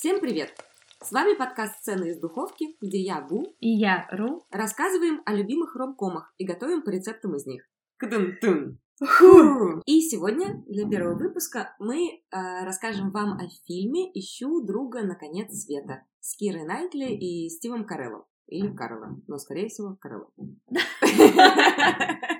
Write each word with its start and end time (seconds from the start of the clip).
Всем 0.00 0.20
привет! 0.20 0.54
С 1.02 1.10
вами 1.10 1.36
подкаст 1.36 1.80
«Сцены 1.80 2.10
из 2.10 2.20
духовки», 2.20 2.76
где 2.80 3.00
я, 3.00 3.20
Бу, 3.20 3.56
И 3.58 3.68
я, 3.68 4.06
Ру. 4.12 4.46
рассказываем 4.52 5.22
о 5.26 5.34
любимых 5.34 5.74
ромкомах 5.74 6.32
и 6.38 6.46
готовим 6.46 6.82
по 6.82 6.90
рецептам 6.90 7.34
из 7.34 7.46
них. 7.46 7.68
Кдын-тын. 8.00 8.78
И 9.86 10.00
сегодня 10.02 10.62
для 10.68 10.88
первого 10.88 11.18
выпуска 11.18 11.74
мы 11.80 12.10
э, 12.10 12.64
расскажем 12.64 13.10
вам 13.10 13.40
о 13.40 13.48
фильме 13.66 14.08
«Ищу 14.14 14.64
друга 14.64 15.02
на 15.02 15.16
конец 15.16 15.52
света» 15.52 16.04
с 16.20 16.36
Кирой 16.36 16.62
Найтли 16.62 17.06
и 17.06 17.48
Стивом 17.48 17.84
Кареллом. 17.84 18.22
Или 18.46 18.72
Кареллом, 18.72 19.24
но, 19.26 19.36
скорее 19.38 19.66
всего, 19.66 19.96
Кареллом. 20.00 20.30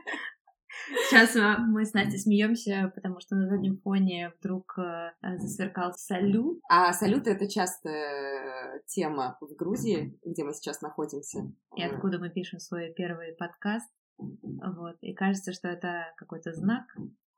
Сейчас 1.08 1.36
э, 1.36 1.56
мы 1.58 1.84
с 1.84 1.92
Настей 1.92 2.18
смеемся, 2.18 2.92
потому 2.94 3.20
что 3.20 3.36
на 3.36 3.48
заднем 3.48 3.78
фоне 3.78 4.32
вдруг 4.38 4.78
э, 4.78 5.10
засверкал 5.38 5.92
салют. 5.94 6.60
А 6.68 6.92
салюты— 6.92 7.30
это 7.32 7.48
частая 7.48 8.82
тема 8.86 9.36
в 9.40 9.54
Грузии, 9.54 10.18
где 10.24 10.44
мы 10.44 10.52
сейчас 10.52 10.80
находимся. 10.80 11.40
И 11.76 11.82
откуда 11.82 12.18
мы 12.18 12.30
пишем 12.30 12.58
свой 12.58 12.92
первый 12.92 13.34
подкаст. 13.34 13.90
Вот. 14.18 14.96
И 15.00 15.14
кажется, 15.14 15.52
что 15.52 15.68
это 15.68 16.12
какой-то 16.16 16.52
знак. 16.52 16.84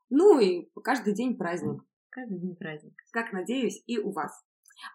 Ну 0.09 0.39
и 0.39 0.69
каждый 0.83 1.13
день 1.13 1.37
праздник. 1.37 1.83
Каждый 2.09 2.39
день 2.39 2.55
праздник. 2.55 2.93
Как 3.11 3.31
надеюсь, 3.31 3.81
и 3.87 3.97
у 3.97 4.11
вас. 4.11 4.43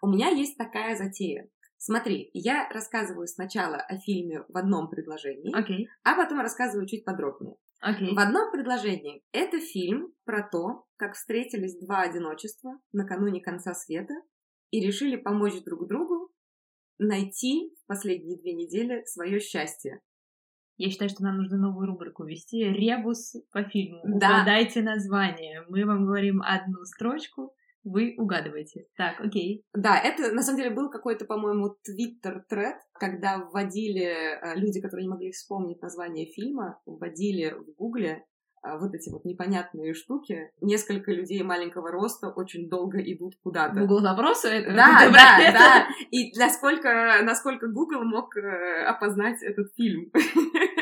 У 0.02 0.09
меня 0.09 0.28
есть 0.28 0.59
такая 0.59 0.97
затея. 0.97 1.48
Смотри, 1.78 2.30
я 2.33 2.69
рассказываю 2.70 3.27
сначала 3.27 3.77
о 3.77 3.98
фильме 3.98 4.42
в 4.48 4.56
одном 4.56 4.88
предложении, 4.88 5.55
Окей. 5.55 5.88
а 6.05 6.16
потом 6.16 6.41
рассказываю 6.41 6.86
чуть 6.86 7.05
подробнее. 7.05 7.56
Окей. 7.80 8.15
В 8.15 8.19
одном 8.19 8.51
предложении 8.53 9.23
это 9.33 9.61
фильм 9.61 10.12
про 10.25 10.48
то, 10.48 10.84
как 10.97 11.15
встретились 11.15 11.79
два 11.79 12.03
одиночества 12.03 12.79
накануне 12.93 13.41
конца 13.41 13.75
света 13.75 14.15
и 14.71 14.80
решили 14.84 15.17
помочь 15.17 15.62
друг 15.65 15.87
другу 15.87 16.31
найти 16.98 17.75
в 17.83 17.87
последние 17.87 18.39
две 18.39 18.55
недели 18.55 19.05
свое 19.05 19.41
счастье. 19.41 20.00
Я 20.78 20.91
считаю, 20.91 21.09
что 21.09 21.23
нам 21.23 21.39
нужно 21.39 21.56
новую 21.56 21.87
рубрику 21.87 22.25
ввести. 22.25 22.65
Ребус 22.65 23.34
по 23.50 23.65
фильму. 23.65 24.00
Да. 24.05 24.43
Угадайте 24.43 24.83
название. 24.83 25.65
Мы 25.69 25.87
вам 25.87 26.05
говорим 26.05 26.43
одну 26.43 26.84
строчку, 26.84 27.55
вы 27.87 28.15
угадываете. 28.19 28.87
Так, 28.97 29.20
окей. 29.20 29.65
Да, 29.73 29.98
это 29.98 30.33
на 30.33 30.42
самом 30.42 30.59
деле 30.59 30.75
был 30.75 30.91
какой-то, 30.91 31.25
по-моему, 31.25 31.77
твиттер-тред, 31.84 32.77
когда 32.95 33.39
вводили 33.39 34.05
э, 34.05 34.56
люди, 34.56 34.81
которые 34.81 35.06
не 35.06 35.11
могли 35.11 35.31
вспомнить 35.31 35.81
название 35.81 36.27
фильма, 36.27 36.81
вводили 36.84 37.55
в 37.55 37.75
гугле 37.78 38.25
э, 38.65 38.78
вот 38.78 38.93
эти 38.93 39.09
вот 39.11 39.25
непонятные 39.25 39.95
штуки. 39.95 40.51
Несколько 40.61 41.12
людей 41.12 41.43
маленького 41.45 41.93
роста 41.93 42.28
очень 42.28 42.69
долго 42.69 42.98
идут 42.98 43.34
куда-то. 43.43 43.81
Google 43.81 44.00
запросы 44.00 44.48
это? 44.48 44.75
Да, 44.75 45.09
да, 45.12 45.39
это? 45.41 45.59
да. 45.59 45.87
И 46.11 46.37
насколько, 46.37 47.21
насколько 47.23 47.69
Google 47.69 48.03
мог 48.03 48.37
э, 48.37 48.84
опознать 48.84 49.43
этот 49.43 49.73
фильм. 49.77 50.11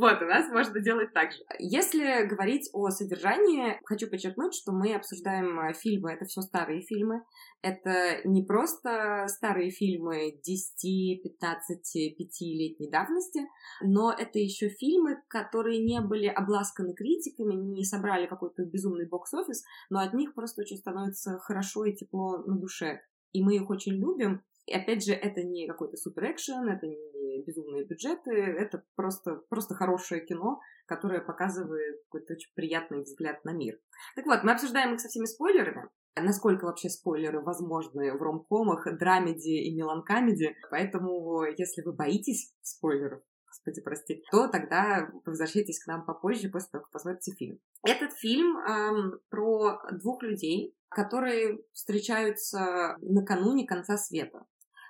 Вот, 0.00 0.22
у 0.22 0.24
нас 0.24 0.50
можно 0.50 0.80
делать 0.80 1.12
так 1.12 1.30
же. 1.30 1.40
Если 1.58 2.26
говорить 2.26 2.70
о 2.72 2.88
содержании, 2.88 3.78
хочу 3.84 4.08
подчеркнуть, 4.08 4.54
что 4.54 4.72
мы 4.72 4.94
обсуждаем 4.94 5.60
э, 5.60 5.74
фильмы, 5.74 6.12
это 6.12 6.24
все 6.24 6.40
старые 6.40 6.80
фильмы. 6.80 7.22
Это 7.60 8.26
не 8.26 8.42
просто 8.42 9.26
старые 9.28 9.70
фильмы 9.70 10.40
10, 10.42 11.22
15, 11.22 12.18
5-летней 12.18 12.90
давности, 12.90 13.40
но 13.82 14.10
это 14.10 14.38
еще 14.38 14.70
фильмы, 14.70 15.18
которые 15.28 15.84
не 15.84 16.00
были 16.00 16.28
обласканы 16.28 16.94
критиками, 16.94 17.52
не 17.52 17.84
собрали 17.84 18.26
какой-то 18.26 18.64
безумный 18.64 19.06
бокс-офис, 19.06 19.62
но 19.90 19.98
от 20.00 20.14
них 20.14 20.32
просто 20.32 20.62
очень 20.62 20.78
становится 20.78 21.38
хорошо 21.40 21.84
и 21.84 21.94
тепло 21.94 22.38
на 22.38 22.58
душе. 22.58 23.02
И 23.32 23.42
мы 23.44 23.56
их 23.56 23.68
очень 23.68 23.96
любим, 23.96 24.40
и 24.64 24.72
опять 24.72 25.04
же, 25.04 25.12
это 25.12 25.42
не 25.42 25.66
какой-то 25.66 25.96
супер 25.96 26.30
экшен, 26.30 26.68
это 26.68 26.86
не 26.86 26.96
безумные 27.44 27.84
бюджеты, 27.84 28.32
это 28.32 28.84
просто, 28.94 29.42
просто 29.48 29.74
хорошее 29.74 30.24
кино, 30.24 30.60
которое 30.86 31.20
показывает 31.20 32.02
какой-то 32.04 32.34
очень 32.34 32.52
приятный 32.54 33.02
взгляд 33.02 33.44
на 33.44 33.52
мир. 33.52 33.78
Так 34.16 34.26
вот, 34.26 34.42
мы 34.42 34.52
обсуждаем 34.52 34.94
их 34.94 35.00
со 35.00 35.08
всеми 35.08 35.26
спойлерами. 35.26 35.88
Насколько 36.16 36.64
вообще 36.64 36.88
спойлеры 36.88 37.40
возможны 37.40 38.12
в 38.12 38.20
ромкомах, 38.20 38.86
драмеди 38.98 39.68
и 39.68 39.74
меланкамеди. 39.76 40.56
Поэтому, 40.70 41.44
если 41.44 41.82
вы 41.82 41.92
боитесь 41.92 42.52
спойлеров, 42.62 43.22
господи, 43.46 43.80
прости, 43.80 44.22
то 44.30 44.48
тогда 44.48 45.08
возвращайтесь 45.24 45.82
к 45.82 45.86
нам 45.86 46.04
попозже, 46.04 46.48
после 46.48 46.68
того, 46.72 46.84
как 46.84 46.92
посмотрите 46.92 47.32
фильм. 47.36 47.58
Этот 47.86 48.12
фильм 48.14 48.58
эм, 48.58 49.20
про 49.28 49.80
двух 49.92 50.22
людей, 50.22 50.76
которые 50.88 51.60
встречаются 51.72 52.96
накануне 53.00 53.66
конца 53.66 53.96
света. 53.96 54.44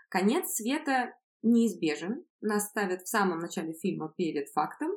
Конец 0.09 0.55
света 0.55 1.15
неизбежен, 1.43 2.25
нас 2.41 2.69
ставят 2.69 3.03
в 3.03 3.09
самом 3.09 3.39
начале 3.39 3.73
фильма 3.75 4.13
перед 4.17 4.49
фактом, 4.51 4.91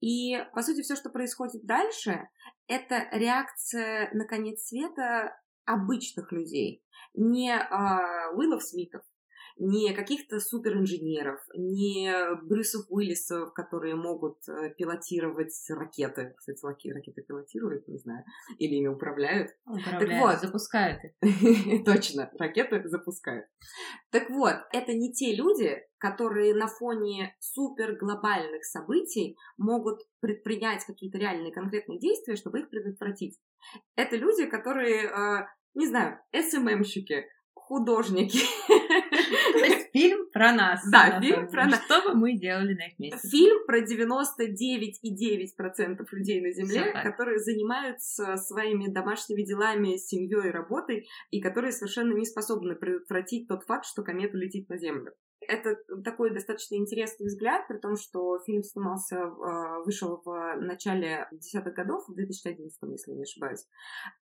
и, 0.00 0.38
по 0.54 0.62
сути, 0.62 0.82
все, 0.82 0.96
что 0.96 1.10
происходит 1.10 1.64
дальше, 1.66 2.28
это 2.66 3.08
реакция 3.12 4.10
на 4.14 4.24
конец 4.24 4.62
света 4.62 5.36
обычных 5.66 6.32
людей, 6.32 6.82
не 7.14 7.52
а, 7.52 8.30
Уиллов 8.32 8.62
Смитов, 8.62 9.02
не 9.60 9.92
каких-то 9.92 10.40
суперинженеров, 10.40 11.38
не 11.54 12.10
Брюсов 12.44 12.86
Уиллисов, 12.88 13.52
которые 13.52 13.94
могут 13.94 14.38
э, 14.48 14.70
пилотировать 14.70 15.54
ракеты. 15.68 16.34
Кстати, 16.38 16.88
ракеты 16.88 17.22
пилотируют, 17.22 17.86
не 17.86 17.98
знаю, 17.98 18.24
или 18.58 18.76
ими 18.76 18.88
управляют. 18.88 19.50
Управляют, 19.66 20.22
вот. 20.22 20.40
запускают 20.40 21.00
их. 21.04 21.84
Точно, 21.84 22.30
ракеты 22.38 22.88
запускают. 22.88 23.46
Так 24.10 24.30
вот, 24.30 24.54
это 24.72 24.94
не 24.94 25.12
те 25.12 25.36
люди, 25.36 25.76
которые 25.98 26.54
на 26.54 26.66
фоне 26.66 27.36
супер 27.38 27.96
глобальных 27.96 28.64
событий 28.64 29.36
могут 29.58 30.00
предпринять 30.20 30.84
какие-то 30.86 31.18
реальные 31.18 31.52
конкретные 31.52 31.98
действия, 31.98 32.36
чтобы 32.36 32.60
их 32.60 32.70
предотвратить. 32.70 33.38
Это 33.94 34.16
люди, 34.16 34.46
которые, 34.46 35.04
э, 35.04 35.46
не 35.74 35.86
знаю, 35.86 36.18
СММщики, 36.32 37.26
художники. 37.52 38.40
Про 40.32 40.52
нас. 40.52 40.80
Да, 40.90 41.20
фильм 41.20 41.48
про 41.48 41.66
нас. 41.66 41.84
Что 41.84 42.00
бы 42.02 42.14
мы 42.14 42.38
делали 42.38 42.74
на 42.74 42.86
их 42.86 42.98
месте? 42.98 43.28
Фильм 43.28 43.66
про 43.66 43.80
99,9% 43.80 46.06
людей 46.12 46.40
на 46.40 46.52
Земле, 46.52 46.92
которые 47.02 47.38
занимаются 47.38 48.36
своими 48.36 48.88
домашними 48.88 49.42
делами, 49.42 49.96
семьей 49.96 50.50
работой, 50.50 51.08
и 51.30 51.40
которые 51.40 51.72
совершенно 51.72 52.12
не 52.14 52.26
способны 52.26 52.76
предотвратить 52.76 53.48
тот 53.48 53.64
факт, 53.64 53.86
что 53.86 54.02
комета 54.02 54.36
летит 54.36 54.68
на 54.68 54.76
Землю. 54.78 55.12
Это 55.50 55.76
такой 56.04 56.30
достаточно 56.32 56.76
интересный 56.76 57.26
взгляд, 57.26 57.66
при 57.66 57.78
том, 57.78 57.96
что 57.96 58.38
фильм 58.46 58.62
снимался, 58.62 59.16
э, 59.16 59.82
вышел 59.84 60.22
в 60.24 60.56
начале 60.60 61.26
десятых 61.32 61.74
годов, 61.74 62.04
в 62.06 62.14
2011, 62.14 62.78
если 62.92 63.12
не 63.12 63.22
ошибаюсь. 63.22 63.66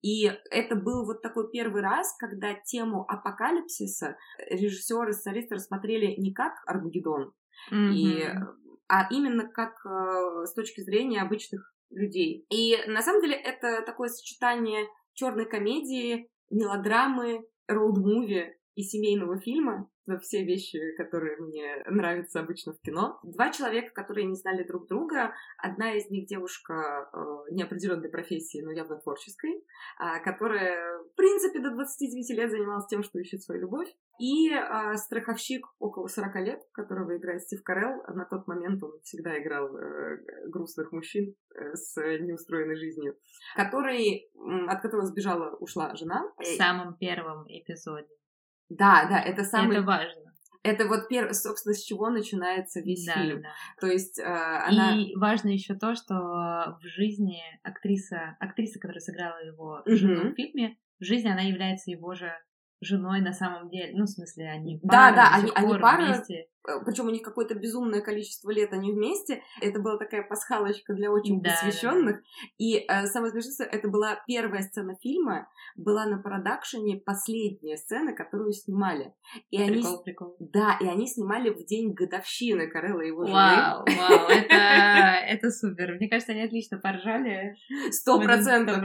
И 0.02 0.32
это 0.50 0.76
был 0.76 1.06
вот 1.06 1.22
такой 1.22 1.50
первый 1.52 1.82
раз, 1.82 2.16
когда 2.18 2.54
тему 2.54 3.06
апокалипсиса 3.08 4.16
режиссеры, 4.50 5.12
сценаристы 5.14 5.56
рассмотрели 5.56 6.16
не 6.18 6.34
как 6.34 6.54
Армагеддон, 6.66 7.34
и, 7.72 8.24
Мгм. 8.24 8.58
а 8.88 9.08
именно 9.12 9.48
как 9.50 9.74
э, 9.86 10.46
с 10.46 10.54
точки 10.54 10.82
зрения 10.82 11.22
обычных 11.22 11.74
людей. 11.90 12.46
И 12.50 12.78
на 12.88 13.02
самом 13.02 13.22
деле 13.22 13.36
это 13.36 13.82
такое 13.86 14.10
сочетание 14.10 14.88
черной 15.14 15.46
комедии, 15.46 16.30
мелодрамы, 16.50 17.46
роуд-муви 17.70 18.54
и 18.76 18.84
семейного 18.84 19.40
фильма. 19.40 19.90
Все 20.22 20.44
вещи, 20.44 20.80
которые 20.96 21.38
мне 21.38 21.84
нравятся 21.86 22.40
обычно 22.40 22.74
в 22.74 22.80
кино. 22.80 23.20
Два 23.24 23.52
человека, 23.52 23.94
которые 23.94 24.26
не 24.26 24.36
знали 24.36 24.64
друг 24.64 24.88
друга. 24.88 25.34
Одна 25.58 25.94
из 25.94 26.10
них 26.10 26.28
девушка 26.28 27.10
э, 27.12 27.52
неопределенной 27.52 28.10
профессии, 28.10 28.62
но 28.62 28.72
явно 28.72 28.98
творческой, 28.98 29.64
а, 29.98 30.20
которая, 30.20 31.00
в 31.00 31.16
принципе, 31.16 31.60
до 31.60 31.72
29 31.72 32.30
лет 32.38 32.52
занималась 32.52 32.88
тем, 32.88 33.04
что 33.04 33.20
ищет 33.20 33.44
свою 33.44 33.62
любовь. 33.62 33.90
И 34.20 34.52
а, 34.52 34.96
страховщик 34.96 35.68
около 35.80 36.08
40 36.08 36.36
лет, 36.38 36.62
которого 36.72 37.18
играет 37.18 37.44
Стив 37.44 37.62
Карелл. 37.64 38.04
На 38.08 38.26
тот 38.26 38.48
момент 38.48 38.82
он 38.82 39.00
всегда 39.04 39.38
играл 39.40 39.76
э, 39.78 40.18
грустных 40.48 40.92
мужчин 40.92 41.36
э, 41.54 41.76
с 41.76 41.96
неустроенной 41.96 42.76
жизнью, 42.76 43.18
который, 43.56 44.32
от 44.68 44.82
которого 44.82 45.06
сбежала, 45.06 45.56
ушла 45.58 45.96
жена. 45.96 46.32
В 46.38 46.46
самом 46.46 46.96
первом 46.96 47.46
эпизоде. 47.48 48.08
Да, 48.70 49.06
да, 49.10 49.20
это 49.20 49.44
самый... 49.44 49.78
Это 49.78 49.86
важно. 49.86 50.22
Это 50.64 50.86
вот, 50.88 51.08
первое, 51.08 51.34
собственно, 51.34 51.74
с 51.74 51.82
чего 51.84 52.10
начинается 52.10 52.82
весь 52.82 53.06
Да, 53.06 53.14
фильм. 53.14 53.42
да. 53.42 53.50
То 53.80 53.88
есть 53.88 54.20
э, 54.20 54.24
она... 54.24 54.96
И 54.98 55.16
важно 55.16 55.50
еще 55.50 55.76
то, 55.76 55.96
что 55.96 56.14
в 56.16 56.80
жизни 56.84 57.40
актриса, 57.64 58.36
актриса, 58.40 58.80
которая 58.80 59.00
сыграла 59.00 59.38
его 59.46 59.82
жену 59.86 60.32
в 60.32 60.36
фильме, 60.36 60.76
в 61.00 61.06
жизни 61.06 61.30
она 61.30 61.42
является 61.42 61.92
его 61.92 62.14
же 62.16 62.32
женой 62.82 63.22
на 63.22 63.32
самом 63.34 63.70
деле. 63.70 63.94
Ну, 63.96 64.04
в 64.04 64.10
смысле, 64.10 64.50
они 64.50 64.80
Да, 64.84 65.12
пара 65.12 65.16
да, 65.16 65.30
до 65.30 65.36
они- 65.36 65.52
они 65.56 65.80
пара, 65.82 66.06
вместе. 66.06 66.48
Причем 66.86 67.08
у 67.08 67.12
них 67.12 67.22
какое-то 67.22 67.56
безумное 67.56 68.02
количество 68.02 68.52
лет 68.52 68.74
они 68.74 68.92
вместе. 68.92 69.42
Это 69.62 69.80
была 69.80 69.98
такая 69.98 70.24
пасхалочка 70.24 70.94
для 70.94 71.12
очень 71.12 71.42
да, 71.42 71.52
посвященных. 71.52 72.16
Да, 72.16 72.22
да. 72.22 72.48
И 72.58 72.86
э, 72.88 73.06
самое 73.08 73.32
смешное, 73.32 73.68
это 73.68 73.88
была 73.88 74.22
первая 74.28 74.62
сцена 74.62 74.96
фильма, 75.02 75.48
была 75.76 76.06
на 76.06 76.18
продакшене 76.18 76.98
последняя 76.98 77.78
сцена, 77.78 78.14
которую 78.14 78.52
снимали. 78.52 79.14
И 79.50 79.58
прикол, 79.58 79.94
они, 79.94 80.04
прикол. 80.04 80.36
Да, 80.40 80.78
и 80.82 80.88
они 80.88 81.08
снимали 81.08 81.50
в 81.50 81.66
день 81.66 81.94
годовщины 81.94 82.68
Карелла 82.68 83.02
и 83.02 83.08
его 83.08 83.26
жены. 83.26 83.36
Вау, 83.36 83.86
вау, 83.86 84.28
это, 84.30 84.56
это 84.56 85.52
супер. 85.52 85.96
Мне 85.96 86.10
кажется, 86.10 86.34
они 86.34 86.44
отлично 86.44 86.78
поржали. 86.78 87.56
Сто 87.92 88.20
процентов. 88.20 88.84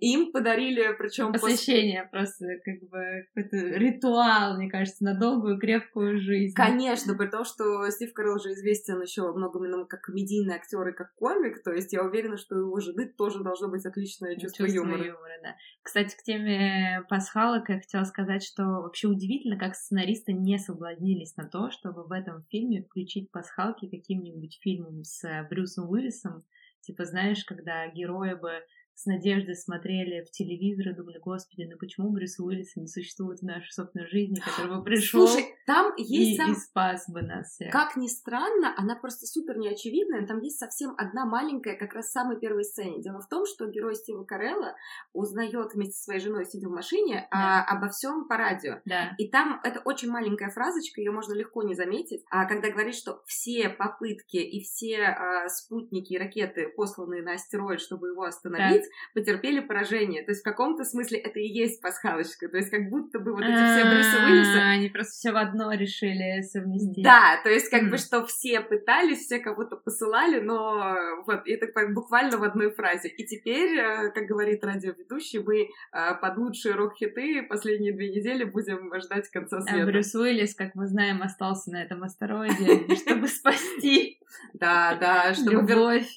Им 0.00 0.32
подарили, 0.32 0.94
причем 0.98 1.32
посвящение 1.32 2.08
просто 2.10 2.46
как 2.64 2.88
бы 2.90 3.26
какой-то 3.34 3.56
ритуал, 3.78 4.56
мне 4.56 4.70
кажется, 4.70 5.04
на 5.04 5.18
долгую 5.18 5.58
крепкую 5.58 6.20
жизнь. 6.20 6.54
Конечно, 6.54 7.14
при 7.22 7.30
том, 7.30 7.44
что 7.44 7.88
Стив 7.90 8.12
Карелл 8.12 8.40
же 8.40 8.52
известен 8.52 9.00
еще 9.00 9.32
многом 9.32 9.64
именно 9.64 9.86
как 9.86 10.00
комедийный 10.02 10.56
актер 10.56 10.88
и 10.88 10.92
как 10.92 11.14
комик, 11.14 11.62
то 11.62 11.72
есть 11.72 11.92
я 11.92 12.02
уверена, 12.02 12.36
что 12.36 12.56
у 12.56 12.58
его 12.58 12.80
жены 12.80 13.06
тоже 13.06 13.44
должно 13.44 13.68
быть 13.68 13.86
отличное 13.86 14.34
чувство, 14.34 14.66
чувство 14.66 14.84
юмора. 14.84 15.04
юмора 15.04 15.38
да. 15.40 15.54
Кстати, 15.82 16.16
к 16.16 16.22
теме 16.24 17.04
пасхалок 17.08 17.68
я 17.68 17.78
хотела 17.78 18.02
сказать, 18.04 18.42
что 18.42 18.64
вообще 18.64 19.06
удивительно, 19.06 19.56
как 19.56 19.76
сценаристы 19.76 20.32
не 20.32 20.58
соблазнились 20.58 21.36
на 21.36 21.48
то, 21.48 21.70
чтобы 21.70 22.04
в 22.04 22.10
этом 22.10 22.42
фильме 22.50 22.82
включить 22.82 23.30
пасхалки 23.30 23.88
каким-нибудь 23.88 24.58
фильмом 24.60 25.04
с 25.04 25.46
Брюсом 25.48 25.88
Уиллисом. 25.88 26.44
Типа, 26.80 27.04
знаешь, 27.04 27.44
когда 27.44 27.86
герои 27.86 28.34
бы 28.34 28.50
с 28.94 29.06
надеждой 29.06 29.56
смотрели 29.56 30.24
в 30.24 30.30
телевизор 30.30 30.88
и 30.92 30.96
думали, 30.96 31.18
господи, 31.18 31.68
ну 31.70 31.76
почему 31.78 32.10
Брюс 32.10 32.38
Уиллис 32.38 32.76
не 32.76 32.86
существует 32.86 33.40
в 33.40 33.42
нашей 33.42 33.70
собственной 33.72 34.06
жизни, 34.06 34.40
который 34.40 34.76
бы 34.76 34.82
пришел 34.84 35.26
Слушай, 35.26 35.46
там 35.66 35.92
есть 35.96 36.34
и, 36.34 36.36
сам... 36.36 36.52
и 36.52 36.54
спас 36.54 37.08
бы 37.08 37.22
нас 37.22 37.48
всех. 37.54 37.72
Как 37.72 37.96
ни 37.96 38.08
странно, 38.08 38.74
она 38.76 38.96
просто 38.96 39.26
супер 39.26 39.58
неочевидная. 39.58 40.26
Там 40.26 40.40
есть 40.40 40.58
совсем 40.58 40.94
одна 40.96 41.24
маленькая, 41.24 41.76
как 41.76 41.94
раз 41.94 42.06
в 42.06 42.12
самой 42.12 42.38
первой 42.38 42.64
сцене. 42.64 43.02
Дело 43.02 43.20
в 43.20 43.28
том, 43.28 43.44
что 43.46 43.66
герой 43.66 43.94
Стива 43.94 44.24
Карелла 44.24 44.74
узнает 45.12 45.74
вместе 45.74 45.94
со 45.94 46.04
своей 46.04 46.20
женой, 46.20 46.44
сидя 46.44 46.68
в 46.68 46.72
машине, 46.72 47.28
да. 47.30 47.64
а, 47.66 47.76
обо 47.76 47.88
всем 47.88 48.28
по 48.28 48.36
радио. 48.36 48.80
Да. 48.84 49.14
И 49.18 49.28
там 49.28 49.60
это 49.64 49.80
очень 49.84 50.10
маленькая 50.10 50.50
фразочка, 50.50 51.00
ее 51.00 51.12
можно 51.12 51.34
легко 51.34 51.62
не 51.62 51.74
заметить. 51.74 52.24
А 52.30 52.46
когда 52.46 52.70
говорит, 52.70 52.94
что 52.94 53.22
все 53.26 53.68
попытки 53.68 54.36
и 54.36 54.62
все 54.62 55.02
а, 55.02 55.48
спутники 55.48 56.12
и 56.12 56.18
ракеты, 56.18 56.68
посланные 56.68 57.22
на 57.22 57.34
астероид, 57.34 57.80
чтобы 57.80 58.08
его 58.08 58.22
остановить, 58.22 58.81
потерпели 59.14 59.60
поражение. 59.60 60.22
То 60.22 60.30
есть 60.30 60.42
в 60.42 60.44
каком-то 60.44 60.84
смысле 60.84 61.18
это 61.18 61.38
и 61.38 61.46
есть 61.46 61.80
пасхалочка. 61.80 62.48
То 62.48 62.56
есть 62.56 62.70
как 62.70 62.88
будто 62.88 63.18
бы 63.18 63.32
вот 63.32 63.42
эти 63.42 63.52
все 63.52 63.84
Брюса 63.84 64.26
Уиллиса... 64.26 64.62
Они 64.72 64.88
просто 64.88 65.12
все 65.12 65.32
в 65.32 65.36
одно 65.36 65.72
решили 65.72 66.42
совместить. 66.42 67.04
Да, 67.04 67.40
то 67.42 67.50
есть 67.50 67.68
как 67.68 67.90
бы 67.90 67.98
что 67.98 68.24
все 68.26 68.60
пытались, 68.60 69.26
все 69.26 69.38
кого-то 69.38 69.76
посылали, 69.76 70.40
но 70.40 70.96
вот 71.26 71.42
это 71.46 71.66
буквально 71.88 72.38
в 72.38 72.42
одной 72.42 72.72
фразе. 72.72 73.08
И 73.08 73.24
теперь, 73.24 73.78
э, 73.78 74.10
как 74.12 74.26
говорит 74.26 74.64
радиоведущий, 74.64 75.40
мы 75.40 75.62
э, 75.62 76.14
под 76.20 76.36
лучшие 76.38 76.74
рок-хиты 76.74 77.42
последние 77.42 77.92
две 77.92 78.10
недели 78.10 78.44
будем 78.44 78.92
ждать 79.00 79.28
конца 79.28 79.58
а 79.58 79.62
света. 79.62 79.82
А 79.82 79.86
Брюс 79.86 80.14
Уиллис, 80.14 80.54
как 80.54 80.74
мы 80.74 80.86
знаем, 80.86 81.22
остался 81.22 81.70
на 81.70 81.82
этом 81.82 82.02
астероиде, 82.02 82.94
чтобы 83.02 83.28
спасти 83.28 84.18
да, 84.54 84.96
да, 85.00 85.34
чтобы 85.34 85.62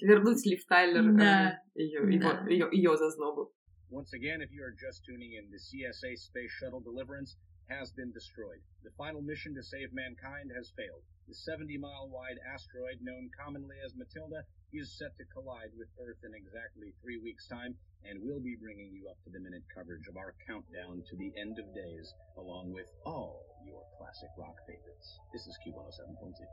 вернуть 0.01 0.45
Лив 0.45 0.65
Тайлер 0.65 1.11
да. 1.13 1.59
ее, 1.74 2.00
его, 2.12 2.48
ее, 2.48 2.68
ее 2.72 2.96
зазнобу. 2.96 3.52
Once 3.90 4.12
again, 4.12 4.40
if 4.40 4.52
you 4.52 4.62
are 4.62 4.74
just 4.78 5.04
tuning 5.04 5.32
in, 5.34 5.50
the 5.50 5.58
CSA 5.58 6.16
Space 6.16 6.52
Shuttle 6.60 6.80
Deliverance 6.80 7.36
has 7.68 7.90
been 7.92 8.12
destroyed. 8.12 8.62
The 8.82 8.90
final 8.98 9.22
mission 9.22 9.54
to 9.54 9.62
save 9.62 9.92
mankind 9.92 10.50
has 10.54 10.70
failed. 10.76 11.02
The 11.26 11.34
70 11.34 11.78
mile 11.78 12.08
wide 12.10 12.38
asteroid 12.54 12.98
known 13.02 13.30
commonly 13.34 13.76
as 13.84 13.94
Matilda 13.94 14.42
is 14.72 14.96
set 14.98 15.16
to 15.18 15.24
collide 15.34 15.70
with 15.78 15.88
Earth 15.98 16.22
in 16.22 16.34
exactly 16.34 16.94
three 17.02 17.18
weeks' 17.18 17.46
time, 17.46 17.74
and 18.06 18.22
we'll 18.22 18.42
be 18.42 18.56
bringing 18.58 18.90
you 18.94 19.08
up 19.08 19.18
to 19.24 19.30
the 19.30 19.38
minute 19.38 19.62
coverage 19.74 20.06
of 20.08 20.16
our 20.16 20.34
countdown 20.46 21.02
to 21.10 21.16
the 21.16 21.32
end 21.38 21.58
of 21.58 21.74
days, 21.74 22.14
along 22.38 22.72
with 22.72 22.86
all 23.06 23.42
your 23.66 23.82
classic 23.98 24.30
rock 24.38 24.56
favorites. 24.66 25.18
This 25.32 25.46
is 25.46 25.58
Q107.2. 25.66 26.46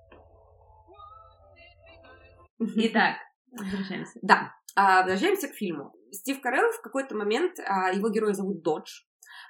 Итак, 2.86 3.18
возвращаемся. 3.52 4.20
Да, 4.22 4.52
а, 4.75 5.03
возвращаемся 5.03 5.49
к 5.49 5.55
фильму. 5.55 5.95
Стив 6.11 6.41
Карелл 6.41 6.73
в 6.73 6.81
какой-то 6.81 7.15
момент, 7.15 7.59
а, 7.59 7.91
его 7.93 8.09
героя 8.09 8.33
зовут 8.33 8.63
Додж. 8.63 9.03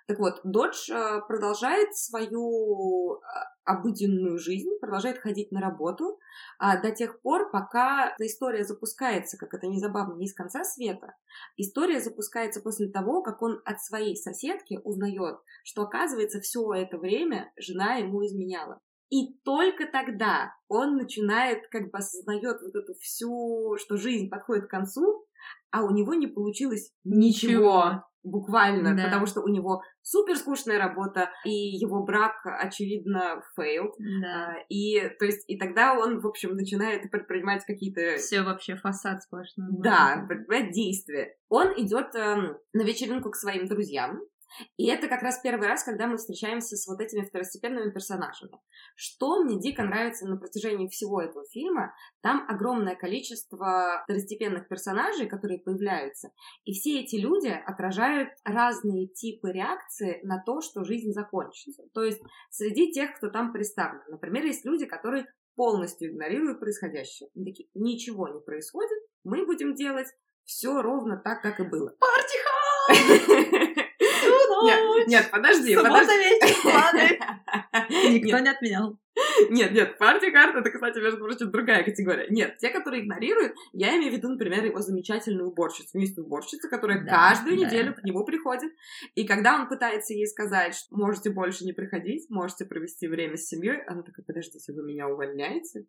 Так 0.06 0.18
вот, 0.18 0.40
Додж 0.44 0.90
а, 0.90 1.20
продолжает 1.20 1.96
свою 1.96 3.20
обыденную 3.64 4.38
жизнь, 4.38 4.70
продолжает 4.80 5.18
ходить 5.18 5.52
на 5.52 5.60
работу 5.60 6.18
до 6.58 6.90
тех 6.90 7.20
пор, 7.20 7.50
пока 7.52 8.12
история 8.18 8.64
запускается, 8.64 9.36
как 9.36 9.54
это 9.54 9.68
незабавно, 9.68 10.14
не 10.14 10.24
из 10.24 10.34
конца 10.34 10.64
света. 10.64 11.14
История 11.56 12.00
запускается 12.00 12.60
после 12.60 12.88
того, 12.88 13.22
как 13.22 13.40
он 13.40 13.62
от 13.64 13.80
своей 13.80 14.16
соседки 14.16 14.80
узнает, 14.82 15.36
что, 15.62 15.82
оказывается, 15.82 16.40
все 16.40 16.72
это 16.72 16.98
время 16.98 17.52
жена 17.56 17.96
ему 17.96 18.24
изменяла. 18.26 18.80
И 19.12 19.34
только 19.44 19.86
тогда 19.86 20.54
он 20.68 20.96
начинает, 20.96 21.68
как 21.70 21.90
бы 21.90 21.98
осознает 21.98 22.56
вот 22.62 22.74
эту 22.74 22.94
всю, 22.94 23.76
что 23.78 23.98
жизнь 23.98 24.30
подходит 24.30 24.68
к 24.68 24.70
концу, 24.70 25.26
а 25.70 25.82
у 25.82 25.90
него 25.90 26.14
не 26.14 26.28
получилось 26.28 26.90
ничего. 27.04 27.52
ничего 27.52 28.04
буквально, 28.24 28.96
да. 28.96 29.04
потому 29.04 29.26
что 29.26 29.40
у 29.40 29.48
него 29.48 29.82
супер 30.02 30.36
скучная 30.36 30.78
работа, 30.78 31.30
и 31.44 31.50
его 31.50 32.04
брак, 32.04 32.34
очевидно, 32.44 33.42
fail. 33.56 33.92
Да. 33.98 34.54
И, 34.68 35.00
то 35.18 35.24
есть, 35.24 35.44
и 35.48 35.58
тогда 35.58 35.98
он, 35.98 36.20
в 36.20 36.26
общем, 36.26 36.54
начинает 36.54 37.10
предпринимать 37.10 37.64
какие-то... 37.64 38.16
Все 38.18 38.42
вообще 38.42 38.76
фасад 38.76 39.22
сплошной. 39.22 39.68
Да, 39.82 40.24
предпринимать 40.28 40.72
действия. 40.72 41.36
Он 41.48 41.68
идет 41.76 42.14
эм, 42.14 42.56
на 42.72 42.82
вечеринку 42.82 43.30
к 43.30 43.36
своим 43.36 43.66
друзьям, 43.66 44.20
и 44.76 44.88
это 44.88 45.08
как 45.08 45.22
раз 45.22 45.40
первый 45.42 45.68
раз, 45.68 45.84
когда 45.84 46.06
мы 46.06 46.16
встречаемся 46.16 46.76
с 46.76 46.86
вот 46.86 47.00
этими 47.00 47.24
второстепенными 47.24 47.90
персонажами. 47.90 48.52
Что 48.96 49.42
мне 49.42 49.60
дико 49.60 49.82
нравится 49.82 50.26
на 50.26 50.36
протяжении 50.36 50.88
всего 50.88 51.20
этого 51.20 51.44
фильма, 51.50 51.94
там 52.20 52.44
огромное 52.48 52.96
количество 52.96 54.02
второстепенных 54.04 54.68
персонажей, 54.68 55.26
которые 55.26 55.60
появляются, 55.60 56.30
и 56.64 56.72
все 56.72 57.00
эти 57.00 57.16
люди 57.16 57.48
отражают 57.48 58.30
разные 58.44 59.08
типы 59.08 59.52
реакции 59.52 60.20
на 60.22 60.42
то, 60.44 60.60
что 60.60 60.84
жизнь 60.84 61.12
закончится. 61.12 61.82
То 61.94 62.02
есть 62.02 62.20
среди 62.50 62.92
тех, 62.92 63.16
кто 63.16 63.30
там 63.30 63.52
представлен, 63.52 64.02
например, 64.08 64.44
есть 64.44 64.64
люди, 64.64 64.86
которые 64.86 65.26
полностью 65.54 66.10
игнорируют 66.10 66.60
происходящее. 66.60 67.28
Они 67.34 67.44
такие, 67.46 67.68
ничего 67.74 68.28
не 68.28 68.40
происходит, 68.40 68.98
мы 69.24 69.44
будем 69.46 69.74
делать 69.74 70.08
все 70.44 70.80
ровно 70.82 71.20
так, 71.22 71.42
как 71.42 71.60
и 71.60 71.64
было. 71.64 71.94
Парти 71.98 72.38
нет, 74.64 75.08
нет, 75.08 75.30
подожди, 75.30 75.74
Суббота 75.74 76.00
подожди. 76.00 76.18
вечер, 76.18 76.62
планы. 76.62 77.18
Никто 78.18 78.38
не 78.38 78.48
отменял. 78.48 78.98
Нет, 79.50 79.72
нет, 79.72 79.98
партия 79.98 80.30
карт 80.30 80.56
это, 80.56 80.70
кстати, 80.70 80.98
между 80.98 81.18
прочим, 81.18 81.50
другая 81.50 81.84
категория. 81.84 82.26
Нет, 82.30 82.56
те, 82.58 82.70
которые 82.70 83.02
игнорируют, 83.02 83.54
я 83.72 83.96
имею 83.96 84.12
в 84.12 84.16
виду, 84.16 84.30
например, 84.30 84.64
его 84.64 84.80
замечательную 84.80 85.48
уборщицу, 85.48 85.98
миссию 85.98 86.24
уборщицу, 86.24 86.68
которая 86.70 87.04
да, 87.04 87.10
каждую 87.10 87.58
да, 87.58 87.66
неделю 87.66 87.94
да. 87.94 88.00
к 88.00 88.04
нему 88.04 88.24
приходит. 88.24 88.72
И 89.14 89.26
когда 89.26 89.56
он 89.56 89.68
пытается 89.68 90.14
ей 90.14 90.26
сказать, 90.26 90.74
что 90.74 90.96
можете 90.96 91.30
больше 91.30 91.64
не 91.64 91.72
приходить, 91.72 92.30
можете 92.30 92.64
провести 92.64 93.06
время 93.06 93.36
с 93.36 93.46
семьей, 93.46 93.82
она 93.86 94.02
такая, 94.02 94.24
подождите, 94.24 94.72
вы 94.72 94.82
меня 94.82 95.08
увольняете? 95.08 95.86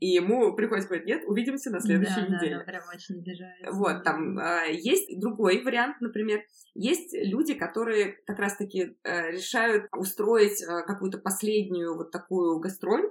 И 0.00 0.08
ему 0.08 0.54
приходится 0.54 0.86
сказать, 0.86 1.06
нет, 1.06 1.22
увидимся 1.26 1.70
на 1.70 1.80
следующей 1.80 2.22
да, 2.22 2.26
неделе. 2.28 2.52
Да, 2.52 2.58
да, 2.58 2.64
прям 2.64 2.82
очень 2.94 3.18
обижается. 3.20 3.72
Вот, 3.72 4.04
там 4.04 4.38
э, 4.38 4.72
есть 4.72 5.18
другой 5.18 5.62
вариант, 5.62 5.96
например, 6.00 6.40
есть 6.74 7.12
люди, 7.12 7.54
которые 7.54 8.16
как 8.26 8.38
раз-таки 8.38 8.96
э, 9.02 9.30
решают 9.32 9.86
устроить 9.96 10.62
э, 10.62 10.82
какую-то 10.86 11.18
последнюю 11.18 11.96
вот 11.96 12.10
такую 12.10 12.58
гастроль, 12.60 13.10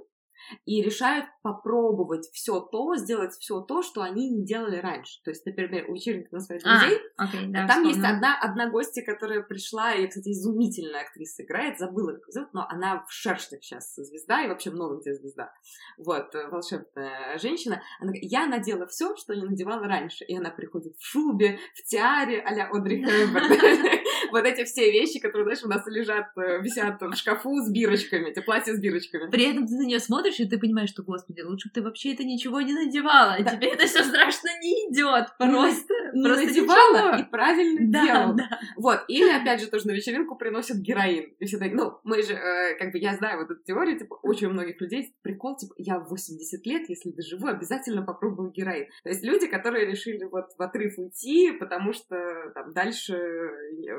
и 0.65 0.81
решают 0.81 1.25
попробовать 1.41 2.29
все 2.33 2.59
то, 2.59 2.95
сделать 2.95 3.33
все 3.33 3.61
то, 3.61 3.81
что 3.81 4.01
они 4.01 4.29
не 4.29 4.45
делали 4.45 4.77
раньше. 4.77 5.21
То 5.23 5.31
есть, 5.31 5.45
например, 5.45 5.89
у 5.89 5.95
на 6.31 6.39
своих 6.39 6.61
а, 6.65 6.79
друзей, 6.79 6.99
okay, 7.19 7.51
да, 7.51 7.67
там 7.67 7.83
есть 7.83 8.03
одна, 8.03 8.37
одна 8.39 8.69
гостья, 8.69 9.03
которая 9.03 9.41
пришла, 9.41 9.93
и, 9.93 10.07
кстати, 10.07 10.29
изумительная 10.29 11.01
актриса 11.01 11.43
играет, 11.43 11.77
забыла, 11.77 12.13
как 12.13 12.29
зовут, 12.29 12.53
но 12.53 12.65
она 12.67 13.03
в 13.07 13.11
шерстях 13.11 13.63
сейчас 13.63 13.93
звезда, 13.95 14.43
и 14.43 14.47
вообще 14.47 14.71
много 14.71 14.99
где 14.99 15.13
звезда. 15.13 15.51
Вот, 15.97 16.33
э, 16.35 16.47
волшебная 16.49 17.37
женщина. 17.37 17.81
Она 17.99 18.11
говорит, 18.11 18.31
я 18.31 18.47
надела 18.47 18.87
все, 18.87 19.15
что 19.15 19.35
не 19.35 19.43
надевала 19.43 19.87
раньше. 19.87 20.25
И 20.25 20.35
она 20.35 20.49
приходит 20.49 20.95
в 20.97 21.05
шубе, 21.05 21.59
в 21.75 21.83
тиаре 21.83 22.41
а-ля 22.41 22.69
Одри 22.71 23.03
Хэмберг. 23.03 24.01
Вот 24.31 24.45
эти 24.45 24.63
все 24.63 24.89
вещи, 24.91 25.19
которые, 25.19 25.43
знаешь, 25.43 25.63
у 25.63 25.67
нас 25.67 25.85
лежат, 25.87 26.27
э, 26.37 26.61
висят 26.61 27.01
в 27.01 27.15
шкафу 27.15 27.57
с 27.59 27.69
бирочками, 27.69 28.29
эти 28.29 28.39
платья 28.39 28.73
с 28.73 28.79
бирочками. 28.79 29.29
При 29.29 29.43
этом 29.43 29.67
ты 29.67 29.75
на 29.75 29.85
нее 29.85 29.99
смотришь, 29.99 30.30
думаешь, 30.31 30.39
и 30.39 30.49
ты 30.49 30.59
понимаешь, 30.59 30.89
что, 30.89 31.03
господи, 31.03 31.41
лучше 31.41 31.69
бы 31.69 31.73
ты 31.73 31.81
вообще 31.81 32.13
это 32.13 32.23
ничего 32.23 32.61
не 32.61 32.73
надевала, 32.73 33.33
а 33.33 33.43
тебе 33.43 33.67
это 33.73 33.85
все 33.85 34.03
страшно 34.03 34.49
не 34.61 34.89
идет, 34.89 35.27
просто, 35.37 35.93
не 36.13 36.23
просто 36.23 36.45
надевала 36.45 37.11
ничего. 37.13 37.27
и 37.27 37.31
правильно 37.31 37.91
Да, 37.91 38.05
делала. 38.05 38.33
да. 38.33 38.59
Вот, 38.77 38.99
или 39.07 39.29
опять 39.29 39.61
же 39.61 39.67
тоже 39.67 39.87
на 39.87 39.91
вечеринку 39.91 40.35
приносят 40.35 40.77
героин. 40.77 41.33
И 41.39 41.45
все 41.45 41.57
такие, 41.57 41.75
ну, 41.75 41.93
мы 42.03 42.21
же, 42.23 42.33
э, 42.33 42.77
как 42.77 42.91
бы, 42.91 42.97
я 42.99 43.15
знаю 43.15 43.39
вот 43.39 43.51
эту 43.51 43.63
теорию, 43.63 43.97
типа, 43.97 44.15
очень 44.23 44.47
у 44.47 44.51
многих 44.51 44.79
людей 44.81 45.13
прикол, 45.21 45.55
типа, 45.57 45.73
я 45.77 45.99
в 45.99 46.09
80 46.09 46.65
лет, 46.65 46.89
если 46.89 47.11
доживу, 47.11 47.47
обязательно 47.47 48.01
попробую 48.03 48.51
героин. 48.51 48.87
То 49.03 49.09
есть 49.09 49.23
люди, 49.23 49.47
которые 49.47 49.85
решили 49.85 50.23
вот 50.25 50.45
в 50.57 50.61
отрыв 50.61 50.97
уйти, 50.97 51.51
потому 51.51 51.93
что 51.93 52.15
там 52.53 52.73
дальше 52.73 53.13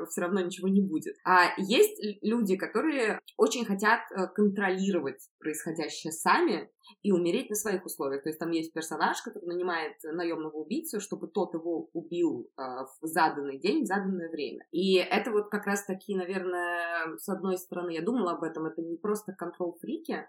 все 0.09 0.21
равно 0.21 0.41
ничего 0.41 0.67
не 0.67 0.81
будет. 0.81 1.15
А 1.25 1.53
есть 1.57 1.99
люди, 2.21 2.55
которые 2.55 3.19
очень 3.37 3.65
хотят 3.65 4.01
э, 4.11 4.27
контролировать 4.35 5.29
происходящее 5.39 6.11
сами, 6.23 6.69
и 7.01 7.11
умереть 7.11 7.49
на 7.49 7.55
своих 7.55 7.85
условиях. 7.85 8.23
То 8.23 8.29
есть 8.29 8.39
там 8.39 8.51
есть 8.51 8.73
персонаж, 8.73 9.21
который 9.21 9.45
нанимает 9.45 9.93
наемного 10.03 10.57
убийцу, 10.57 10.99
чтобы 10.99 11.27
тот 11.27 11.53
его 11.53 11.89
убил 11.93 12.49
э, 12.57 12.61
в 13.01 13.05
заданный 13.07 13.59
день, 13.59 13.83
в 13.83 13.87
заданное 13.87 14.29
время. 14.29 14.65
И 14.71 14.95
это 14.95 15.31
вот 15.31 15.49
как 15.49 15.65
раз 15.65 15.85
таки, 15.85 16.15
наверное, 16.15 17.17
с 17.17 17.27
одной 17.29 17.57
стороны, 17.57 17.91
я 17.91 18.01
думала 18.01 18.33
об 18.33 18.43
этом, 18.43 18.65
это 18.65 18.81
не 18.81 18.97
просто 18.97 19.33
контрол-фрики, 19.33 20.25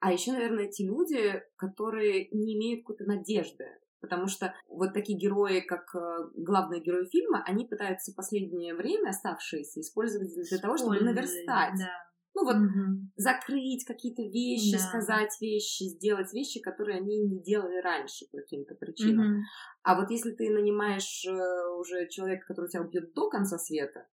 а 0.00 0.12
еще, 0.12 0.32
наверное, 0.32 0.68
те 0.68 0.86
люди, 0.86 1.42
которые 1.56 2.28
не 2.30 2.56
имеют 2.56 2.82
какой-то 2.82 3.04
надежды. 3.04 3.66
Потому 4.00 4.26
что 4.28 4.54
вот 4.68 4.92
такие 4.92 5.18
герои, 5.18 5.60
как 5.60 5.94
э, 5.94 6.30
главные 6.36 6.80
герои 6.80 7.06
фильма, 7.06 7.42
они 7.46 7.66
пытаются 7.66 8.12
последнее 8.14 8.74
время 8.74 9.08
оставшиеся 9.08 9.80
использовать 9.80 10.32
для 10.32 10.58
того, 10.58 10.76
чтобы 10.76 11.00
наверстать. 11.00 11.74
Да. 11.78 12.05
Ну 12.36 12.44
вот 12.44 12.58
Мгм. 12.58 13.10
закрыть 13.16 13.84
какие-то 13.86 14.22
вещи, 14.22 14.76
Да. 14.76 14.88
сказать 14.88 15.40
вещи, 15.40 15.84
сделать 15.84 16.34
вещи, 16.34 16.60
которые 16.60 16.98
они 16.98 17.18
не 17.18 17.42
делали 17.42 17.80
раньше 17.80 18.26
по 18.30 18.38
каким-то 18.38 18.74
причинам. 18.74 19.28
Мгм. 19.28 19.48
А 19.82 19.98
вот 19.98 20.10
если 20.10 20.32
ты 20.32 20.50
нанимаешь 20.50 21.24
э, 21.26 21.32
уже 21.80 22.08
человека, 22.08 22.46
который 22.46 22.68
тебя 22.68 22.82
убьет 22.82 23.14
до 23.14 23.30
конца 23.30 23.58
света, 23.58 24.06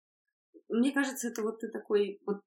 мне 0.70 0.92
кажется, 0.92 1.30
это 1.30 1.44
вот 1.44 1.62
ты 1.62 1.70
такой 1.70 2.22
вот 2.26 2.42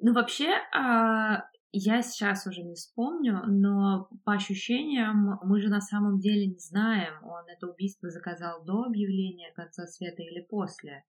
Ну, 0.00 0.12
вообще, 0.12 0.48
а, 0.72 1.48
я 1.72 2.02
сейчас 2.02 2.46
уже 2.46 2.62
не 2.62 2.74
вспомню, 2.74 3.42
но 3.46 4.08
по 4.24 4.32
ощущениям 4.34 5.38
мы 5.42 5.60
же 5.60 5.68
на 5.68 5.80
самом 5.80 6.18
деле 6.18 6.46
не 6.46 6.58
знаем, 6.58 7.22
он 7.24 7.44
это 7.48 7.66
убийство 7.66 8.10
заказал 8.10 8.64
до 8.64 8.84
объявления 8.84 9.52
конца 9.54 9.86
света 9.86 10.22
или 10.22 10.40
после. 10.48 11.04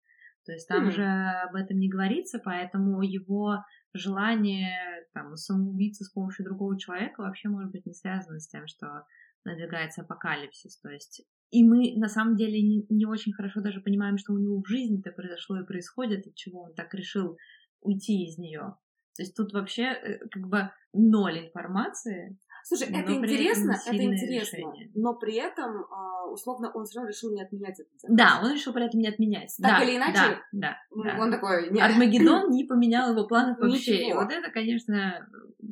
То 0.45 0.53
есть 0.53 0.67
там 0.67 0.89
Хм. 0.89 0.89
же 0.89 1.03
об 1.05 1.55
этом 1.55 1.77
не 1.77 1.89
говорится, 1.89 2.39
поэтому 2.43 3.01
его 3.03 3.57
желание 3.93 5.07
там, 5.13 5.35
самоубийца 5.35 6.03
с 6.03 6.11
помощью 6.11 6.45
другого 6.45 6.79
человека 6.79 7.21
вообще 7.21 7.49
может 7.49 7.71
быть 7.71 7.85
не 7.85 7.93
связано 7.93 8.39
с 8.39 8.47
тем, 8.47 8.67
что 8.67 9.05
надвигается 9.45 10.01
апокалипсис. 10.01 10.79
То 10.79 10.89
есть 10.89 11.25
и 11.51 11.63
мы 11.63 11.95
на 11.95 12.07
самом 12.07 12.35
деле 12.35 12.61
не, 12.61 13.05
очень 13.05 13.33
хорошо 13.33 13.61
даже 13.61 13.81
понимаем, 13.81 14.17
что 14.17 14.33
у 14.33 14.37
него 14.37 14.61
в 14.61 14.67
жизни-то 14.67 15.11
произошло 15.11 15.59
и 15.59 15.65
происходит, 15.65 16.27
от 16.27 16.35
чего 16.35 16.63
он 16.63 16.73
так 16.75 16.93
решил 16.93 17.37
уйти 17.81 18.25
из 18.25 18.37
нее. 18.37 18.75
То 19.15 19.23
есть 19.23 19.35
тут 19.35 19.51
вообще 19.53 19.83
э, 19.83 20.19
как 20.29 20.47
бы 20.47 20.69
ноль 20.93 21.39
информации. 21.39 22.37
Слушай, 22.69 22.89
Но 22.91 22.99
это 22.99 23.11
интересно, 23.15 23.79
это 23.83 23.95
интересно, 23.95 24.57
решение. 24.57 24.91
но 24.93 25.15
при 25.15 25.33
этом, 25.33 25.85
а, 25.91 26.27
условно, 26.27 26.71
он 26.71 26.85
все 26.85 26.99
равно 26.99 27.09
решил 27.09 27.33
не 27.33 27.41
отменять 27.41 27.77
заказ. 27.77 28.01
Да, 28.07 28.39
он 28.43 28.53
решил 28.53 28.73
при 28.73 28.85
этом 28.85 28.99
не 28.99 29.07
отменять. 29.07 29.55
Так 29.59 29.79
Да, 29.79 29.83
или 29.83 29.97
иначе, 29.97 30.39
да, 30.51 30.77
да, 30.91 31.03
да. 31.03 31.19
Он 31.19 31.31
такой, 31.31 31.71
нет. 31.71 31.83
Армагеддон 31.83 32.49
не 32.51 32.65
поменял 32.65 33.11
его 33.11 33.25
планов 33.27 33.57
вообще. 33.57 33.95
И 33.95 34.05
Ничего. 34.05 34.21
вот 34.21 34.31
это, 34.31 34.51
конечно, 34.51 35.27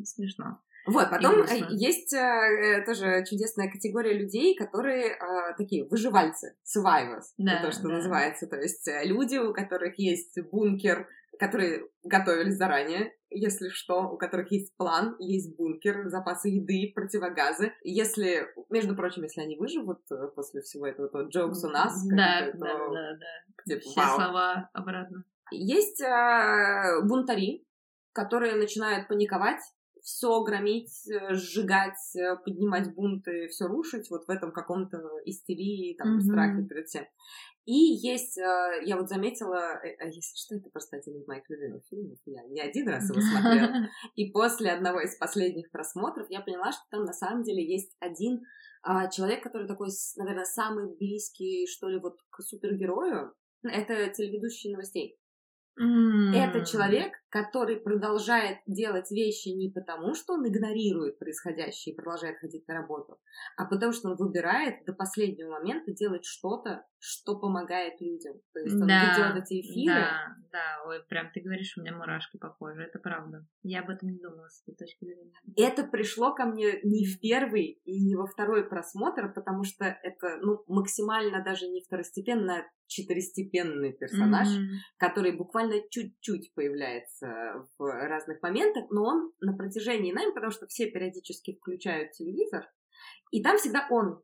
смешно. 0.05 0.57
Вот, 0.87 1.09
потом 1.11 1.41
э, 1.41 1.67
есть 1.69 2.13
э, 2.13 2.17
э, 2.17 2.85
тоже 2.85 3.23
чудесная 3.29 3.69
категория 3.69 4.17
людей, 4.17 4.55
которые 4.55 5.11
э, 5.11 5.17
такие 5.55 5.85
выживальцы, 5.85 6.55
survivors, 6.65 7.25
Да, 7.37 7.61
то, 7.61 7.71
что 7.71 7.89
да. 7.89 7.95
называется. 7.95 8.47
То 8.47 8.55
есть 8.55 8.87
э, 8.87 9.03
люди, 9.03 9.35
у 9.35 9.53
которых 9.53 9.99
есть 9.99 10.39
бункер, 10.49 11.07
которые 11.39 11.87
готовились 12.03 12.57
заранее, 12.57 13.13
если 13.29 13.69
что, 13.69 14.09
у 14.09 14.17
которых 14.17 14.51
есть 14.51 14.75
план, 14.77 15.15
есть 15.19 15.55
бункер, 15.57 16.07
запасы 16.07 16.49
еды, 16.49 16.91
противогазы. 16.95 17.73
Если, 17.83 18.47
между 18.69 18.95
прочим, 18.95 19.23
если 19.23 19.41
они 19.41 19.57
выживут 19.57 19.99
э, 20.11 20.27
после 20.35 20.61
всего 20.61 20.87
этого, 20.87 21.09
то 21.09 21.27
jokes 21.27 21.65
у 21.65 21.69
нас. 21.69 22.05
Да, 22.07 22.49
да, 22.53 22.77
то, 22.77 22.93
да, 22.93 23.17
да. 23.17 23.63
типа, 23.65 23.81
Все 23.81 24.01
вау. 24.01 24.15
слова 24.15 24.69
обратно. 24.73 25.23
Есть 25.51 26.01
э, 26.01 27.01
бунтари, 27.03 27.65
которые 28.13 28.55
начинают 28.55 29.07
паниковать, 29.07 29.61
все 30.07 30.41
громить, 30.41 31.05
э, 31.09 31.33
сжигать, 31.33 32.15
э, 32.15 32.37
поднимать 32.37 32.95
бунты, 32.95 33.49
все 33.49 33.67
рушить, 33.67 34.09
вот 34.09 34.25
в 34.25 34.29
этом 34.29 34.53
каком-то 34.53 34.97
истерии, 35.25 35.97
там, 35.97 36.13
Мгм. 36.13 36.21
страхе 36.21 36.63
перед 36.63 36.87
всем. 36.87 37.05
И 37.65 37.73
есть, 37.73 38.37
э, 38.37 38.83
я 38.85 38.95
вот 38.95 39.09
заметила, 39.09 39.81
э, 39.83 40.05
если 40.05 40.37
что, 40.37 40.55
это 40.55 40.69
просто 40.69 40.95
один 40.95 41.17
из 41.17 41.27
моих 41.27 41.43
любимых 41.49 41.83
фильмов, 41.89 42.17
я 42.25 42.41
не 42.43 42.61
один 42.61 42.87
раз 42.87 43.09
его 43.09 43.19
смотрела. 43.19 43.89
И 44.15 44.31
после 44.31 44.71
одного 44.71 45.01
из 45.01 45.17
последних 45.17 45.69
просмотров 45.71 46.27
я 46.29 46.39
поняла, 46.39 46.71
что 46.71 46.83
там 46.89 47.03
на 47.03 47.11
самом 47.13 47.43
деле 47.43 47.61
есть 47.61 47.93
один 47.99 48.45
а, 48.83 49.09
человек, 49.09 49.43
который 49.43 49.67
такой, 49.67 49.89
наверное, 50.15 50.45
самый 50.45 50.87
близкий, 50.95 51.67
что 51.67 51.89
ли, 51.89 51.99
вот 51.99 52.15
к 52.29 52.41
супергерою. 52.41 53.33
Это 53.63 54.07
телеведущий 54.07 54.71
новостей. 54.71 55.19
Это 55.77 56.65
человек, 56.65 57.13
который 57.43 57.77
продолжает 57.77 58.57
делать 58.65 59.11
вещи 59.11 59.49
не 59.49 59.69
потому, 59.69 60.15
что 60.15 60.33
он 60.33 60.47
игнорирует 60.47 61.19
происходящее 61.19 61.93
и 61.93 61.95
продолжает 61.95 62.39
ходить 62.39 62.67
на 62.67 62.73
работу, 62.73 63.19
а 63.57 63.65
потому 63.65 63.91
что 63.93 64.09
он 64.09 64.15
выбирает 64.15 64.83
до 64.85 64.93
последнего 64.93 65.51
момента 65.51 65.91
делать 65.91 66.25
что-то, 66.25 66.85
что 66.99 67.39
помогает 67.39 68.01
людям. 68.01 68.35
То 68.53 68.59
есть 68.59 68.75
он 68.81 68.87
Да, 68.87 69.01
ведет 69.33 69.43
эти 69.43 69.61
эфиры. 69.61 69.93
Да, 69.93 70.35
да, 70.51 70.83
ой, 70.85 71.03
прям 71.07 71.31
ты 71.31 71.41
говоришь, 71.41 71.77
у 71.77 71.81
меня 71.81 71.95
мурашки 71.95 72.37
по 72.37 72.49
коже, 72.49 72.83
это 72.83 72.99
правда. 72.99 73.45
Я 73.63 73.81
об 73.81 73.89
этом 73.89 74.09
не 74.09 74.19
думала 74.19 74.47
с 74.49 74.63
этой 74.63 74.75
точки 74.75 75.05
зрения. 75.05 75.31
Это 75.55 75.83
пришло 75.83 76.33
ко 76.33 76.45
мне 76.45 76.79
не 76.83 77.05
в 77.05 77.19
первый 77.19 77.79
и 77.83 78.03
не 78.03 78.15
во 78.15 78.25
второй 78.25 78.67
просмотр, 78.67 79.31
потому 79.33 79.63
что 79.63 79.85
это 79.85 80.37
ну, 80.41 80.63
максимально 80.67 81.43
даже 81.43 81.67
не 81.67 81.81
второстепенно, 81.81 82.59
а 82.59 82.63
четыристепенный 82.87 83.93
персонаж, 83.93 84.47
Мгм. 84.47 84.77
который 84.97 85.35
буквально 85.35 85.81
чуть-чуть 85.89 86.53
появляется 86.55 87.67
в 87.77 87.83
разных 87.83 88.41
моментах, 88.41 88.85
но 88.89 89.03
он 89.03 89.33
на 89.41 89.55
протяжении 89.55 90.13
нами, 90.13 90.33
потому 90.33 90.51
что 90.51 90.67
все 90.67 90.89
периодически 90.89 91.57
включают 91.57 92.11
телевизор, 92.13 92.65
и 93.31 93.43
там 93.43 93.57
всегда 93.57 93.87
он. 93.91 94.21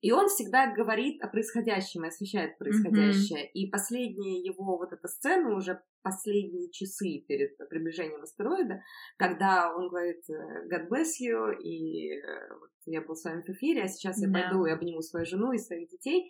И 0.00 0.12
он 0.12 0.28
всегда 0.28 0.72
говорит 0.72 1.22
о 1.22 1.28
происходящем 1.28 2.04
и 2.04 2.08
освещает 2.08 2.58
происходящее. 2.58 3.50
И 3.52 3.70
последняя 3.70 4.40
его 4.40 4.76
вот 4.76 4.92
эта 4.92 5.08
сцена, 5.08 5.54
уже 5.54 5.82
последние 6.02 6.70
часы 6.70 7.24
перед 7.26 7.56
приближением 7.68 8.22
астероида, 8.22 8.82
когда 9.16 9.74
он 9.74 9.88
говорит 9.88 10.22
э, 10.28 10.68
God 10.68 10.88
bless 10.88 11.20
you, 11.20 11.54
и 11.60 12.12
э, 12.12 12.54
вот 12.58 12.70
я 12.86 13.00
был 13.02 13.14
с 13.14 13.24
вами 13.24 13.42
в 13.42 13.48
эфире, 13.50 13.84
а 13.84 13.88
сейчас 13.88 14.20
я 14.20 14.30
пойду 14.30 14.66
и 14.66 14.70
обниму 14.70 15.00
свою 15.02 15.26
жену 15.26 15.52
и 15.52 15.58
своих 15.58 15.88
детей. 15.88 16.28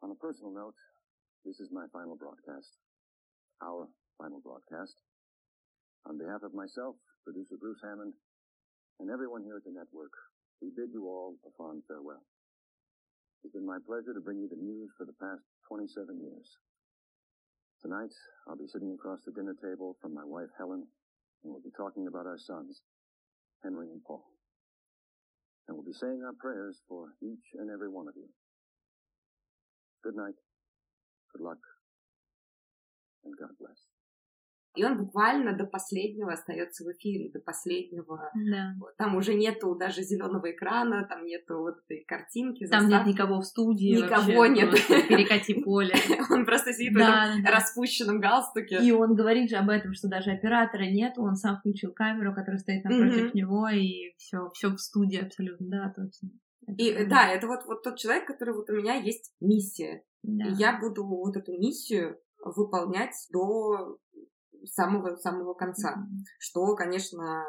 On 0.00 0.12
a 0.12 0.14
personal 0.14 0.52
note, 0.52 0.76
this 1.44 1.58
is 1.58 1.70
my 1.72 1.86
final 1.92 2.16
broadcast. 2.16 2.78
Our 3.60 3.88
final 4.16 4.40
broadcast. 4.40 4.96
On 6.06 6.16
behalf 6.16 6.42
of 6.44 6.54
myself, 6.54 6.94
producer 7.24 7.56
Bruce 7.58 7.80
Hammond, 7.82 8.14
and 9.00 9.10
everyone 9.10 9.42
here 9.42 9.56
at 9.56 9.64
the 9.64 9.72
network, 9.72 10.12
we 10.62 10.70
bid 10.70 10.90
you 10.92 11.06
all 11.06 11.36
a 11.44 11.50
fond 11.58 11.82
farewell. 11.88 12.22
It's 13.44 13.54
been 13.54 13.66
my 13.66 13.78
pleasure 13.86 14.12
to 14.14 14.20
bring 14.20 14.38
you 14.38 14.48
the 14.48 14.58
news 14.58 14.90
for 14.98 15.06
the 15.06 15.14
past 15.22 15.42
27 15.68 16.18
years. 16.18 16.48
Tonight, 17.80 18.10
I'll 18.48 18.58
be 18.58 18.66
sitting 18.66 18.92
across 18.92 19.20
the 19.24 19.30
dinner 19.32 19.54
table 19.62 19.96
from 20.02 20.12
my 20.12 20.24
wife 20.24 20.50
Helen, 20.58 20.82
and 20.82 21.52
we'll 21.52 21.62
be 21.62 21.74
talking 21.76 22.08
about 22.08 22.26
our 22.26 22.38
sons, 22.38 22.82
Henry 23.62 23.86
and 23.90 24.02
Paul. 24.02 24.26
And 25.68 25.76
we'll 25.76 25.86
be 25.86 25.92
saying 25.92 26.20
our 26.26 26.34
prayers 26.40 26.82
for 26.88 27.14
each 27.22 27.54
and 27.54 27.70
every 27.70 27.88
one 27.88 28.08
of 28.08 28.14
you. 28.16 28.26
Good 30.02 30.16
night, 30.16 30.34
good 31.32 31.44
luck, 31.44 31.62
and 33.24 33.34
God 33.38 33.54
bless. 33.60 33.97
И 34.78 34.84
он 34.84 34.96
буквально 34.96 35.56
до 35.56 35.64
последнего 35.64 36.32
остается 36.32 36.84
в 36.84 36.92
эфире, 36.92 37.30
до 37.32 37.40
последнего. 37.40 38.30
Да. 38.34 38.74
Там 38.96 39.16
уже 39.16 39.34
нету 39.34 39.74
даже 39.74 40.02
зеленого 40.02 40.50
экрана, 40.50 41.04
там 41.08 41.24
нету 41.24 41.58
вот 41.58 41.78
этой 41.84 42.04
картинки. 42.04 42.66
Там 42.66 42.82
нет 42.82 42.90
заставки. 42.90 43.08
никого 43.08 43.40
в 43.40 43.44
студии. 43.44 43.96
Никого 43.96 44.38
вообще, 44.38 44.52
нет. 44.54 44.70
просто 44.70 45.02
Перекати 45.08 45.54
поле. 45.62 45.94
Он 46.30 46.46
просто 46.46 46.72
сидит 46.72 46.92
в 46.94 46.98
Да, 46.98 47.26
этом 47.30 47.42
да. 47.42 47.50
распущенном 47.50 48.20
галстуке. 48.20 48.78
И 48.82 48.92
он 48.92 49.14
говорит 49.14 49.50
же 49.50 49.56
об 49.56 49.68
этом, 49.70 49.94
что 49.94 50.08
даже 50.08 50.30
оператора 50.30 50.84
нет, 50.84 51.14
он 51.16 51.34
сам 51.34 51.58
включил 51.58 51.92
камеру, 51.92 52.34
которая 52.34 52.58
стоит 52.58 52.84
напротив 52.84 53.24
Мгм. 53.28 53.30
него, 53.34 53.68
и 53.68 54.14
все, 54.18 54.48
все 54.54 54.68
в 54.70 54.78
студии 54.78 55.18
абсолютно, 55.20 55.66
да, 55.68 55.92
точно. 55.96 56.30
И 56.76 57.04
да, 57.06 57.28
это 57.28 57.46
вот, 57.46 57.64
вот 57.66 57.82
тот 57.82 57.96
человек, 57.96 58.26
который 58.26 58.54
вот 58.54 58.68
у 58.70 58.74
меня 58.74 58.94
есть 58.94 59.32
миссия. 59.40 60.02
Да. 60.22 60.44
И 60.46 60.52
я 60.54 60.78
буду 60.78 61.04
вот 61.06 61.36
эту 61.36 61.52
миссию 61.58 62.18
выполнять 62.44 63.14
до 63.32 63.98
самого 64.64 65.16
самого 65.16 65.54
конца. 65.54 65.96
Что, 66.38 66.74
конечно, 66.74 67.44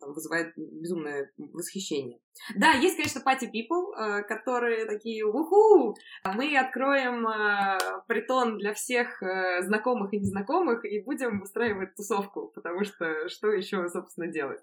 там, 0.00 0.12
вызывает 0.12 0.52
безумное 0.56 1.30
восхищение. 1.36 2.18
Да, 2.54 2.72
есть, 2.72 2.96
конечно, 2.96 3.20
пати 3.20 3.46
people, 3.46 3.94
э, 3.94 4.22
которые 4.22 4.86
такие, 4.86 5.24
уху, 5.24 5.96
мы 6.24 6.56
откроем 6.56 7.26
э, 7.26 7.78
притон 8.06 8.58
для 8.58 8.74
всех 8.74 9.22
э, 9.22 9.62
знакомых 9.62 10.12
и 10.12 10.20
незнакомых 10.20 10.84
и 10.84 11.02
будем 11.02 11.42
устраивать 11.42 11.94
тусовку, 11.94 12.52
потому 12.54 12.84
что 12.84 13.28
что 13.28 13.48
еще, 13.48 13.88
собственно, 13.88 14.28
делать? 14.28 14.60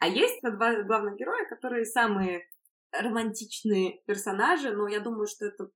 А 0.00 0.08
есть 0.08 0.40
два 0.42 0.82
главных 0.82 1.16
героя, 1.16 1.46
которые 1.48 1.84
самые 1.84 2.46
романтичные 2.92 4.02
персонажи, 4.06 4.70
но 4.72 4.86
я 4.86 5.00
думаю, 5.00 5.26
что 5.26 5.46
это 5.46 5.68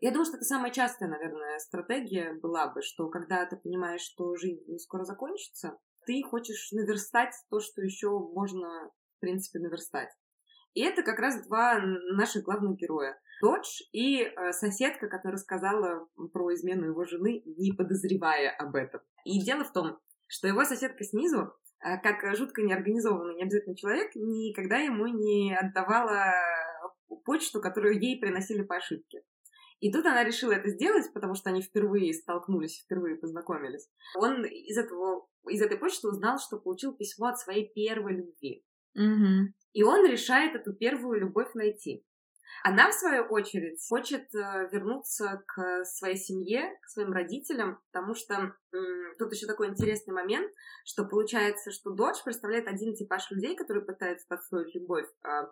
я 0.00 0.10
думаю, 0.10 0.24
что 0.24 0.36
это 0.36 0.44
самая 0.44 0.72
частая, 0.72 1.08
наверное, 1.08 1.58
стратегия 1.58 2.32
была 2.32 2.68
бы, 2.68 2.82
что 2.82 3.08
когда 3.08 3.44
ты 3.46 3.56
понимаешь, 3.56 4.00
что 4.00 4.34
жизнь 4.36 4.78
скоро 4.78 5.04
закончится, 5.04 5.78
ты 6.06 6.22
хочешь 6.22 6.72
наверстать 6.72 7.34
то, 7.50 7.60
что 7.60 7.82
еще 7.82 8.08
можно, 8.10 8.90
в 9.16 9.20
принципе, 9.20 9.58
наверстать. 9.58 10.08
И 10.72 10.82
это 10.82 11.02
как 11.02 11.18
раз 11.18 11.46
два 11.46 11.78
наших 12.14 12.44
главных 12.44 12.76
героя. 12.76 13.20
Додж 13.42 13.82
и 13.92 14.22
э, 14.22 14.52
соседка, 14.52 15.08
которая 15.08 15.34
рассказала 15.34 16.06
про 16.32 16.54
измену 16.54 16.86
его 16.86 17.04
жены, 17.04 17.42
не 17.44 17.72
подозревая 17.72 18.50
об 18.56 18.76
этом. 18.76 19.00
И 19.24 19.42
дело 19.44 19.64
в 19.64 19.72
том, 19.72 19.98
что 20.28 20.46
его 20.46 20.64
соседка 20.64 21.02
снизу, 21.04 21.52
э, 21.84 21.98
как 22.02 22.36
жутко 22.36 22.62
неорганизованный, 22.62 23.34
необязательный 23.34 23.76
человек, 23.76 24.14
никогда 24.14 24.78
ему 24.78 25.06
не 25.08 25.56
отдавала 25.56 26.32
почту, 27.24 27.60
которую 27.60 28.00
ей 28.00 28.20
приносили 28.20 28.62
по 28.62 28.76
ошибке. 28.76 29.22
И 29.80 29.90
тут 29.90 30.04
она 30.04 30.22
решила 30.24 30.52
это 30.52 30.68
сделать, 30.68 31.12
потому 31.12 31.34
что 31.34 31.50
они 31.50 31.62
впервые 31.62 32.12
столкнулись, 32.12 32.82
впервые 32.84 33.16
познакомились. 33.16 33.88
Он 34.14 34.44
из 34.44 34.76
этого, 34.76 35.26
из 35.48 35.62
этой 35.62 35.78
почты 35.78 36.08
узнал, 36.08 36.38
что 36.38 36.58
получил 36.58 36.94
письмо 36.94 37.28
от 37.28 37.38
своей 37.38 37.72
первой 37.72 38.16
любви. 38.16 38.64
Угу. 38.94 39.54
И 39.72 39.82
он 39.82 40.06
решает 40.06 40.54
эту 40.54 40.74
первую 40.74 41.20
любовь 41.20 41.54
найти. 41.54 42.04
Она, 42.62 42.90
в 42.90 42.94
свою 42.94 43.24
очередь, 43.24 43.80
хочет 43.88 44.34
э, 44.34 44.68
вернуться 44.70 45.42
к 45.46 45.84
своей 45.84 46.16
семье, 46.16 46.78
к 46.82 46.88
своим 46.88 47.12
родителям, 47.12 47.80
потому 47.90 48.14
что 48.14 48.34
м- 48.34 49.16
тут 49.18 49.32
еще 49.32 49.46
такой 49.46 49.68
интересный 49.68 50.12
момент, 50.12 50.52
что 50.84 51.04
получается, 51.06 51.70
что 51.70 51.90
дочь 51.90 52.22
представляет 52.22 52.66
один 52.68 52.94
типаж 52.94 53.30
людей, 53.30 53.56
которые 53.56 53.84
пытаются 53.84 54.26
подстроить 54.28 54.74
любовь. 54.74 55.06
А 55.22 55.48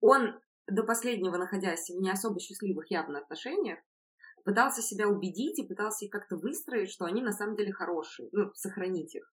он 0.00 0.38
до 0.70 0.82
последнего 0.82 1.36
находясь 1.36 1.90
в 1.90 2.00
не 2.00 2.10
особо 2.10 2.40
счастливых 2.40 2.90
явно 2.90 3.18
отношениях, 3.18 3.78
пытался 4.44 4.82
себя 4.82 5.08
убедить 5.08 5.58
и 5.58 5.66
пытался 5.66 6.04
их 6.04 6.10
как-то 6.10 6.36
выстроить, 6.36 6.90
что 6.90 7.04
они 7.04 7.22
на 7.22 7.32
самом 7.32 7.56
деле 7.56 7.72
хорошие, 7.72 8.28
ну, 8.32 8.52
сохранить 8.54 9.14
их. 9.14 9.30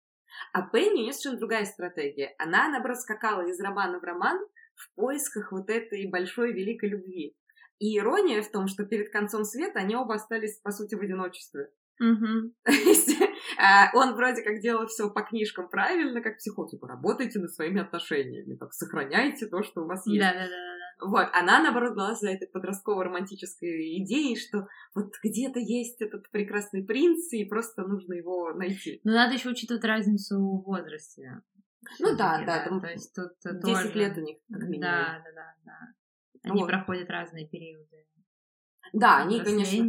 А 0.53 0.61
Пенни 0.61 0.99
у 0.99 1.03
нее 1.03 1.13
совершенно 1.13 1.39
другая 1.39 1.65
стратегия. 1.65 2.33
Она, 2.37 2.69
наоборот, 2.69 2.99
скакала 2.99 3.47
из 3.47 3.59
романа 3.59 3.99
в 3.99 4.03
роман 4.03 4.39
в 4.75 4.95
поисках 4.95 5.51
вот 5.51 5.69
этой 5.69 6.09
большой 6.09 6.53
великой 6.53 6.89
любви. 6.89 7.35
И 7.79 7.97
ирония 7.97 8.41
в 8.41 8.51
том, 8.51 8.67
что 8.67 8.85
перед 8.85 9.11
концом 9.11 9.43
света 9.43 9.79
они 9.79 9.95
оба 9.95 10.15
остались, 10.15 10.59
по 10.59 10.71
сути, 10.71 10.95
в 10.95 11.01
одиночестве. 11.01 11.71
Угу. 11.99 12.53
А, 13.57 13.91
он 13.93 14.15
вроде 14.15 14.43
как 14.43 14.59
делал 14.59 14.87
все 14.87 15.09
по 15.09 15.21
книжкам 15.23 15.67
правильно, 15.67 16.21
как 16.21 16.37
психолог. 16.37 16.71
Типа, 16.71 16.87
работайте 16.87 17.39
над 17.39 17.51
своими 17.51 17.81
отношениями, 17.81 18.55
так, 18.55 18.73
сохраняйте 18.73 19.47
то, 19.47 19.61
что 19.61 19.81
у 19.81 19.87
вас 19.87 20.05
есть. 20.07 20.19
Да, 20.19 20.33
да, 20.33 20.47
да. 20.47 20.80
Вот, 21.01 21.27
она, 21.33 21.61
наоборот, 21.61 21.95
была 21.95 22.13
за 22.13 22.29
этой 22.29 22.47
подростково-романтической 22.47 23.97
идеей, 24.03 24.37
что 24.37 24.67
вот 24.93 25.13
где-то 25.23 25.59
есть 25.59 26.01
этот 26.01 26.29
прекрасный 26.29 26.83
принц, 26.83 27.33
и 27.33 27.45
просто 27.45 27.83
нужно 27.83 28.13
его 28.13 28.53
найти. 28.53 29.01
Но 29.03 29.13
надо 29.13 29.33
еще 29.33 29.49
учитывать 29.49 29.83
разницу 29.83 30.37
в 30.37 30.63
возрасте. 30.63 31.41
Ну 31.99 32.15
да, 32.15 32.43
да, 32.45 32.63
там 32.63 32.79
то 32.79 32.87
есть 32.87 33.13
тут 33.15 33.33
10 33.43 33.61
тоже... 33.61 33.91
лет 33.97 34.17
у 34.17 34.21
них, 34.21 34.37
как 34.51 34.61
минимум. 34.63 34.81
Да, 34.81 35.21
да, 35.25 35.31
да, 35.33 35.55
да. 35.65 36.49
Они 36.49 36.61
Вот. 36.61 36.67
проходят 36.67 37.09
разные 37.09 37.47
периоды. 37.47 38.05
Да, 38.93 39.17
они, 39.17 39.39
конечно, 39.39 39.85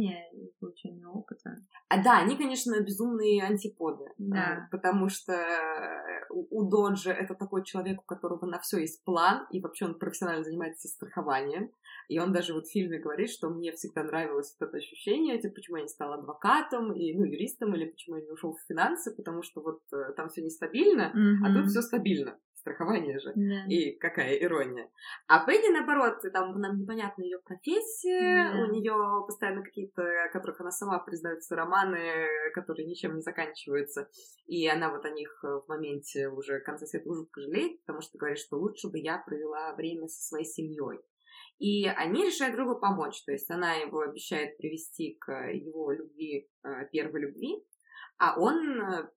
получения 0.59 1.07
опыта. 1.07 1.55
А, 1.89 2.03
да, 2.03 2.19
они, 2.19 2.35
конечно, 2.35 2.79
безумные 2.81 3.43
антиподы. 3.43 4.05
Да. 4.17 4.37
А, 4.37 4.67
Потому 4.71 5.09
что 5.09 5.33
э, 5.33 6.25
у 6.29 6.63
Доджа 6.69 7.11
это 7.11 7.35
такой 7.35 7.63
человек, 7.63 8.01
у 8.01 8.05
которого 8.05 8.45
на 8.45 8.59
все 8.59 8.79
есть 8.79 9.03
план, 9.03 9.45
и 9.51 9.59
вообще 9.59 9.85
он 9.85 9.99
профессионально 9.99 10.43
занимается 10.43 10.87
страхованием. 10.87 11.69
И 12.09 12.19
он 12.19 12.33
даже 12.33 12.53
вот 12.53 12.65
в 12.65 12.71
фильме 12.71 12.99
говорит, 12.99 13.29
что 13.29 13.49
мне 13.49 13.71
всегда 13.71 14.03
нравилось 14.03 14.55
вот 14.59 14.67
это 14.67 14.77
ощущение, 14.77 15.39
типа, 15.39 15.55
почему 15.55 15.77
я 15.77 15.83
не 15.83 15.89
стал 15.89 16.13
адвокатом, 16.13 16.91
и, 16.93 17.13
ну, 17.13 17.23
юристом, 17.25 17.75
или 17.75 17.85
почему 17.85 18.17
я 18.17 18.23
не 18.23 18.31
ушел 18.31 18.53
в 18.55 18.67
финансы, 18.67 19.15
потому 19.15 19.41
что 19.41 19.61
вот 19.61 19.79
э, 19.93 20.13
там 20.17 20.29
все 20.29 20.41
нестабильно, 20.41 21.11
а 21.13 21.17
Мгм. 21.17 21.53
тут 21.61 21.71
все 21.71 21.81
стабильно. 21.81 22.37
Страхование 22.63 23.19
же. 23.19 23.33
Да. 23.35 23.65
И 23.67 23.91
какая 23.97 24.35
ирония. 24.37 24.89
А 25.27 25.45
Пенни, 25.45 25.69
наоборот, 25.69 26.21
там 26.31 26.57
нам 26.61 26.79
непонятна 26.79 27.21
ее 27.21 27.39
профессия, 27.43 28.51
Да. 28.53 28.63
у 28.63 28.71
нее 28.71 28.95
постоянно 29.27 29.63
какие-то, 29.63 30.01
которых 30.31 30.61
она 30.61 30.71
сама 30.71 30.99
признается, 30.99 31.57
романы, 31.57 32.25
которые 32.53 32.87
ничем 32.87 33.15
не 33.15 33.21
заканчиваются. 33.21 34.07
И 34.47 34.65
она 34.65 34.89
вот 34.91 35.03
о 35.03 35.09
них 35.09 35.29
э, 35.43 35.47
в 35.47 35.65
моменте 35.67 36.29
уже 36.29 36.61
конца 36.61 36.85
света 36.85 37.13
жутко 37.13 37.41
жалеет, 37.41 37.81
потому 37.81 37.99
что 37.99 38.17
говорит, 38.17 38.39
что 38.39 38.55
лучше 38.55 38.89
бы 38.89 38.97
я 38.97 39.17
провела 39.17 39.75
время 39.75 40.07
со 40.07 40.21
своей 40.21 40.45
семьей. 40.45 41.01
И 41.59 41.85
они 41.87 42.25
решают 42.25 42.55
другу 42.55 42.79
помочь. 42.79 43.21
То 43.25 43.33
есть 43.33 43.51
она 43.51 43.73
его 43.73 43.99
обещает 43.99 44.55
привести 44.57 45.17
к 45.19 45.31
его 45.51 45.91
любви, 45.91 46.47
э, 46.63 46.69
первой 46.93 47.21
любви, 47.23 47.61
а 48.23 48.39
он 48.39 48.79
э, 48.79 49.09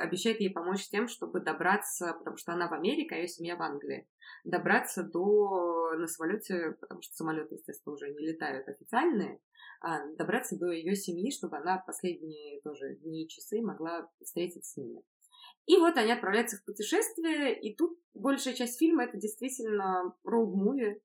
обещает 0.00 0.40
ей 0.40 0.50
помочь 0.50 0.88
тем, 0.88 1.08
чтобы 1.08 1.40
добраться, 1.40 2.14
потому 2.14 2.38
что 2.38 2.52
она 2.52 2.68
в 2.68 2.72
Америке, 2.72 3.14
а 3.14 3.18
ее 3.18 3.28
семья 3.28 3.54
в 3.54 3.60
Англии, 3.60 4.08
добраться 4.44 5.02
до 5.02 5.92
на 5.98 6.06
самолете, 6.06 6.74
потому 6.80 7.02
что 7.02 7.14
самолеты, 7.14 7.56
естественно, 7.56 7.92
уже 7.92 8.08
не 8.08 8.26
летают 8.26 8.66
официальные, 8.66 9.40
а 9.82 10.06
добраться 10.16 10.56
до 10.58 10.70
ее 10.70 10.96
семьи, 10.96 11.30
чтобы 11.30 11.58
она 11.58 11.84
последние 11.86 12.62
тоже 12.62 12.94
дни 12.94 13.24
и 13.24 13.28
часы 13.28 13.60
могла 13.60 14.08
встретиться 14.22 14.72
с 14.72 14.76
ними. 14.78 15.02
И 15.66 15.76
вот 15.76 15.98
они 15.98 16.12
отправляются 16.12 16.56
в 16.56 16.64
путешествие, 16.64 17.60
и 17.60 17.76
тут 17.76 17.98
большая 18.14 18.54
часть 18.54 18.78
фильма 18.78 19.04
это 19.04 19.18
действительно 19.18 20.14
роуд-муви, 20.24 21.02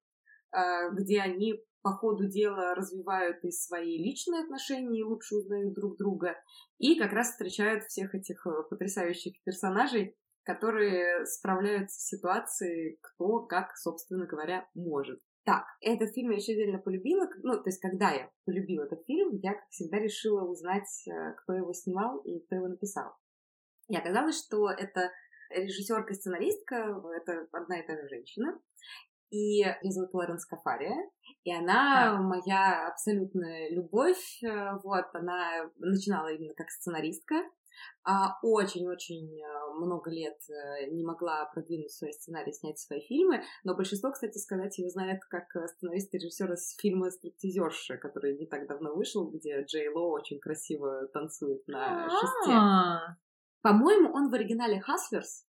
а, 0.52 0.90
где 0.92 1.20
они 1.20 1.62
по 1.86 1.92
ходу 1.92 2.28
дела 2.28 2.74
развивают 2.74 3.44
и 3.44 3.52
свои 3.52 4.00
личные 4.00 4.42
отношения, 4.42 5.02
и 5.02 5.04
лучше 5.04 5.36
узнают 5.36 5.76
друг 5.76 5.98
друга, 5.98 6.36
и 6.80 6.98
как 6.98 7.14
раз 7.14 7.30
встречают 7.30 7.84
всех 7.84 8.16
этих 8.16 8.44
э, 8.48 8.64
потрясающих 8.68 9.36
персонажей, 9.44 10.18
которые 10.42 11.28
справляются 11.28 12.00
с 12.00 12.08
ситуацией, 12.08 12.98
кто 13.04 13.46
как, 13.46 13.78
собственно 13.78 14.26
говоря, 14.26 14.68
может. 14.74 15.20
Так, 15.44 15.64
этот 15.80 16.12
фильм 16.16 16.32
я 16.32 16.38
еще 16.38 16.54
отдельно 16.54 16.80
полюбила. 16.80 17.30
Ну, 17.44 17.54
то 17.54 17.70
есть, 17.70 17.80
когда 17.80 18.10
я 18.10 18.32
полюбила 18.46 18.86
этот 18.86 19.06
фильм, 19.06 19.36
я, 19.44 19.54
как 19.54 19.70
всегда, 19.70 20.00
решила 20.00 20.42
узнать, 20.42 20.90
э, 21.08 21.34
кто 21.44 21.54
его 21.54 21.72
снимал 21.72 22.18
и 22.22 22.40
кто 22.48 22.56
его 22.56 22.68
написал. 22.68 23.14
И 23.90 23.96
оказалось, 23.96 24.44
что 24.44 24.72
это 24.72 25.12
режиссерка 25.52 26.14
и 26.14 26.16
сценаристка, 26.16 27.00
это 27.16 27.48
одна 27.52 27.80
и 27.80 27.86
та 27.86 27.96
же 27.96 28.10
женщина. 28.10 28.60
И 29.36 29.58
ее 29.58 29.76
зовут 29.92 30.14
Лорен 30.14 30.40
Скафария. 30.40 30.96
И 31.44 31.54
она 31.54 32.18
моя 32.22 32.88
абсолютная 32.88 33.70
любовь. 33.70 34.42
Э, 34.42 34.78
Вот, 34.82 35.06
она 35.14 35.70
начинала 35.78 36.30
именно 36.30 36.54
как 36.54 36.70
сценаристка. 36.70 37.36
а 38.06 38.38
Очень-очень 38.42 39.42
э, 39.42 39.74
много 39.74 40.10
лет 40.10 40.38
э, 40.50 40.90
не 40.90 41.04
могла 41.04 41.46
продвинуть 41.54 41.92
свои 41.92 42.14
сценарии, 42.14 42.54
снять 42.54 42.80
свои 42.80 43.02
фильмы. 43.02 43.44
Но 43.66 43.76
большинство, 43.76 44.12
кстати 44.12 44.38
сказать, 44.38 44.78
ее 44.78 44.90
знает 44.90 45.20
как 45.30 45.48
сценарист 45.68 46.14
и 46.14 46.18
режиссер 46.18 46.54
из 46.54 46.74
фильма 46.78 47.12
«Стриптизерша», 47.12 47.98
который 47.98 48.38
не 48.38 48.48
так 48.48 48.68
давно 48.68 48.96
вышел, 48.96 49.30
где 49.30 49.64
Джей 49.64 49.90
Ло 49.90 50.14
очень 50.14 50.40
красиво 50.40 51.08
танцует 51.14 51.68
на 51.68 52.10
шесте. 52.10 52.54
А, 52.54 53.18
По-моему, 53.62 54.14
он 54.14 54.30
в 54.30 54.34
оригинале 54.34 54.80
«Хаслерс», 54.80 55.46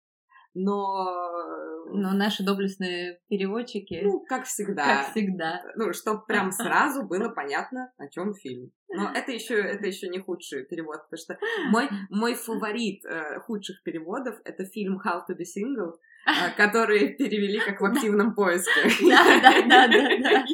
но... 0.53 1.72
Но 1.85 2.11
наши 2.13 2.43
доблестные 2.43 3.19
переводчики, 3.29 4.01
Ну, 4.03 4.23
как 4.27 4.45
всегда. 4.45 4.85
как 4.85 5.11
всегда. 5.11 5.61
Ну, 5.75 5.93
чтобы 5.93 6.25
прям 6.25 6.51
сразу 6.51 7.03
было 7.03 7.29
понятно, 7.29 7.91
о 7.97 8.07
чем 8.07 8.33
фильм. 8.33 8.71
Но 8.89 9.11
это 9.13 9.31
еще, 9.31 9.55
это 9.55 9.87
еще 9.87 10.07
не 10.07 10.19
худший 10.19 10.65
перевод, 10.65 11.03
потому 11.09 11.17
что 11.17 11.37
мой, 11.69 11.89
мой 12.09 12.35
фаворит 12.35 13.03
э, 13.05 13.39
худших 13.39 13.81
переводов 13.83 14.35
это 14.45 14.65
фильм 14.65 15.01
How 15.03 15.21
to 15.27 15.35
be 15.35 15.43
Single, 15.43 15.93
э, 16.27 16.51
который 16.57 17.15
перевели 17.15 17.59
как 17.59 17.81
в 17.81 17.85
активном 17.85 18.35
поиске. 18.35 18.71
Да, 19.09 19.41
да, 19.41 19.61
да, 19.67 19.87
да, 19.87 20.17
да. 20.19 20.45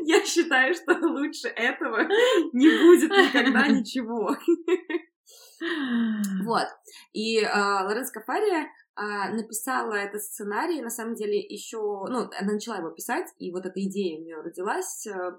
Я 0.00 0.24
считаю, 0.24 0.72
что 0.74 0.94
лучше 1.06 1.48
этого 1.48 1.98
не 2.54 2.70
будет 2.82 3.10
никогда 3.10 3.68
ничего. 3.68 4.34
Вот. 6.44 6.66
И 7.12 7.38
э, 7.40 7.46
Лоренс 7.52 8.10
Кафария 8.10 8.68
написала 9.02 9.94
этот 9.94 10.22
сценарий, 10.22 10.82
на 10.82 10.90
самом 10.90 11.14
деле, 11.14 11.40
еще, 11.40 11.78
ну, 11.78 12.28
она 12.38 12.52
начала 12.52 12.78
его 12.78 12.90
писать, 12.90 13.26
и 13.38 13.50
вот 13.50 13.64
эта 13.64 13.80
идея 13.82 14.18
у 14.18 14.22
нее 14.22 14.40
родилась 14.40 15.06
э, 15.06 15.38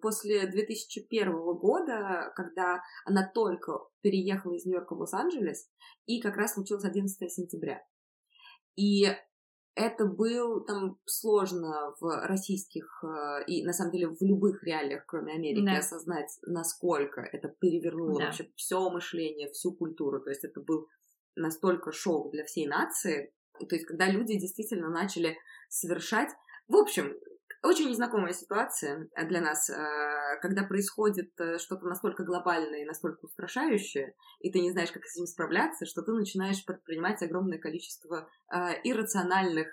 после 0.00 0.46
2001 0.46 1.32
года, 1.54 2.32
когда 2.36 2.82
она 3.04 3.28
только 3.28 3.80
переехала 4.02 4.54
из 4.54 4.66
Нью-Йорка 4.66 4.94
в 4.94 5.00
Лос-Анджелес, 5.00 5.68
и 6.06 6.20
как 6.20 6.36
раз 6.36 6.54
случилось 6.54 6.84
11 6.84 7.32
сентября. 7.32 7.84
И 8.76 9.08
это 9.74 10.06
был 10.06 10.64
там 10.64 10.98
сложно 11.04 11.94
в 12.00 12.26
российских 12.26 13.04
э, 13.04 13.44
и 13.46 13.64
на 13.64 13.72
самом 13.72 13.92
деле 13.92 14.08
в 14.08 14.22
любых 14.22 14.62
реалиях, 14.64 15.04
кроме 15.06 15.34
Америки, 15.34 15.66
да. 15.66 15.78
осознать, 15.78 16.38
насколько 16.46 17.20
это 17.20 17.48
перевернуло 17.48 18.18
да. 18.18 18.26
вообще 18.26 18.50
все 18.56 18.88
мышление, 18.90 19.50
всю 19.50 19.74
культуру. 19.74 20.20
То 20.20 20.30
есть 20.30 20.44
это 20.44 20.60
был 20.60 20.86
настолько 21.36 21.92
шок 21.92 22.32
для 22.32 22.44
всей 22.44 22.66
нации. 22.66 23.32
То 23.58 23.74
есть 23.74 23.86
когда 23.86 24.08
люди 24.08 24.38
действительно 24.38 24.88
начали 24.88 25.38
совершать... 25.68 26.30
В 26.68 26.76
общем, 26.76 27.14
очень 27.66 27.88
незнакомая 27.88 28.32
ситуация 28.32 29.08
для 29.28 29.40
нас, 29.40 29.68
э, 29.70 29.74
когда 30.40 30.62
происходит 30.62 31.30
э, 31.38 31.58
что-то 31.58 31.86
настолько 31.86 32.24
глобальное 32.24 32.82
и 32.82 32.84
настолько 32.84 33.24
устрашающее, 33.24 34.14
и 34.40 34.50
ты 34.50 34.60
не 34.60 34.70
знаешь, 34.70 34.92
как 34.92 35.04
с 35.04 35.16
этим 35.16 35.26
справляться, 35.26 35.84
что 35.86 36.02
ты 36.02 36.12
начинаешь 36.12 36.64
предпринимать 36.64 37.22
огромное 37.22 37.58
количество 37.58 38.28
э, 38.52 38.56
иррациональных 38.84 39.68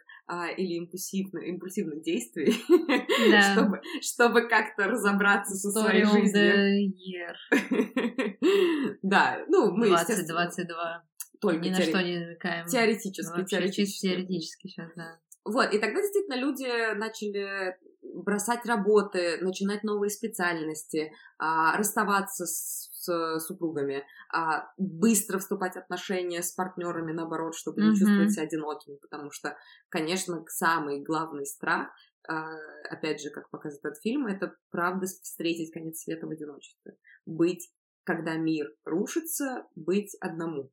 или 0.57 0.75
импульсивных, 0.75 1.43
импульсивных 1.43 2.01
действий, 2.01 2.55
да. 3.29 3.41
чтобы, 3.51 3.81
чтобы 4.01 4.47
как-то 4.47 4.87
разобраться 4.87 5.53
со 5.53 5.69
своей 5.69 6.05
жизнью. 6.05 7.35
да, 9.01 9.43
ну 9.49 9.75
мы, 9.75 9.89
2022. 9.89 11.03
Только 11.51 11.65
Ни 11.65 11.69
на 11.69 11.81
что 11.81 12.01
не 12.01 12.19
намекаем. 12.19 12.65
Теоретически, 12.67 13.43
теоретически. 13.45 14.07
Теоретически 14.07 14.67
сейчас, 14.67 14.91
да. 14.95 15.19
Вот, 15.45 15.73
и 15.73 15.77
тогда 15.77 16.01
действительно 16.01 16.35
люди 16.35 16.95
начали 16.95 17.77
бросать 18.01 18.65
работы, 18.65 19.37
начинать 19.41 19.83
новые 19.83 20.09
специальности, 20.09 21.11
а, 21.37 21.75
расставаться 21.77 22.45
с, 22.45 22.89
с 22.93 23.39
супругами, 23.39 24.05
а, 24.31 24.71
быстро 24.77 25.39
вступать 25.39 25.73
в 25.73 25.79
отношения 25.79 26.41
с 26.41 26.53
партнерами, 26.53 27.11
наоборот, 27.11 27.55
чтобы 27.55 27.81
mm-hmm. 27.81 27.89
не 27.89 27.95
чувствовать 27.97 28.31
себя 28.31 28.43
одинокими, 28.43 28.95
потому 28.95 29.31
что, 29.31 29.57
конечно, 29.89 30.45
самый 30.47 31.01
главный 31.01 31.45
страх, 31.45 31.89
а, 32.27 32.55
опять 32.89 33.21
же, 33.21 33.29
как 33.29 33.49
показывает 33.49 33.83
этот 33.83 34.01
фильм, 34.01 34.27
это 34.27 34.55
правда 34.69 35.07
встретить 35.07 35.73
конец 35.73 36.03
света 36.03 36.25
в 36.25 36.29
одиночестве, 36.29 36.95
быть 37.25 37.69
когда 38.05 38.35
мир 38.35 38.73
рушится, 38.85 39.65
быть 39.75 40.15
одному. 40.19 40.71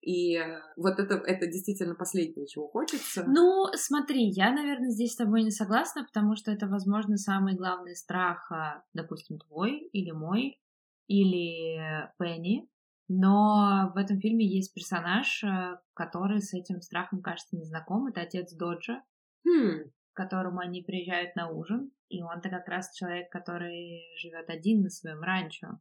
И 0.00 0.36
э, 0.36 0.60
вот 0.76 0.98
это, 0.98 1.16
это 1.16 1.46
действительно 1.46 1.94
последнее, 1.94 2.46
чего 2.46 2.68
хочется. 2.68 3.24
Ну, 3.26 3.66
смотри, 3.74 4.30
я, 4.30 4.50
наверное, 4.50 4.90
здесь 4.90 5.12
с 5.12 5.16
тобой 5.16 5.42
не 5.42 5.50
согласна, 5.50 6.04
потому 6.04 6.36
что 6.36 6.50
это, 6.50 6.66
возможно, 6.66 7.16
самый 7.16 7.54
главный 7.54 7.94
страх, 7.94 8.50
а, 8.50 8.82
допустим, 8.94 9.38
твой 9.38 9.78
или 9.92 10.10
мой, 10.10 10.58
или 11.06 12.08
Пенни. 12.18 12.66
Но 13.08 13.90
в 13.94 13.98
этом 13.98 14.20
фильме 14.20 14.46
есть 14.46 14.72
персонаж, 14.72 15.44
э, 15.44 15.78
который 15.94 16.40
с 16.40 16.54
этим 16.54 16.80
страхом, 16.80 17.20
кажется, 17.20 17.56
не 17.56 17.64
знаком. 17.64 18.06
Это 18.06 18.22
отец 18.22 18.54
Доджа, 18.54 19.02
хм. 19.46 19.90
к 20.12 20.16
которому 20.16 20.60
они 20.60 20.82
приезжают 20.82 21.36
на 21.36 21.50
ужин. 21.50 21.90
И 22.08 22.22
он-то 22.22 22.48
как 22.48 22.68
раз 22.68 22.94
человек, 22.94 23.30
который 23.30 24.00
живет 24.16 24.48
один 24.48 24.82
на 24.82 24.90
своем 24.90 25.20
ранчо. 25.22 25.80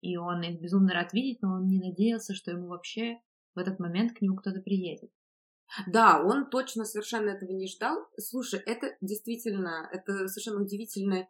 И 0.00 0.16
он 0.16 0.42
их 0.42 0.60
безумно 0.60 0.92
рад 0.92 1.12
видеть, 1.12 1.40
но 1.40 1.54
он 1.54 1.68
не 1.68 1.78
надеялся, 1.78 2.34
что 2.34 2.50
ему 2.50 2.68
вообще 2.68 3.18
в 3.56 3.58
этот 3.58 3.80
момент 3.80 4.12
к 4.12 4.20
нему 4.20 4.36
кто-то 4.36 4.60
приедет. 4.60 5.10
Да, 5.88 6.22
он 6.22 6.48
точно 6.48 6.84
совершенно 6.84 7.30
этого 7.30 7.50
не 7.50 7.66
ждал. 7.66 8.06
Слушай, 8.18 8.60
это 8.64 8.96
действительно, 9.00 9.88
это 9.92 10.28
совершенно 10.28 10.62
удивительно. 10.62 11.28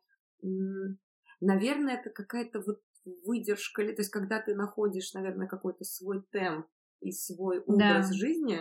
Наверное, 1.41 1.95
это 1.95 2.11
какая-то 2.11 2.61
вот 2.61 2.83
выдержка, 3.25 3.83
то 3.83 4.01
есть 4.01 4.11
когда 4.11 4.41
ты 4.41 4.55
находишь, 4.55 5.15
наверное, 5.15 5.47
какой-то 5.47 5.85
свой 5.85 6.23
темп 6.33 6.67
и 7.01 7.13
свой 7.13 7.61
образ 7.61 8.09
да. 8.09 8.15
жизни, 8.15 8.61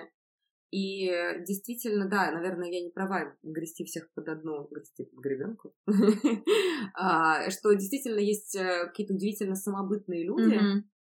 и 0.71 1.07
действительно, 1.47 2.07
да, 2.07 2.31
наверное, 2.31 2.69
я 2.69 2.81
не 2.81 2.91
права 2.91 3.35
грести 3.43 3.85
всех 3.85 4.11
под 4.13 4.27
одну, 4.27 4.67
грести 4.69 5.05
под 5.05 5.19
гребенку, 5.19 5.73
а, 6.93 7.49
что 7.49 7.73
действительно 7.73 8.19
есть 8.19 8.55
э, 8.55 8.87
какие-то 8.87 9.13
удивительно 9.13 9.55
самобытные 9.55 10.25
люди, 10.25 10.59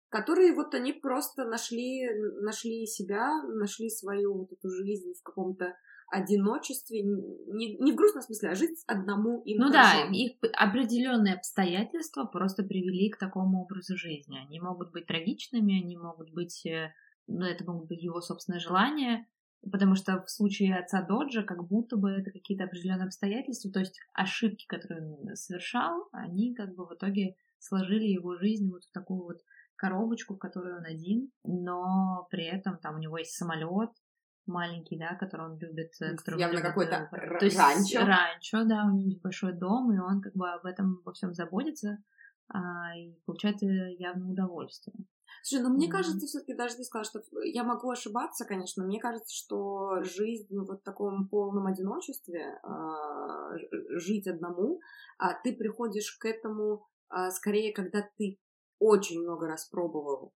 которые 0.09 0.53
вот 0.53 0.73
они 0.73 0.93
просто 0.93 1.45
нашли, 1.45 2.07
нашли 2.41 2.85
себя, 2.85 3.43
нашли 3.43 3.89
свою 3.89 4.39
вот 4.39 4.51
эту 4.51 4.69
жизнь 4.69 5.13
в 5.13 5.23
каком-то 5.23 5.75
одиночестве, 6.09 7.03
не, 7.03 7.75
не 7.77 7.91
в 7.91 7.95
грустном 7.95 8.23
смысле, 8.23 8.49
а 8.49 8.55
жить 8.55 8.81
одному 8.87 9.41
им 9.41 9.59
Ну 9.59 9.71
хорошо. 9.71 10.07
да, 10.07 10.11
их 10.13 10.37
определенные 10.53 11.33
обстоятельства 11.33 12.23
просто 12.23 12.63
привели 12.63 13.09
к 13.09 13.17
такому 13.17 13.63
образу 13.63 13.97
жизни. 13.97 14.37
Они 14.37 14.59
могут 14.61 14.91
быть 14.91 15.05
трагичными, 15.05 15.81
они 15.83 15.97
могут 15.97 16.31
быть, 16.31 16.65
э, 16.65 16.93
ну 17.27 17.45
это 17.45 17.65
могут 17.65 17.89
быть 17.89 18.01
его 18.01 18.21
собственное 18.21 18.61
желание, 18.61 19.27
потому 19.69 19.95
что 19.95 20.23
в 20.23 20.29
случае 20.31 20.77
отца 20.77 21.01
Доджа 21.01 21.43
как 21.43 21.67
будто 21.67 21.97
бы 21.97 22.11
это 22.11 22.31
какие-то 22.31 22.63
определенные 22.63 23.07
обстоятельства, 23.07 23.69
то 23.69 23.79
есть 23.79 23.99
ошибки, 24.13 24.65
которые 24.65 25.11
он 25.11 25.35
совершал, 25.35 26.07
они 26.13 26.55
как 26.55 26.73
бы 26.73 26.85
в 26.85 26.93
итоге 26.93 27.35
сложили 27.59 28.05
его 28.05 28.37
жизнь 28.37 28.69
вот 28.71 28.85
в 28.85 28.91
такую 28.93 29.23
вот 29.23 29.41
коробочку, 29.77 30.35
в 30.35 30.39
которой 30.39 30.77
он 30.77 30.85
один, 30.85 31.31
но 31.43 32.27
при 32.29 32.45
этом 32.45 32.77
там 32.77 32.95
у 32.95 32.99
него 32.99 33.17
есть 33.17 33.35
самолет 33.35 33.91
маленький, 34.47 34.97
да, 34.97 35.15
который 35.15 35.47
он 35.47 35.57
любит. 35.57 35.91
Э, 36.01 36.15
Явно 36.37 36.61
какой-то 36.61 37.09
то 37.39 37.45
есть 37.45 37.57
ранчо. 37.57 37.99
Ранчо, 37.99 38.63
да, 38.65 38.85
у 38.85 38.95
него 38.95 39.09
есть 39.09 39.21
большой 39.21 39.53
дом, 39.53 39.93
и 39.93 39.99
он 39.99 40.21
как 40.21 40.33
бы 40.33 40.49
об 40.49 40.65
этом 40.65 41.01
во 41.05 41.13
всем 41.13 41.33
заботится 41.33 41.97
а, 42.49 42.97
и 42.97 43.13
получает 43.25 43.61
э, 43.63 43.95
явное 43.97 44.31
удовольствие. 44.31 44.95
Слушай, 45.43 45.63
ну 45.63 45.69
мне 45.69 45.87
mm-hmm. 45.87 45.91
кажется, 45.91 46.25
все-таки 46.25 46.55
даже 46.55 46.75
ты 46.75 46.83
сказала, 46.83 47.05
что 47.05 47.21
я 47.43 47.63
могу 47.63 47.89
ошибаться, 47.89 48.45
конечно, 48.45 48.83
мне 48.83 48.99
кажется, 48.99 49.33
что 49.33 50.01
жизнь 50.03 50.47
вот 50.57 50.81
в 50.81 50.83
таком 50.83 51.27
полном 51.29 51.67
одиночестве, 51.67 52.59
э, 52.63 53.97
жить 53.97 54.27
одному, 54.27 54.79
а 55.17 55.33
ты 55.33 55.53
приходишь 55.53 56.17
к 56.17 56.25
этому 56.25 56.87
э, 57.11 57.29
скорее, 57.31 57.73
когда 57.73 58.01
ты 58.17 58.39
очень 58.79 59.21
много 59.21 59.47
раз 59.47 59.67
пробовал 59.67 60.33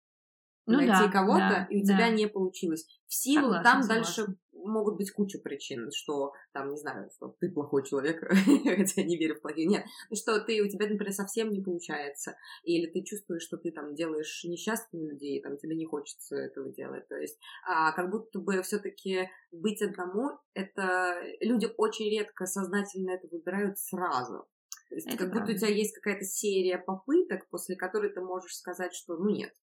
ну, 0.67 0.77
найти 0.77 0.91
да, 0.91 1.11
кого-то, 1.11 1.39
да, 1.39 1.67
и 1.69 1.81
у 1.81 1.85
да. 1.85 1.93
тебя 1.93 2.09
не 2.09 2.27
получилось. 2.27 2.85
В 3.07 3.13
силу 3.13 3.53
согласна, 3.53 3.63
там 3.63 3.81
согласна. 3.81 3.95
дальше 3.95 4.37
могут 4.63 4.97
быть 4.97 5.11
куча 5.11 5.39
причин, 5.39 5.89
что 5.91 6.33
там, 6.53 6.69
не 6.69 6.77
знаю, 6.77 7.09
что 7.15 7.35
ты 7.39 7.49
плохой 7.49 7.83
человек, 7.83 8.21
хотя 8.29 9.03
не 9.03 9.17
верю 9.17 9.35
в 9.35 9.41
плохие, 9.41 9.67
нет, 9.67 9.85
ну, 10.09 10.15
что 10.15 10.39
ты, 10.39 10.61
у 10.61 10.67
тебя, 10.67 10.87
например, 10.87 11.11
совсем 11.13 11.49
не 11.49 11.61
получается, 11.61 12.35
или 12.63 12.85
ты 12.91 13.03
чувствуешь, 13.03 13.43
что 13.43 13.57
ты 13.57 13.71
там 13.71 13.95
делаешь 13.95 14.43
несчастными 14.43 15.09
людей, 15.09 15.41
там 15.41 15.57
тебе 15.57 15.75
не 15.75 15.85
хочется 15.85 16.35
этого 16.35 16.71
делать, 16.71 17.07
то 17.07 17.15
есть 17.15 17.39
а, 17.67 17.91
как 17.93 18.11
будто 18.11 18.39
бы 18.39 18.61
все 18.61 18.77
таки 18.77 19.29
быть 19.51 19.81
одному, 19.81 20.29
это 20.53 21.15
люди 21.39 21.67
очень 21.77 22.09
редко 22.09 22.45
сознательно 22.45 23.11
это 23.11 23.27
выбирают 23.31 23.79
сразу, 23.79 24.45
то 24.91 24.95
есть, 24.95 25.07
это 25.07 25.19
как 25.19 25.31
правда. 25.31 25.39
будто 25.39 25.53
у 25.53 25.57
тебя 25.57 25.73
есть 25.73 25.95
какая-то 25.95 26.25
серия 26.25 26.77
попыток, 26.77 27.47
после 27.49 27.77
которой 27.77 28.11
ты 28.11 28.19
можешь 28.19 28.57
сказать, 28.57 28.93
что 28.93 29.15
ну 29.15 29.29
нет, 29.29 29.55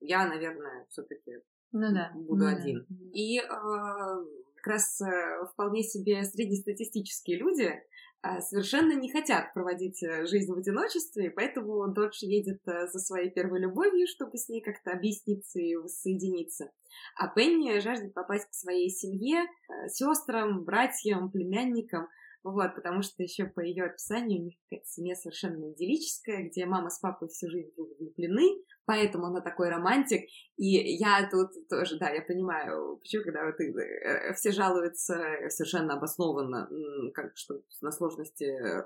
я, 0.00 0.26
наверное, 0.26 0.86
все-таки 0.88 1.34
ну, 1.70 1.94
да. 1.94 2.10
буду 2.16 2.42
ну, 2.42 2.46
один. 2.48 2.84
Да. 2.88 2.96
И 3.12 3.38
э, 3.38 3.44
как 3.46 4.66
раз 4.66 5.00
э, 5.00 5.46
вполне 5.52 5.84
себе 5.84 6.24
среднестатистические 6.24 7.38
люди 7.38 7.62
э, 7.62 8.40
совершенно 8.40 8.98
не 8.98 9.08
хотят 9.12 9.54
проводить 9.54 10.02
э, 10.02 10.26
жизнь 10.26 10.52
в 10.52 10.58
одиночестве, 10.58 11.30
поэтому 11.30 11.86
Додж 11.94 12.18
едет 12.22 12.66
э, 12.66 12.88
за 12.88 12.98
своей 12.98 13.30
первой 13.30 13.60
любовью, 13.60 14.08
чтобы 14.08 14.36
с 14.36 14.48
ней 14.48 14.62
как-то 14.62 14.90
объясниться 14.90 15.60
и 15.60 15.76
воссоединиться. 15.76 16.72
А 17.16 17.28
Пенни 17.28 17.78
жаждет 17.78 18.14
попасть 18.14 18.50
к 18.50 18.54
своей 18.54 18.90
семье, 18.90 19.42
э, 19.44 19.88
сестрам, 19.90 20.64
братьям, 20.64 21.30
племянникам– 21.30 22.08
вот, 22.44 22.74
потому 22.74 23.02
что 23.02 23.22
еще 23.22 23.46
по 23.46 23.60
ее 23.60 23.84
описанию 23.84 24.40
у 24.40 24.44
них 24.44 24.54
какая-то 24.64 24.88
семья 24.88 25.14
совершенно 25.14 25.72
идиллическая, 25.72 26.48
где 26.48 26.66
мама 26.66 26.90
с 26.90 26.98
папой 26.98 27.28
всю 27.28 27.48
жизнь 27.48 27.72
были 27.76 27.94
влюблены, 27.98 28.62
поэтому 28.84 29.26
она 29.26 29.40
такой 29.40 29.68
романтик. 29.68 30.22
И 30.56 30.66
я 30.66 31.28
тут 31.30 31.50
тоже, 31.68 31.98
да, 31.98 32.10
я 32.10 32.22
понимаю, 32.22 32.96
почему, 32.96 33.24
когда 33.24 33.44
вот 33.46 33.60
э, 33.60 34.34
все 34.34 34.50
жалуются 34.50 35.14
совершенно 35.48 35.94
обоснованно, 35.94 36.68
как 37.14 37.36
что 37.36 37.62
на 37.80 37.92
сложности 37.92 38.44
э, 38.44 38.84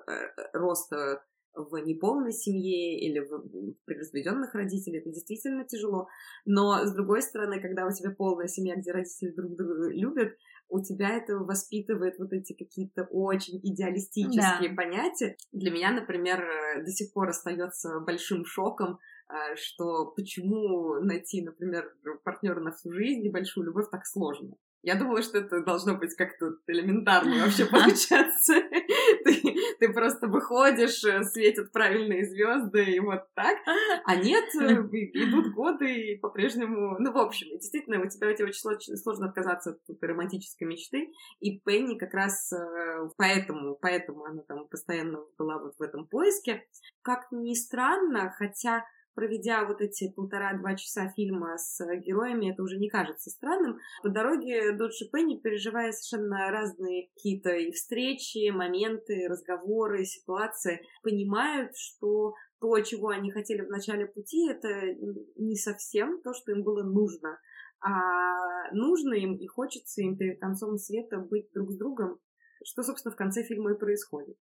роста 0.53 1.23
в 1.57 1.77
неполной 1.79 2.33
семье 2.33 3.01
или 3.01 3.21
в 3.21 3.75
предразведенных 3.87 4.55
родителей, 4.55 4.99
это 4.99 5.11
действительно 5.11 5.65
тяжело. 5.65 6.09
Но, 6.45 6.85
с 6.85 6.93
другой 6.93 7.23
стороны, 7.23 7.61
когда 7.61 7.87
у 7.87 7.91
тебя 7.91 8.11
полная 8.11 8.47
семья, 8.47 8.77
где 8.77 8.93
родители 8.93 9.31
друг 9.31 9.57
друга 9.57 9.89
любят, 9.91 10.37
у 10.69 10.83
тебя 10.83 11.17
это 11.17 11.39
воспитывает 11.39 12.19
вот 12.19 12.33
эти 12.33 12.53
какие-то 12.53 13.05
очень 13.11 13.61
идеалистические 13.63 14.71
да. 14.71 14.75
понятия. 14.75 15.37
Для 15.53 15.71
меня, 15.71 15.93
например, 15.93 16.41
э, 16.41 16.85
до 16.85 16.91
сих 16.91 17.13
пор 17.13 17.29
остается 17.29 18.01
большим 18.01 18.45
шоком, 18.45 18.99
э, 19.29 19.57
что 19.57 20.07
почему 20.07 21.01
найти, 21.01 21.43
например, 21.43 21.95
партнера 22.25 22.61
на 22.61 22.73
всю 22.73 22.93
жизнь 22.93 23.25
и 23.25 23.31
большую 23.31 23.67
любовь 23.67 23.87
так 23.91 24.07
сложно. 24.07 24.57
Я 24.87 24.95
думала, 24.95 25.21
что 25.21 25.39
это 25.39 25.65
должно 25.65 25.97
быть 25.97 26.15
как-то 26.15 26.53
элементарно 26.69 27.39
вообще 27.45 27.67
получаться. 27.67 28.55
Ты, 29.25 29.57
ты 29.81 29.93
просто 29.93 30.29
выходишь, 30.29 31.03
э, 31.05 31.25
светят 31.25 31.73
правильные 31.73 32.25
звезды, 32.25 32.85
и 32.85 33.01
вот 33.01 33.27
так. 33.35 33.59
А 34.05 34.15
нет, 34.15 34.45
э, 34.55 34.75
идут 35.15 35.53
годы, 35.55 35.93
и 35.93 36.19
по-прежнему... 36.19 36.97
Ну, 37.01 37.13
в 37.13 37.19
общем, 37.19 37.49
действительно, 37.59 38.01
у 38.01 38.09
тебя, 38.09 38.29
у 38.29 38.35
тебя 38.35 38.47
очень 38.47 38.97
сложно 38.97 39.27
отказаться 39.27 39.71
от 39.71 39.79
этой 39.89 40.09
романтической 40.09 40.69
мечты, 40.69 41.11
и 41.41 41.59
Пенни 41.59 41.99
как 41.99 42.15
раз 42.15 42.53
э, 42.53 43.09
поэтому, 43.17 43.77
поэтому 43.83 44.25
она 44.25 44.43
там 44.43 44.69
постоянно 44.69 45.19
была 45.37 45.59
вот 45.59 45.75
в 45.77 45.83
этом 45.83 46.07
поиске. 46.07 46.65
Как 47.03 47.27
ни 47.33 47.55
странно, 47.55 48.33
хотя 48.39 48.85
проведя 49.17 49.65
вот 49.65 49.81
эти 49.81 50.13
полтора-два 50.13 50.77
часа 50.77 51.09
фильма 51.17 51.57
с 51.57 51.85
героями, 52.05 52.53
это 52.53 52.63
уже 52.63 52.77
не 52.79 52.89
кажется 52.89 53.31
странным. 53.31 53.79
По 54.03 54.11
дороге 54.11 54.73
Додж 54.73 55.03
и 55.03 55.11
Пенни, 55.11 55.41
переживая 55.41 55.91
совершенно 55.91 56.51
разные 56.51 57.09
какие-то 57.15 57.51
и 57.51 57.73
встречи, 57.73 58.51
моменты, 58.51 59.27
разговоры, 59.29 60.05
ситуации, 60.05 60.83
понимают, 61.03 61.73
что 61.77 62.35
то, 62.61 62.79
чего 62.81 63.09
они 63.09 63.33
хотели 63.33 63.63
в 63.63 63.71
начале 63.71 64.07
пути, 64.07 64.49
это 64.49 64.69
не 65.37 65.57
совсем 65.57 66.21
то, 66.23 66.33
что 66.35 66.53
им 66.53 66.63
было 66.63 66.83
нужно. 66.83 67.39
А 67.81 68.71
нужно 68.73 69.15
им 69.15 69.37
и 69.37 69.47
хочется 69.47 70.03
им 70.03 70.17
перед 70.17 70.41
концом 70.41 70.77
света 70.77 71.19
быть 71.19 71.51
друг 71.55 71.73
с 71.73 71.77
другом, 71.77 72.19
что, 72.65 72.83
собственно, 72.83 73.13
в 73.13 73.17
конце 73.17 73.43
фильма 73.43 73.73
и 73.73 73.79
происходит. 73.79 74.37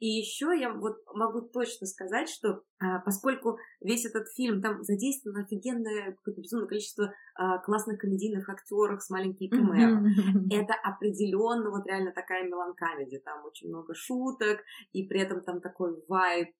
И 0.00 0.06
еще 0.06 0.46
я 0.58 0.72
вот 0.72 0.96
могу 1.14 1.42
точно 1.42 1.86
сказать, 1.86 2.28
что 2.28 2.62
а, 2.80 3.00
поскольку 3.00 3.58
весь 3.80 4.04
этот 4.04 4.28
фильм, 4.34 4.60
там 4.60 4.82
задействовано 4.82 5.42
офигенное 5.44 6.12
какое-то 6.12 6.40
безумное 6.40 6.68
количество 6.68 7.12
а, 7.34 7.58
классных 7.58 7.98
комедийных 7.98 8.48
актеров 8.48 9.02
с 9.02 9.10
маленькими 9.10 9.48
камео, 9.48 10.06
это 10.50 10.74
определенно 10.82 11.70
вот 11.70 11.86
реально 11.86 12.12
такая 12.12 12.44
меланкомедия, 12.44 13.20
там 13.24 13.44
очень 13.44 13.68
много 13.68 13.94
шуток, 13.94 14.60
и 14.92 15.06
при 15.06 15.20
этом 15.20 15.42
там 15.42 15.60
такой 15.60 16.02
вайб 16.08 16.50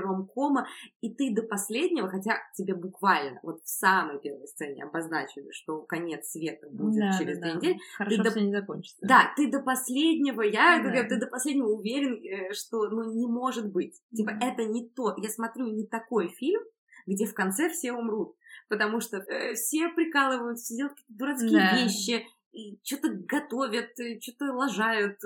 ромкома, 0.00 0.66
и 1.00 1.12
ты 1.14 1.34
до 1.34 1.42
последнего, 1.42 2.08
хотя 2.08 2.38
тебе 2.54 2.74
буквально 2.74 3.38
вот 3.42 3.62
в 3.62 3.68
самой 3.68 4.18
первой 4.20 4.46
сцене 4.46 4.84
обозначили, 4.84 5.50
что 5.50 5.82
конец 5.82 6.30
света 6.30 6.68
будет 6.70 7.00
да, 7.00 7.18
через 7.18 7.38
да, 7.38 7.42
две 7.42 7.52
да. 7.52 7.56
недели. 7.56 7.78
Хорошо, 7.96 8.22
ты 8.22 8.30
до... 8.30 8.40
не 8.40 8.52
закончится. 8.52 9.06
Да, 9.06 9.32
ты 9.36 9.50
до 9.50 9.60
последнего, 9.60 10.42
я, 10.42 10.82
да. 10.82 11.04
ты 11.04 11.18
до 11.18 11.26
последнего 11.26 11.68
уверен, 11.68 12.14
э, 12.14 12.52
что 12.52 12.88
ну 12.88 13.12
не 13.12 13.26
может 13.26 13.70
быть. 13.70 14.00
Типа 14.14 14.32
да. 14.38 14.48
это 14.48 14.64
не 14.64 14.88
то. 14.88 15.14
Я 15.18 15.28
смотрю 15.28 15.66
не 15.66 15.86
такой 15.86 16.28
фильм, 16.28 16.62
где 17.06 17.26
в 17.26 17.34
конце 17.34 17.68
все 17.70 17.92
умрут, 17.92 18.34
потому 18.68 19.00
что 19.00 19.18
э, 19.18 19.54
все 19.54 19.88
прикалываются, 19.90 20.74
делают 20.74 20.96
какие-то 20.96 21.18
дурацкие 21.18 21.50
да. 21.50 21.76
вещи, 21.76 22.26
и 22.52 22.80
что-то 22.82 23.10
готовят, 23.10 23.90
что-то 24.20 24.52
лажают, 24.52 25.20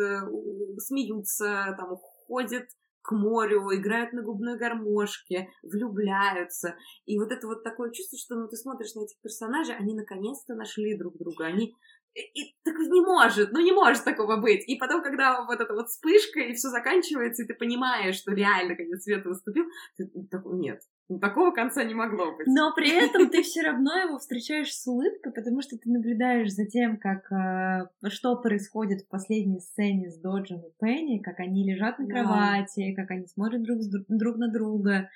смеются, 0.78 1.74
там, 1.78 1.96
ходят 2.26 2.68
к 3.04 3.12
морю, 3.12 3.68
играют 3.74 4.14
на 4.14 4.22
губной 4.22 4.56
гармошке, 4.56 5.48
влюбляются. 5.62 6.74
И 7.04 7.18
вот 7.18 7.30
это 7.30 7.46
вот 7.46 7.62
такое 7.62 7.90
чувство, 7.92 8.18
что 8.18 8.34
ну, 8.34 8.48
ты 8.48 8.56
смотришь 8.56 8.94
на 8.94 9.02
этих 9.02 9.20
персонажей, 9.20 9.76
они 9.76 9.94
наконец-то 9.94 10.54
нашли 10.54 10.96
друг 10.96 11.18
друга, 11.18 11.44
они 11.44 11.74
и 12.14 12.54
так 12.64 12.74
не 12.78 13.00
может, 13.00 13.52
ну 13.52 13.60
не 13.60 13.72
может 13.72 14.04
такого 14.04 14.36
быть. 14.36 14.64
И 14.68 14.76
потом, 14.76 15.02
когда 15.02 15.44
вот 15.44 15.60
эта 15.60 15.74
вот 15.74 15.88
вспышка, 15.88 16.40
и 16.40 16.54
все 16.54 16.68
заканчивается, 16.68 17.42
и 17.42 17.46
ты 17.46 17.54
понимаешь, 17.54 18.16
что 18.16 18.32
реально 18.32 18.76
конец 18.76 19.02
света 19.02 19.28
наступил, 19.28 19.64
ты 19.96 20.08
такой, 20.30 20.58
нет, 20.58 20.80
такого 21.20 21.50
конца 21.50 21.82
не 21.82 21.94
могло 21.94 22.36
быть. 22.36 22.46
Но 22.46 22.72
при 22.74 22.90
этом 23.04 23.28
ты 23.30 23.42
все 23.42 23.62
равно 23.62 23.96
его 23.98 24.18
встречаешь 24.18 24.72
с 24.72 24.86
улыбкой, 24.86 25.32
потому 25.32 25.60
что 25.60 25.76
ты 25.76 25.90
наблюдаешь 25.90 26.52
за 26.52 26.66
тем, 26.66 26.98
как 26.98 27.30
э, 27.32 28.08
что 28.08 28.36
происходит 28.36 29.02
в 29.02 29.08
последней 29.08 29.60
сцене 29.60 30.10
с 30.10 30.18
Доджем 30.18 30.60
и 30.60 30.72
Пенни, 30.80 31.18
как 31.18 31.40
они 31.40 31.68
лежат 31.68 31.98
на 31.98 32.06
кровати, 32.06 32.94
как 32.94 33.10
они 33.10 33.26
смотрят 33.26 33.62
друг, 33.62 33.78
друг 34.08 34.36
на 34.36 34.52
друга, 34.52 35.10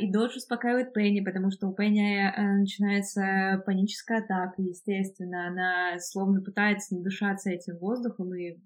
и 0.00 0.10
Додж 0.10 0.36
успокаивает 0.36 0.92
Пенни, 0.92 1.20
потому 1.20 1.50
что 1.52 1.68
у 1.68 1.72
Пенни 1.72 2.18
э, 2.18 2.58
начинается 2.58 3.62
паническая 3.64 4.18
атака, 4.18 4.60
естественно. 4.60 5.46
Она 5.46 5.98
словно 6.00 6.40
пытается 6.40 6.96
надышаться 6.96 7.50
этим 7.50 7.76
воздухом 7.78 8.34
и 8.34 8.50
э, 8.50 8.56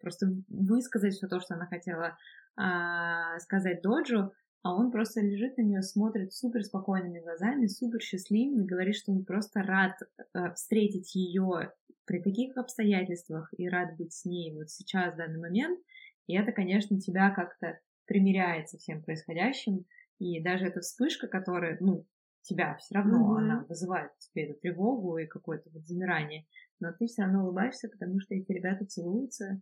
просто 0.00 0.34
высказать 0.48 1.14
все 1.14 1.28
то, 1.28 1.38
что 1.40 1.54
она 1.54 1.66
хотела 1.66 2.16
а, 2.56 3.38
сказать 3.40 3.82
Доджу, 3.82 4.32
а 4.62 4.74
он 4.74 4.90
просто 4.90 5.20
лежит 5.20 5.58
на 5.58 5.62
нее, 5.62 5.82
смотрит 5.82 6.32
супер 6.32 6.62
спокойными 6.62 7.20
глазами, 7.20 7.66
супер 7.66 8.00
счастливым 8.00 8.62
и 8.62 8.66
говорит, 8.66 8.96
что 8.96 9.12
он 9.12 9.24
просто 9.24 9.62
рад 9.62 9.92
э, 10.34 10.52
встретить 10.54 11.14
ее 11.14 11.72
при 12.06 12.20
таких 12.20 12.56
обстоятельствах 12.56 13.52
и 13.56 13.68
рад 13.68 13.96
быть 13.96 14.12
с 14.12 14.24
ней 14.24 14.54
вот 14.54 14.70
сейчас, 14.70 15.14
в 15.14 15.16
данный 15.16 15.40
момент. 15.40 15.78
И 16.26 16.34
это, 16.34 16.52
конечно, 16.52 17.00
тебя 17.00 17.30
как-то 17.30 17.78
примиряет 18.06 18.68
со 18.68 18.78
всем 18.78 19.02
происходящим. 19.02 19.84
И 20.18 20.42
даже 20.42 20.66
эта 20.66 20.80
вспышка, 20.80 21.26
которая, 21.26 21.76
ну, 21.80 22.06
тебя 22.42 22.76
все 22.76 22.94
равно, 22.94 23.18
mm-hmm. 23.18 23.38
она 23.38 23.64
вызывает 23.68 24.10
тебе 24.18 24.44
эту 24.44 24.60
тревогу 24.60 25.18
и 25.18 25.26
какое-то 25.26 25.70
вот 25.72 25.86
замирание, 25.86 26.46
но 26.80 26.92
ты 26.92 27.06
все 27.06 27.22
равно 27.22 27.44
улыбаешься, 27.44 27.88
потому 27.88 28.20
что 28.20 28.34
эти 28.34 28.52
ребята 28.52 28.84
целуются, 28.86 29.60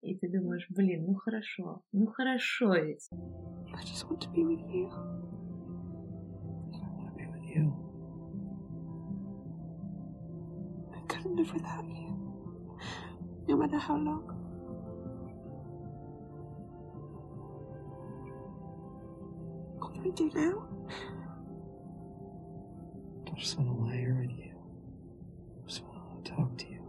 и 0.00 0.16
ты 0.18 0.28
думаешь, 0.28 0.66
блин, 0.70 1.04
ну 1.06 1.14
хорошо, 1.14 1.82
ну 1.92 2.06
хорошо 2.06 2.74
ведь. 2.74 3.08
I 3.74 3.82
just 3.84 4.08
want 4.08 4.20
to 4.20 4.30
be 4.32 4.44
with 4.44 4.66
you. 4.68 4.90
I 6.74 6.88
want 6.96 7.08
to 7.08 7.16
be 7.16 7.26
with 7.26 7.44
you. 7.54 7.72
I 10.92 11.00
couldn't 11.06 11.36
live 11.36 11.52
without 11.52 11.86
you, 11.86 12.10
no 13.46 13.56
matter 13.56 13.78
how 13.78 13.96
long. 13.96 14.41
We 20.12 20.30
do 20.30 20.30
now? 20.34 20.68
I 23.30 23.38
just 23.38 23.58
want 23.58 23.68
to 23.70 23.84
lie 23.84 23.96
here 23.96 24.14
with 24.20 24.30
you. 24.30 24.52
I 25.58 25.68
just 25.68 25.82
want 25.84 26.24
to 26.24 26.32
talk 26.32 26.56
to 26.58 26.66
you. 26.66 26.80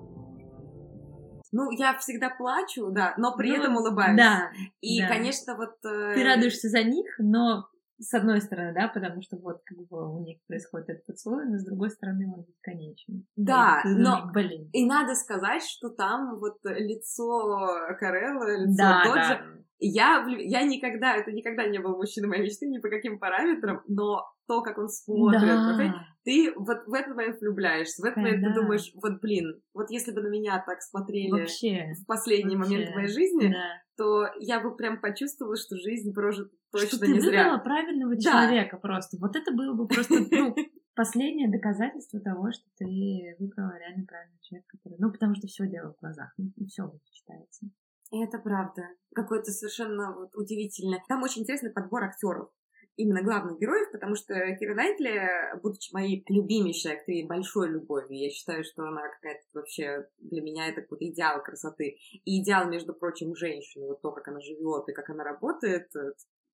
Ну, 1.56 1.70
я 1.72 1.96
всегда 2.00 2.32
плачу, 2.32 2.90
да, 2.92 3.14
но 3.18 3.36
при 3.38 3.50
ну, 3.50 3.58
этом 3.58 3.78
улыбаюсь. 3.78 4.18
Да. 4.18 4.50
И, 4.82 5.00
да. 5.00 5.08
конечно, 5.08 5.56
вот... 5.56 5.76
Э... 5.86 6.14
Ты 6.16 6.24
радуешься 6.24 6.68
за 6.68 6.84
них, 6.84 7.06
но 7.20 7.68
с 8.00 8.12
одной 8.16 8.42
стороны, 8.42 8.74
да, 8.74 8.88
потому 8.88 9.22
что 9.22 9.38
вот 9.38 9.62
как 9.64 9.78
бы 9.88 10.16
у 10.16 10.24
них 10.24 10.40
происходит 10.48 10.90
этот 10.90 11.06
поцелуй, 11.06 11.46
но 11.46 11.60
с 11.60 11.64
другой 11.64 11.92
стороны 11.92 12.34
он 12.36 12.44
бесконечен. 12.44 13.28
Да, 13.36 13.84
и, 13.86 13.90
но 13.90 14.32
блин. 14.34 14.68
и 14.74 14.84
надо 14.86 15.14
сказать, 15.14 15.64
что 15.64 15.90
там 15.90 16.40
вот 16.40 16.58
лицо 16.64 17.70
Карелла, 18.00 18.58
лицо 18.58 18.76
да, 18.76 19.04
Доджа, 19.06 19.42
да. 19.46 19.64
Я, 19.86 20.26
я 20.40 20.64
никогда, 20.64 21.16
это 21.18 21.32
никогда 21.32 21.68
не 21.68 21.80
был 21.80 21.98
мужчиной 21.98 22.30
моей 22.30 22.44
мечты 22.44 22.68
ни 22.68 22.80
по 22.80 22.88
каким 22.88 23.20
параметрам, 23.20 23.82
но 23.88 24.24
то, 24.48 24.62
как 24.62 24.78
он 24.78 24.88
смотрит, 24.88 25.42
да. 25.42 26.06
ты 26.24 26.54
вот 26.56 26.86
в 26.88 26.94
этот 26.94 27.16
момент 27.16 27.40
влюбляешься, 27.42 28.02
в 28.02 28.06
этот 28.06 28.18
момент 28.18 28.42
да. 28.42 28.48
ты 28.50 28.62
думаешь, 28.62 28.92
вот 28.96 29.20
блин, 29.22 29.62
вот 29.74 29.90
если 29.90 30.12
бы 30.12 30.22
на 30.22 30.28
меня 30.28 30.64
так 30.66 30.82
смотрели 30.82 31.32
вообще, 31.32 31.94
в 32.02 32.06
последний 32.06 32.56
вообще. 32.56 32.74
момент 32.74 32.96
моей 32.96 33.08
жизни, 33.08 33.48
да. 33.52 33.82
то 33.98 34.28
я 34.40 34.62
бы 34.62 34.76
прям 34.76 35.02
почувствовала, 35.02 35.58
что 35.58 35.76
жизнь 35.76 36.14
прожита 36.14 36.50
точно 36.72 36.98
что 36.98 37.08
не 37.08 37.14
ты 37.16 37.22
зря. 37.22 37.44
выбрала 37.44 37.58
правильного 37.60 38.20
человека 38.20 38.80
да. 38.82 38.88
просто. 38.88 39.18
Вот 39.20 39.36
это 39.36 39.52
было 39.52 39.74
бы 39.74 39.88
просто, 39.88 40.16
ну, 40.32 40.56
последнее 40.96 41.52
доказательство 41.52 42.20
того, 42.20 42.52
что 42.52 42.64
ты 42.78 43.36
выбрала 43.40 43.78
реально 43.78 44.06
правильного 44.06 44.42
человека, 44.42 44.68
который... 44.78 44.98
Ну, 45.00 45.12
потому 45.12 45.36
что 45.36 45.48
все 45.48 45.68
дело 45.68 45.94
в 45.94 46.00
глазах, 46.00 46.34
ну, 46.38 46.52
все 46.68 46.84
вот 46.84 47.02
читается. 47.12 47.68
И 48.14 48.24
это 48.24 48.38
правда. 48.38 48.84
Какое-то 49.16 49.52
совершенно 49.52 50.14
вот 50.16 50.36
удивительное. 50.36 51.04
Там 51.08 51.24
очень 51.24 51.42
интересный 51.42 51.72
подбор 51.72 52.04
актеров 52.04 52.50
именно 52.96 53.24
главных 53.24 53.60
героев, 53.60 53.92
потому 53.92 54.16
что 54.16 54.36
Кира 54.56 54.76
Найтли, 54.76 55.60
будучи 55.64 55.92
моей 55.94 56.24
любимейшей 56.30 56.94
актрисой, 56.94 57.28
большой 57.28 57.70
любовью, 57.70 58.20
я 58.20 58.30
считаю, 58.30 58.64
что 58.64 58.84
она 58.84 59.02
какая-то 59.10 59.42
вообще 59.54 60.08
для 60.20 60.44
меня 60.44 60.68
это 60.68 60.82
какой-то 60.82 61.06
идеал 61.06 61.42
красоты. 61.42 61.98
И 62.24 62.44
идеал, 62.44 62.70
между 62.70 62.94
прочим, 62.94 63.36
женщины, 63.36 63.88
вот 63.88 64.02
то, 64.04 64.12
как 64.12 64.28
она 64.28 64.40
живет 64.42 64.88
и 64.90 64.94
как 64.94 65.10
она 65.10 65.24
работает, 65.24 65.90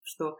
что 0.02 0.38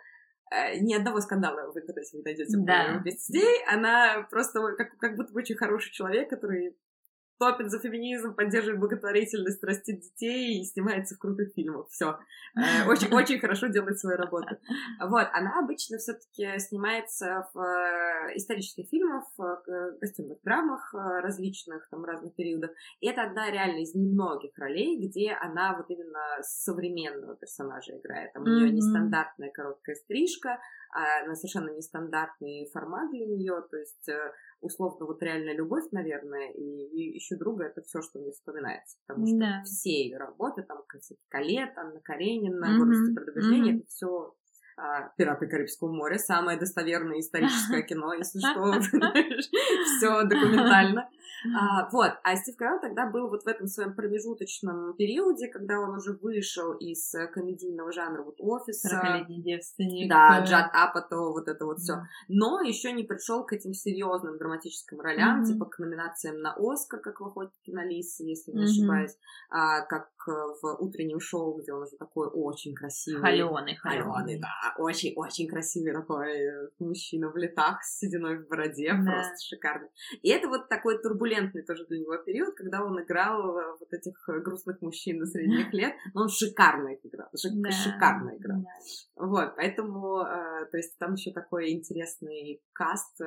э, 0.52 0.80
ни 0.80 0.94
одного 0.94 1.20
скандала 1.20 1.70
в 1.70 1.78
интернете 1.78 2.18
не 2.18 2.24
найдете 2.24 2.58
да. 2.60 3.02
везде. 3.04 3.46
Она 3.68 4.26
просто 4.32 4.62
как, 4.78 4.98
как 4.98 5.18
будто 5.18 5.34
бы 5.34 5.40
очень 5.40 5.58
хороший 5.58 5.92
человек, 5.92 6.30
который 6.30 6.78
топит 7.40 7.72
за 7.72 7.80
феминизм, 7.80 8.36
поддерживает 8.36 8.80
благотворительность, 8.80 9.64
растит 9.64 10.02
детей 10.02 10.60
и 10.60 10.66
снимается 10.66 11.16
в 11.16 11.20
крутых 11.20 11.54
фильмах. 11.56 11.88
Все. 11.90 12.20
Э, 12.56 12.88
очень, 12.88 13.08
очень 13.14 13.40
хорошо 13.40 13.68
делает 13.68 13.98
свою 13.98 14.18
работу. 14.18 14.58
Вот. 15.00 15.28
Она 15.32 15.60
обычно 15.60 15.98
все-таки 15.98 16.60
снимается 16.60 17.48
в 17.54 17.60
э, 17.60 18.36
исторических 18.36 18.88
фильмах, 18.90 19.24
в 19.38 19.64
костюмных 20.00 20.42
драмах 20.44 20.94
э, 20.94 20.98
различных, 21.22 21.88
там, 21.90 22.04
разных 22.04 22.36
периодов. 22.36 22.72
И 23.00 23.08
это 23.08 23.24
одна 23.24 23.50
реально 23.50 23.80
из 23.80 23.96
немногих 23.96 24.52
ролей, 24.58 25.00
где 25.08 25.32
она 25.32 25.76
вот 25.78 25.90
именно 25.90 26.42
современного 26.42 27.36
персонажа 27.38 27.98
играет. 27.98 28.34
Там 28.34 28.44
у 28.44 28.48
нее 28.48 28.72
нестандартная 28.72 29.50
короткая 29.52 29.96
стрижка, 29.96 30.60
на 31.28 31.36
совершенно 31.36 31.70
нестандартный 31.70 32.70
формат 32.72 33.12
для 33.12 33.26
нее, 33.26 33.62
то 33.70 33.78
есть 33.78 34.10
э, 34.10 34.32
условно 34.62 35.06
вот 35.06 35.22
реальная 35.22 35.56
любовь, 35.56 35.86
наверное, 35.92 36.52
и, 36.52 36.62
и 36.62 37.14
еще 37.16 37.36
друга 37.36 37.66
это 37.66 37.82
все, 37.82 38.02
что 38.02 38.20
мне 38.20 38.32
вспоминается, 38.32 38.98
потому 39.06 39.28
что 39.28 39.38
да. 39.38 39.62
все 39.64 40.04
ее 40.04 40.18
работы, 40.18 40.64
там, 40.64 40.84
Калет, 41.30 41.78
Анна 41.78 42.00
Каренина, 42.02 42.66
mm-hmm. 42.66 42.78
гордость 42.78 43.12
и 43.12 43.16
предубеждение, 43.16 43.74
mm-hmm. 43.74 43.78
это 43.80 43.88
все 43.88 44.08
а, 44.08 44.32
«Пираты 45.18 45.48
Карибского 45.48 45.92
моря», 45.92 46.18
самое 46.18 46.58
достоверное 46.58 47.20
историческое 47.20 47.84
кино, 47.84 48.14
если 48.14 48.40
что, 48.40 48.74
все 49.98 50.24
документально. 50.24 51.10
А, 51.56 51.90
вот, 51.92 52.12
а 52.24 52.36
Стив 52.36 52.56
Карелл 52.58 52.80
тогда 52.82 53.06
был 53.10 53.30
вот 53.30 53.44
в 53.44 53.48
этом 53.48 53.68
своем 53.68 53.96
промежуточном 53.96 54.94
периоде, 54.96 55.48
когда 55.48 55.80
он 55.80 55.96
уже 55.96 56.14
вышел 56.14 56.74
из 56.74 57.14
комедийного 57.34 57.92
жанра 57.92 58.24
вот 58.24 58.36
офиса. 58.40 59.26
Девственник. 59.28 60.10
Да, 60.10 60.44
Джад 60.44 60.70
Апато, 60.74 61.18
вот 61.18 61.48
это 61.48 61.66
вот 61.66 61.80
все. 61.80 62.02
Но 62.28 62.62
еще 62.62 62.92
не 62.92 63.04
пришел 63.04 63.46
к 63.46 63.54
этим 63.54 63.74
серьезным 63.74 64.38
драматическим 64.38 65.00
ролям, 65.00 65.44
типа 65.44 65.66
к 65.66 65.80
номинациям 65.80 66.42
на 66.42 66.54
Оскар, 66.58 67.00
как 67.00 67.22
в 67.22 67.26
«Охотнике 67.26 67.72
на 67.72 67.86
лис», 67.86 68.20
если 68.20 68.52
не 68.52 68.64
ошибаюсь, 68.66 69.16
а, 69.50 69.82
как 69.82 70.10
в 70.28 70.76
утреннем 70.80 71.20
шоу, 71.20 71.60
где 71.60 71.74
он 71.74 71.84
уже 71.84 71.98
такой 71.98 72.28
очень 72.28 72.74
красивый. 72.74 73.22
Холеный, 73.22 73.76
холеный. 73.76 74.40
да, 74.40 74.76
очень-очень 74.78 75.48
красивый 75.48 75.94
такой 75.94 76.32
э, 76.32 76.70
мужчина 76.80 77.30
в 77.30 77.38
летах 77.38 77.84
с 77.84 78.00
сединой 78.00 78.40
в 78.40 78.48
бороде, 78.48 78.92
да. 78.94 79.12
просто 79.12 79.36
шикарный. 79.44 79.90
И 80.22 80.30
это 80.30 80.48
вот 80.48 80.70
такой 80.70 81.02
турбулентный 81.02 81.64
тоже 81.64 81.86
для 81.86 82.00
него 82.00 82.18
период, 82.18 82.56
когда 82.56 82.84
он 82.84 83.02
играл 83.02 83.58
э, 83.58 83.78
вот 83.80 83.94
этих 83.94 84.14
э, 84.30 84.40
грустных 84.40 84.82
мужчин 84.82 85.20
на 85.20 85.26
средних 85.26 85.74
лет, 85.74 85.94
но 86.14 86.24
он 86.24 86.30
шикарно 86.30 86.90
их 86.90 87.06
играл, 87.06 87.30
шик- 87.36 87.62
да. 87.62 87.72
шикарно 87.72 88.36
играл. 88.38 88.62
Да. 88.62 89.26
Вот, 89.26 89.56
поэтому, 89.56 90.24
то 90.72 90.78
есть 90.78 90.98
там 90.98 91.14
еще 91.14 91.32
такой 91.32 91.72
интересный 91.72 92.62
каст, 92.74 93.20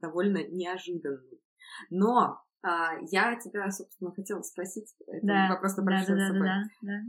довольно 0.00 0.42
неожиданный. 0.48 1.40
Но 1.90 2.45
а, 2.62 2.94
я 3.10 3.36
тебя, 3.36 3.70
собственно, 3.70 4.12
хотела 4.12 4.42
спросить, 4.42 4.94
это 5.06 5.26
да. 5.26 5.48
вопрос 5.50 5.76
да, 5.76 5.82
да, 5.84 6.14
да, 6.14 6.32
да, 6.32 6.62
да. 6.82 7.00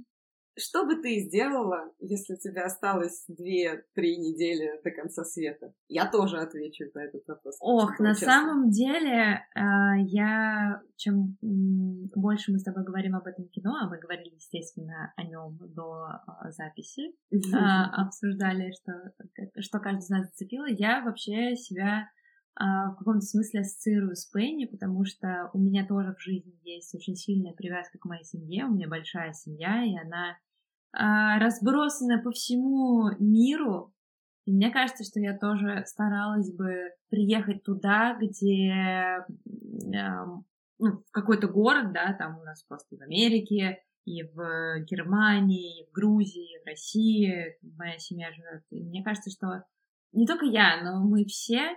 Что 0.59 0.85
бы 0.85 0.95
ты 0.95 1.19
сделала, 1.19 1.91
если 1.99 2.33
у 2.33 2.37
тебя 2.37 2.65
осталось 2.65 3.25
две-три 3.27 4.17
недели 4.17 4.81
до 4.83 4.89
конца 4.89 5.23
света? 5.23 5.71
Я 5.87 6.09
тоже 6.09 6.37
отвечу 6.37 6.85
на 6.95 7.05
этот 7.05 7.27
вопрос. 7.27 7.57
Ох, 7.61 7.99
на 7.99 8.15
честно. 8.15 8.27
самом 8.27 8.71
деле, 8.71 9.45
а, 9.53 9.97
я 9.97 10.81
чем 10.95 11.37
больше 11.41 12.51
мы 12.51 12.57
с 12.57 12.63
тобой 12.63 12.83
говорим 12.83 13.15
об 13.15 13.27
этом 13.27 13.47
кино, 13.49 13.75
а 13.79 13.87
мы 13.87 13.99
говорили, 13.99 14.33
естественно, 14.33 15.13
о 15.15 15.23
нем 15.23 15.59
до 15.59 16.07
а, 16.25 16.49
записи, 16.49 17.13
обсуждали, 17.93 18.71
что, 18.71 19.13
что 19.61 19.79
каждый 19.79 19.99
из 19.99 20.09
нас 20.09 20.25
зацепило, 20.25 20.65
я 20.67 21.03
вообще 21.03 21.55
себя 21.55 22.09
в 22.59 22.95
каком-то 22.97 23.21
смысле 23.21 23.61
ассоциирую 23.61 24.15
с 24.15 24.25
Пенни, 24.25 24.65
потому 24.65 25.05
что 25.05 25.49
у 25.53 25.59
меня 25.59 25.85
тоже 25.85 26.15
в 26.15 26.21
жизни 26.21 26.57
есть 26.63 26.93
очень 26.95 27.15
сильная 27.15 27.53
привязка 27.53 27.99
к 27.99 28.05
моей 28.05 28.23
семье, 28.23 28.65
у 28.65 28.73
меня 28.73 28.87
большая 28.87 29.33
семья, 29.33 29.83
и 29.83 29.95
она 29.95 30.37
а, 30.93 31.37
разбросаны 31.39 32.21
по 32.21 32.31
всему 32.31 33.11
миру. 33.19 33.93
И 34.45 34.51
мне 34.53 34.71
кажется, 34.71 35.03
что 35.03 35.19
я 35.19 35.37
тоже 35.37 35.83
старалась 35.85 36.51
бы 36.51 36.89
приехать 37.09 37.63
туда, 37.63 38.17
где 38.19 38.71
э, 38.71 40.25
ну, 40.79 41.03
в 41.05 41.11
какой-то 41.11 41.47
город, 41.47 41.91
да, 41.91 42.13
там 42.13 42.39
у 42.39 42.43
нас 42.43 42.63
просто 42.63 42.95
в 42.95 43.01
Америке, 43.01 43.83
и 44.05 44.23
в 44.23 44.85
Германии, 44.89 45.81
и 45.81 45.89
в 45.89 45.91
Грузии, 45.91 46.55
и 46.55 46.63
в 46.63 46.65
России 46.65 47.57
моя 47.77 47.97
семья 47.99 48.31
живет. 48.31 48.63
И 48.71 48.81
мне 48.81 49.03
кажется, 49.03 49.29
что 49.29 49.65
не 50.13 50.25
только 50.25 50.45
я, 50.45 50.81
но 50.81 51.05
мы 51.05 51.25
все 51.25 51.59
а, 51.59 51.73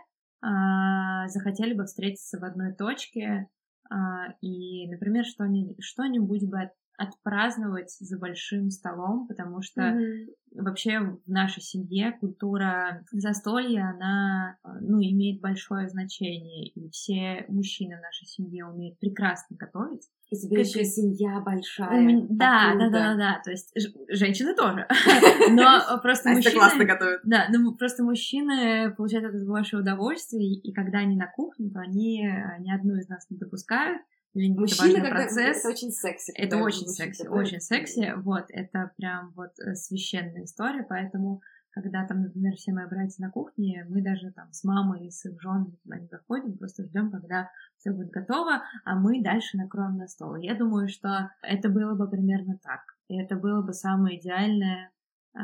захотели 1.29 1.75
бы 1.75 1.85
встретиться 1.85 2.39
в 2.39 2.45
одной 2.45 2.73
точке 2.75 3.49
а, 3.91 4.33
и, 4.41 4.89
например, 4.89 5.25
что-нибудь 5.25 6.49
бы 6.49 6.61
отпраздновать 7.01 7.91
за 7.99 8.19
большим 8.19 8.71
столом, 8.71 9.27
потому 9.27 9.63
что 9.63 9.81
mm-hmm. 9.81 10.27
вообще 10.53 11.01
в 11.01 11.29
нашей 11.31 11.63
семье 11.63 12.13
культура 12.21 13.03
застолья, 13.11 13.95
она, 13.95 14.59
ну, 14.83 15.01
имеет 15.01 15.41
большое 15.41 15.89
значение, 15.89 16.69
и 16.69 16.91
все 16.91 17.47
мужчины 17.49 17.97
в 17.97 18.03
нашей 18.03 18.27
семье 18.27 18.67
умеют 18.67 18.99
прекрасно 18.99 19.57
готовить. 19.57 20.09
И 20.31 20.37
тебе 20.37 20.61
еще 20.61 20.85
семья 20.85 21.41
большая. 21.41 22.01
Меня... 22.01 22.27
Да, 22.29 22.75
да, 22.79 22.91
да, 22.91 22.91
да, 22.91 23.17
да. 23.17 23.41
То 23.43 23.51
есть 23.51 23.73
женщины 24.09 24.55
тоже. 24.55 24.87
Но 25.51 25.99
просто 26.03 26.31
мужчины... 26.31 26.55
классно 26.55 26.85
готовят. 26.85 27.21
Да, 27.25 27.47
но 27.51 27.75
просто 27.75 28.05
мужчины 28.05 28.95
получают 28.95 29.27
это 29.35 29.45
большое 29.45 29.83
удовольствие, 29.83 30.55
и 30.55 30.73
когда 30.73 30.99
они 30.99 31.17
на 31.17 31.27
кухне, 31.27 31.71
то 31.71 31.81
они 31.81 32.23
ни 32.61 32.73
одну 32.73 32.97
из 32.97 33.09
нас 33.09 33.27
не 33.31 33.39
допускают, 33.39 34.03
Мужчина, 34.35 35.01
как 35.01 35.11
процесс. 35.11 35.59
Это 35.59 35.69
очень 35.69 35.91
секси. 35.91 36.33
Это 36.37 36.57
очень 36.59 36.87
секси, 36.87 37.25
такой. 37.25 37.41
очень 37.41 37.61
секси. 37.61 38.15
Вот, 38.17 38.45
это 38.49 38.93
прям 38.97 39.33
вот 39.35 39.51
э, 39.59 39.75
священная 39.75 40.45
история, 40.45 40.87
поэтому 40.89 41.43
когда 41.71 42.07
там, 42.07 42.23
например, 42.23 42.55
все 42.57 42.73
мои 42.73 42.87
братья 42.87 43.25
на 43.25 43.31
кухне, 43.31 43.87
мы 43.89 44.03
даже 44.03 44.33
там 44.33 44.53
с 44.53 44.65
мамой 44.65 45.07
и 45.07 45.11
с 45.11 45.25
их 45.25 45.41
женами 45.41 45.77
туда 45.83 45.99
не 45.99 46.07
заходим, 46.07 46.59
просто 46.59 46.85
ждем, 46.85 47.11
когда 47.11 47.51
все 47.79 47.93
будет 47.93 48.11
готово, 48.11 48.63
а 48.85 48.95
мы 48.97 49.23
дальше 49.23 49.57
накроем 49.57 49.97
на 49.97 50.09
стол. 50.09 50.37
Я 50.37 50.55
думаю, 50.55 50.89
что 50.89 51.31
это 51.43 51.69
было 51.69 51.95
бы 51.95 52.09
примерно 52.09 52.59
так. 52.63 52.81
И 53.09 53.21
это 53.21 53.37
было 53.37 53.63
бы 53.63 53.73
самое 53.73 54.19
идеальное, 54.19 54.91
э, 55.35 55.41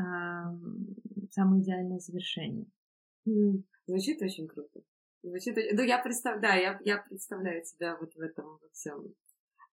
самое 1.30 1.62
идеальное 1.62 1.98
завершение. 1.98 2.66
Звучит 3.86 4.20
очень 4.20 4.48
круто. 4.48 4.80
Звучит... 5.26 5.56
Ну, 5.72 5.82
я 5.82 5.98
представляю, 5.98 6.40
да, 6.40 6.54
я, 6.54 6.80
я 6.84 6.98
представляю 6.98 7.64
себя 7.64 7.96
вот 8.00 8.14
в 8.14 8.20
этом 8.20 8.46
во 8.46 8.68
всем. 8.72 9.12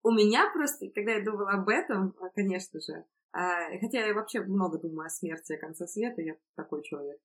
У 0.01 0.11
меня 0.11 0.49
просто, 0.51 0.89
когда 0.89 1.13
я 1.13 1.23
думала 1.23 1.51
об 1.51 1.69
этом, 1.69 2.15
а, 2.19 2.29
конечно 2.29 2.79
же, 2.81 3.05
а, 3.31 3.69
хотя 3.79 4.05
я 4.05 4.13
вообще 4.15 4.41
много 4.41 4.79
думаю 4.79 5.05
о 5.05 5.09
смерти, 5.09 5.53
о 5.53 5.59
конце 5.59 5.87
света, 5.87 6.21
я 6.21 6.35
такой 6.55 6.83
человек. 6.83 7.19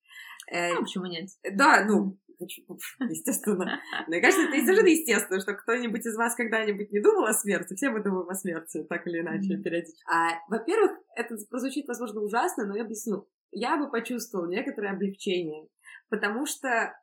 Э, 0.51 0.75
а 0.75 0.81
почему 0.81 1.07
нет? 1.07 1.29
Да, 1.55 1.85
ну, 1.87 2.19
естественно. 2.38 3.81
Мне 4.07 4.21
кажется, 4.21 4.43
это 4.45 4.61
совершенно 4.61 4.88
естественно, 4.88 5.41
что 5.41 5.55
кто-нибудь 5.55 6.07
из 6.07 6.17
вас 6.17 6.35
когда-нибудь 6.35 6.93
не 6.93 7.01
думал 7.01 7.25
о 7.25 7.33
смерти. 7.33 7.75
Все 7.75 7.91
мы 7.91 8.03
думаем 8.03 8.29
о 8.29 8.35
смерти, 8.35 8.85
так 8.85 9.07
или 9.07 9.21
иначе, 9.21 9.57
периодически. 9.57 10.03
А, 10.07 10.38
во-первых, 10.49 10.93
это 11.17 11.35
прозвучит, 11.51 11.88
возможно, 11.88 12.21
ужасно, 12.21 12.67
но 12.67 12.77
я 12.77 12.85
объясню. 12.85 13.27
Я 13.53 13.79
бы 13.79 13.91
почувствовала 13.91 14.49
некоторое 14.49 14.93
облегчение, 14.93 15.67
потому 16.11 16.47
что 16.47 16.95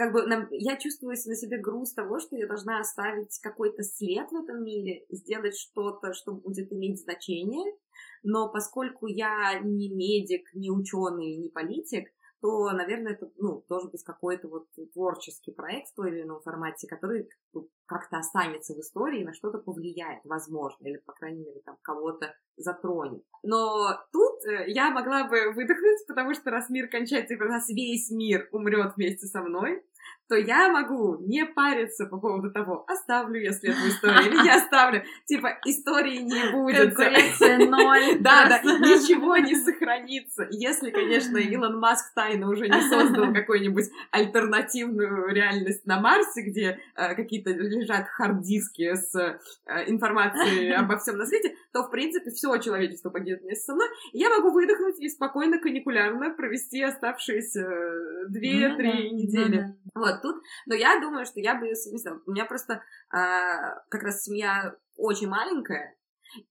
как 0.00 0.14
бы 0.14 0.22
я 0.52 0.78
чувствую 0.78 1.10
на 1.26 1.34
себе 1.34 1.58
груз 1.58 1.92
того, 1.92 2.20
что 2.20 2.34
я 2.34 2.46
должна 2.46 2.80
оставить 2.80 3.38
какой-то 3.42 3.82
след 3.82 4.30
в 4.30 4.34
этом 4.34 4.64
мире, 4.64 5.04
сделать 5.10 5.58
что-то, 5.58 6.14
что 6.14 6.32
будет 6.32 6.72
иметь 6.72 7.02
значение, 7.02 7.76
но 8.22 8.50
поскольку 8.50 9.08
я 9.08 9.60
не 9.60 9.90
медик, 9.90 10.48
не 10.54 10.70
ученый, 10.70 11.36
не 11.36 11.50
политик, 11.50 12.08
то, 12.40 12.70
наверное, 12.72 13.12
это 13.12 13.30
ну, 13.36 13.62
должен 13.68 13.90
быть 13.90 14.02
какой-то 14.02 14.48
вот 14.48 14.68
творческий 14.94 15.52
проект 15.52 15.88
в 15.88 15.94
той 15.94 16.10
или 16.10 16.22
ином 16.22 16.40
формате, 16.40 16.86
который 16.88 17.28
как-то 17.84 18.18
останется 18.18 18.72
в 18.74 18.78
истории 18.78 19.20
и 19.20 19.24
на 19.24 19.34
что-то 19.34 19.58
повлияет, 19.58 20.24
возможно, 20.24 20.86
или, 20.86 20.96
по 20.98 21.12
крайней 21.12 21.44
мере, 21.44 21.60
там 21.64 21.76
кого-то 21.82 22.34
затронет. 22.56 23.22
Но 23.42 23.90
тут 24.12 24.44
э, 24.46 24.70
я 24.70 24.90
могла 24.90 25.24
бы 25.28 25.52
выдохнуть, 25.52 26.06
потому 26.08 26.32
что 26.34 26.50
раз 26.50 26.70
мир 26.70 26.88
кончается, 26.88 27.34
и 27.34 27.38
раз 27.38 27.68
весь 27.68 28.10
мир 28.10 28.48
умрет 28.52 28.94
вместе 28.96 29.26
со 29.26 29.42
мной, 29.42 29.84
то 30.30 30.36
я 30.36 30.70
могу 30.70 31.16
не 31.26 31.44
париться 31.44 32.06
по 32.06 32.16
поводу 32.16 32.52
того, 32.52 32.84
оставлю 32.86 33.40
я 33.40 33.50
след 33.50 33.74
в 33.74 33.88
истории 33.88 34.28
или 34.28 34.42
не 34.44 34.50
оставлю. 34.50 35.02
Типа, 35.26 35.58
истории 35.64 36.18
не 36.18 36.52
будет. 36.52 36.94
Конкуренция 36.94 37.58
ноль. 37.68 38.00
Да, 38.20 38.46
да, 38.48 38.62
ничего 38.62 39.36
не 39.38 39.56
сохранится. 39.56 40.46
Если, 40.50 40.90
конечно, 40.90 41.36
Илон 41.36 41.80
Маск 41.80 42.14
тайно 42.14 42.48
уже 42.48 42.68
не 42.68 42.80
создал 42.80 43.32
какую-нибудь 43.34 43.86
альтернативную 44.12 45.34
реальность 45.34 45.84
на 45.84 46.00
Марсе, 46.00 46.42
где 46.42 46.78
э, 46.94 47.14
какие-то 47.16 47.50
лежат 47.50 48.06
хард-диски 48.08 48.94
с 48.94 49.16
э, 49.16 49.38
информацией 49.88 50.70
обо 50.70 50.96
всем 50.98 51.16
на 51.16 51.26
свете, 51.26 51.56
то, 51.72 51.82
в 51.82 51.90
принципе, 51.90 52.30
все 52.30 52.56
человечество 52.58 53.10
погибнет 53.10 53.42
вместе 53.42 53.64
со 53.64 53.74
мной. 53.74 53.88
Я 54.12 54.30
могу 54.30 54.50
выдохнуть 54.50 55.00
и 55.00 55.08
спокойно, 55.08 55.58
каникулярно 55.58 56.30
провести 56.30 56.82
оставшиеся 56.82 57.60
э, 57.62 58.28
две-три 58.28 59.10
ну, 59.10 59.16
недели. 59.16 59.56
Ну, 59.56 59.74
да. 59.94 60.00
Вот, 60.00 60.19
тут, 60.20 60.42
но 60.66 60.74
я 60.74 61.00
думаю, 61.00 61.26
что 61.26 61.40
я 61.40 61.54
бы 61.54 61.66
ее 61.66 61.74
совместила. 61.74 62.20
У 62.26 62.30
меня 62.30 62.44
просто 62.44 62.82
а, 63.10 63.80
как 63.88 64.02
раз 64.02 64.22
семья 64.22 64.76
очень 64.96 65.28
маленькая, 65.28 65.96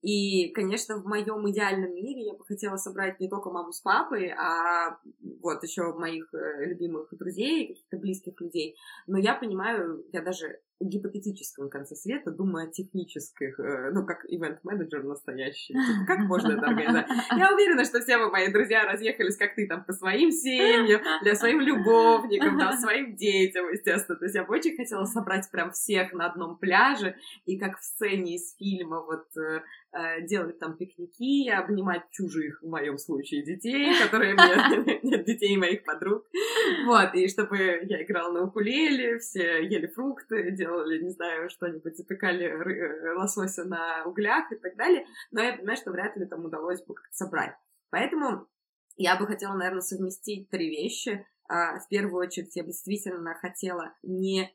и, 0.01 0.49
конечно, 0.49 0.97
в 0.97 1.05
моем 1.05 1.49
идеальном 1.49 1.93
мире 1.93 2.25
я 2.25 2.33
бы 2.33 2.43
хотела 2.45 2.77
собрать 2.77 3.19
не 3.19 3.29
только 3.29 3.49
маму 3.49 3.71
с 3.71 3.81
папой, 3.81 4.29
а 4.29 4.97
вот 5.41 5.63
еще 5.63 5.93
моих 5.93 6.33
э, 6.33 6.65
любимых 6.65 7.07
друзей, 7.11 7.67
каких-то 7.67 7.97
близких 7.97 8.39
людей. 8.41 8.75
Но 9.07 9.17
я 9.17 9.35
понимаю, 9.35 10.05
я 10.11 10.21
даже 10.21 10.59
гипотетическом 10.79 11.69
конце 11.69 11.95
света, 11.95 12.31
думаю 12.31 12.67
о 12.67 12.71
технических, 12.71 13.59
э, 13.59 13.91
ну, 13.91 14.05
как 14.05 14.25
ивент-менеджер 14.25 15.03
настоящий. 15.03 15.73
Типа, 15.87 16.05
как 16.07 16.19
можно 16.19 16.53
это 16.53 16.67
организовать? 16.67 17.07
Я 17.35 17.53
уверена, 17.53 17.83
что 17.85 17.99
все 17.99 18.17
вы, 18.17 18.31
мои 18.31 18.51
друзья, 18.51 18.85
разъехались, 18.85 19.37
как 19.37 19.55
ты, 19.55 19.67
там, 19.67 19.83
по 19.83 19.93
своим 19.93 20.31
семьям, 20.31 21.01
для 21.21 21.35
своим 21.35 21.59
любовникам, 21.59 22.57
там, 22.57 22.77
своим 22.77 23.15
детям, 23.15 23.69
естественно. 23.69 24.17
То 24.17 24.25
есть 24.25 24.35
я 24.35 24.43
бы 24.43 24.53
очень 24.53 24.75
хотела 24.75 25.05
собрать 25.05 25.49
прям 25.51 25.71
всех 25.71 26.13
на 26.13 26.27
одном 26.27 26.57
пляже, 26.57 27.15
и 27.45 27.57
как 27.57 27.79
в 27.79 27.83
сцене 27.83 28.35
из 28.35 28.55
фильма, 28.55 29.01
вот, 29.01 29.25
э, 29.37 29.61
делать 30.21 30.59
там 30.59 30.77
пикники, 30.77 31.49
обнимать 31.49 32.09
чужих, 32.11 32.61
в 32.61 32.67
моем 32.67 32.97
случае, 32.97 33.43
детей, 33.43 33.91
которые 34.03 34.33
мне... 34.33 34.99
Детей 35.23 35.57
моих 35.57 35.83
подруг. 35.83 36.25
Вот, 36.85 37.13
и 37.13 37.27
чтобы 37.27 37.57
я 37.57 38.03
играла 38.03 38.31
на 38.31 38.43
укулеле, 38.43 39.19
все 39.19 39.63
ели 39.63 39.87
фрукты, 39.87 40.51
делали, 40.51 41.01
не 41.01 41.09
знаю, 41.09 41.49
что-нибудь, 41.49 41.97
запекали 41.97 42.45
э, 42.45 43.13
лосося 43.15 43.65
на 43.65 44.03
углях 44.05 44.51
и 44.51 44.55
так 44.55 44.75
далее. 44.75 45.05
Но 45.31 45.41
я 45.41 45.53
понимаю, 45.53 45.77
что 45.77 45.91
вряд 45.91 46.15
ли 46.17 46.25
там 46.25 46.45
удалось 46.45 46.83
бы 46.83 46.93
как-то 46.93 47.15
собрать. 47.15 47.55
Поэтому 47.89 48.47
я 48.95 49.17
бы 49.17 49.25
хотела, 49.27 49.53
наверное, 49.55 49.81
совместить 49.81 50.49
три 50.49 50.69
вещи. 50.69 51.25
А, 51.47 51.79
в 51.79 51.87
первую 51.87 52.27
очередь, 52.27 52.55
я 52.55 52.63
бы 52.63 52.67
действительно 52.67 53.33
хотела 53.35 53.93
не 54.03 54.53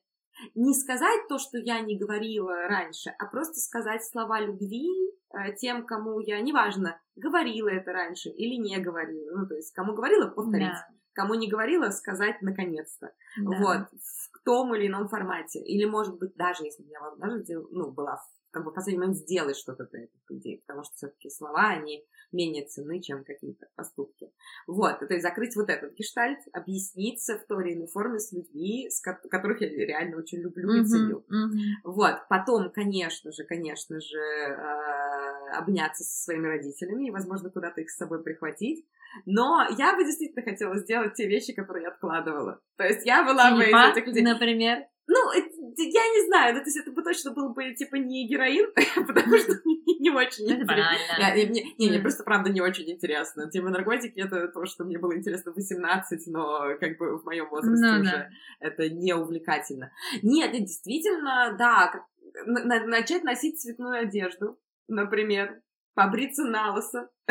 не 0.55 0.75
сказать 0.75 1.29
то, 1.29 1.39
что 1.39 1.59
я 1.59 1.81
не 1.81 1.97
говорила 1.97 2.55
раньше, 2.69 3.11
а 3.19 3.27
просто 3.27 3.61
сказать 3.61 4.05
слова 4.05 4.41
любви 4.41 4.89
э, 5.33 5.55
тем, 5.57 5.87
кому 5.87 6.21
я, 6.21 6.41
неважно, 6.41 7.01
говорила 7.17 7.69
это 7.69 7.93
раньше 7.93 8.31
или 8.31 8.57
не 8.57 8.79
говорила. 8.79 9.39
Ну, 9.39 9.47
то 9.47 9.55
есть, 9.55 9.73
кому 9.73 9.95
говорила, 9.95 10.29
повторить. 10.29 10.69
Да. 10.69 10.89
Кому 11.13 11.35
не 11.35 11.49
говорила, 11.49 11.91
сказать 11.91 12.43
наконец-то. 12.43 13.13
Да. 13.39 13.59
Вот, 13.59 14.01
в 14.01 14.45
том 14.45 14.75
или 14.75 14.89
ином 14.89 15.09
формате. 15.09 15.61
Или, 15.61 15.85
может 15.85 16.19
быть, 16.19 16.35
даже 16.35 16.65
если 16.65 16.83
я 16.85 16.99
даже 17.19 17.45
ну, 17.71 17.93
была 17.93 18.21
как 18.55 18.65
бы 18.65 18.71
в 18.71 18.75
последний 18.75 19.01
момент 19.01 19.19
сделать 19.19 19.57
что-то 19.57 19.85
для 19.87 20.05
этих 20.05 20.31
людей, 20.31 20.63
потому 20.65 20.85
что 20.85 20.95
все-таки 20.95 21.29
слова, 21.29 21.71
они 21.71 22.05
менее 22.31 22.65
ценны, 22.65 23.01
чем 23.01 23.25
какие-то 23.25 23.67
поступки. 23.75 24.31
Вот, 24.69 25.01
то 25.01 25.13
есть 25.13 25.23
закрыть 25.23 25.57
вот 25.57 25.69
этот 25.69 25.95
гештальт, 25.95 26.39
объясниться 26.53 27.37
в 27.37 27.45
той 27.47 27.65
или 27.65 27.75
иной 27.75 27.89
форме 27.89 28.21
с 28.21 28.33
людьми, 28.33 28.89
с 28.89 29.01
ко- 29.01 29.21
которых 29.29 29.61
я 29.61 29.69
реально 29.69 30.19
очень 30.19 30.39
люблю 30.39 30.73
mm-hmm, 30.73 30.83
и 30.83 30.87
ценю. 30.87 31.25
Mm-hmm. 31.29 31.59
Вот, 31.83 32.15
потом, 32.29 32.71
конечно 32.71 33.33
же, 33.33 33.43
конечно 33.43 34.01
же, 34.01 34.19
э- 34.19 35.51
обняться 35.57 36.05
со 36.05 36.25
своими 36.25 36.47
родителями 36.47 37.09
и, 37.09 37.11
возможно, 37.11 37.51
куда-то 37.51 37.81
их 37.81 37.91
с 37.91 37.97
собой 37.97 38.23
прихватить. 38.23 38.87
Но 39.27 39.67
я 39.79 39.97
бы 39.97 40.05
действительно 40.05 40.43
хотела 40.43 40.77
сделать 40.79 41.15
те 41.15 41.27
вещи, 41.27 41.53
которые 41.53 41.85
я 41.85 41.89
откладывала. 41.91 42.61
То 42.77 42.85
есть 42.85 43.07
я 43.07 43.25
была 43.25 43.53
бы 43.53 43.65
из 43.65 43.93
этих 43.93 44.07
людей. 44.07 44.23
Например? 44.23 44.85
Ну, 45.07 45.33
я 45.33 45.43
не 45.45 46.27
знаю, 46.27 46.55
ну, 46.55 46.61
то 46.61 46.67
есть 46.67 46.79
это 46.79 46.91
бы 46.91 47.03
точно 47.03 47.33
был 47.33 47.53
бы, 47.53 47.75
типа, 47.75 47.97
не 47.97 48.27
героин, 48.27 48.73
потому 49.07 49.37
что 49.37 49.53
не 49.99 50.11
очень 50.11 50.51
интересно. 50.51 51.75
Не, 51.79 51.91
мне 51.91 52.01
просто, 52.01 52.25
правда, 52.25 52.51
не 52.51 52.63
очень 52.63 52.91
интересно. 52.91 53.51
Тема 53.51 53.69
наркотики— 53.69 54.19
это 54.21 54.49
то, 54.49 54.65
что 54.65 54.85
мне 54.85 54.99
было 54.99 55.15
интересно 55.17 55.53
в 55.53 55.57
18, 55.57 56.27
но 56.29 56.79
как 56.81 56.97
бы 56.97 57.19
в 57.19 57.25
моем 57.25 57.51
возрасте 57.51 57.87
ну 57.87 58.01
уже 58.01 58.31
это 58.61 58.89
не 58.89 59.15
увлекательно. 59.15 59.93
Нет, 60.23 60.53
действительно, 60.53 61.55
да, 61.59 62.07
начать 62.47 63.25
носить 63.25 63.61
цветную 63.61 64.05
одежду, 64.05 64.59
например, 64.89 65.61
побриться 65.95 66.45
на 66.45 66.73
лысо. 66.75 67.11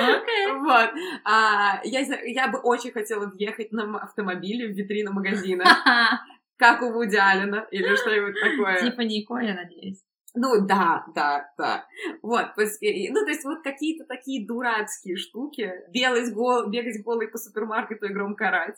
Okay. 0.00 0.58
Вот. 0.58 0.90
А, 1.24 1.80
я, 1.84 2.00
я 2.00 2.48
бы 2.48 2.58
очень 2.58 2.92
хотела 2.92 3.26
въехать 3.26 3.72
на 3.72 3.98
автомобиле 3.98 4.68
в 4.68 4.76
витрину 4.76 5.12
магазина. 5.12 5.64
Как 6.56 6.82
у 6.82 6.92
Вуди 6.92 7.16
Аллена 7.16 7.66
или 7.70 7.94
что-нибудь 7.96 8.34
такое. 8.40 8.80
Типа 8.80 9.00
Нико, 9.00 9.38
я 9.38 9.54
надеюсь. 9.54 10.04
Ну 10.34 10.64
да, 10.64 11.04
да, 11.14 11.50
да. 11.58 11.86
Вот, 12.22 12.52
ну 12.56 13.24
то 13.24 13.30
есть 13.30 13.44
вот 13.44 13.62
какие-то 13.62 14.04
такие 14.04 14.46
дурацкие 14.46 15.16
штуки. 15.16 15.72
Белый 15.90 16.30
гол, 16.32 16.68
бегать 16.68 17.02
голый 17.02 17.28
по 17.28 17.38
супермаркету 17.38 18.06
и 18.06 18.12
громко 18.12 18.48
орать. 18.48 18.76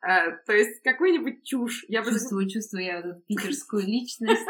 А, 0.00 0.30
то 0.46 0.52
есть 0.52 0.82
какую-нибудь 0.82 1.44
чушь. 1.44 1.84
Я 1.88 2.02
чувствую, 2.02 2.46
бы... 2.46 2.50
чувствую 2.50 2.84
я 2.84 3.02
питерскую 3.26 3.82
личность. 3.86 4.42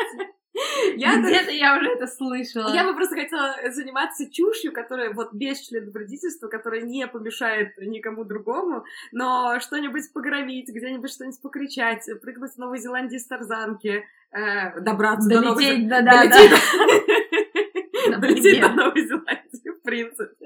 Я 0.96 1.20
Где-то 1.20 1.50
я 1.50 1.76
уже 1.78 1.90
это 1.90 2.06
слышала. 2.06 2.74
Я 2.74 2.84
бы 2.84 2.94
просто 2.94 3.16
хотела 3.16 3.54
заниматься 3.70 4.30
чушью, 4.30 4.72
которая 4.72 5.12
вот 5.12 5.32
без 5.32 5.60
члена 5.60 5.90
родительства, 5.92 6.48
которая 6.48 6.82
не 6.82 7.06
помешает 7.06 7.76
никому 7.78 8.24
другому, 8.24 8.84
но 9.12 9.58
что-нибудь 9.60 10.12
погромить, 10.12 10.68
где-нибудь 10.68 11.10
что-нибудь 11.10 11.40
покричать, 11.40 12.08
прыгнуть 12.20 12.52
в 12.52 12.58
Новой 12.58 12.78
Зеландии 12.78 13.18
с 13.18 13.26
тарзанки, 13.26 14.04
э, 14.32 14.80
добраться 14.80 15.28
долететь, 15.28 15.42
до 15.42 15.48
Новой 15.48 15.64
Зеландии. 15.64 15.88
Да, 15.88 16.02
да, 16.02 16.24
да. 18.10 18.18
долететь 18.18 18.60
до 18.60 18.68
Новой 18.74 19.06
Зеландии, 19.06 19.70
в 19.70 19.82
принципе. 19.82 20.45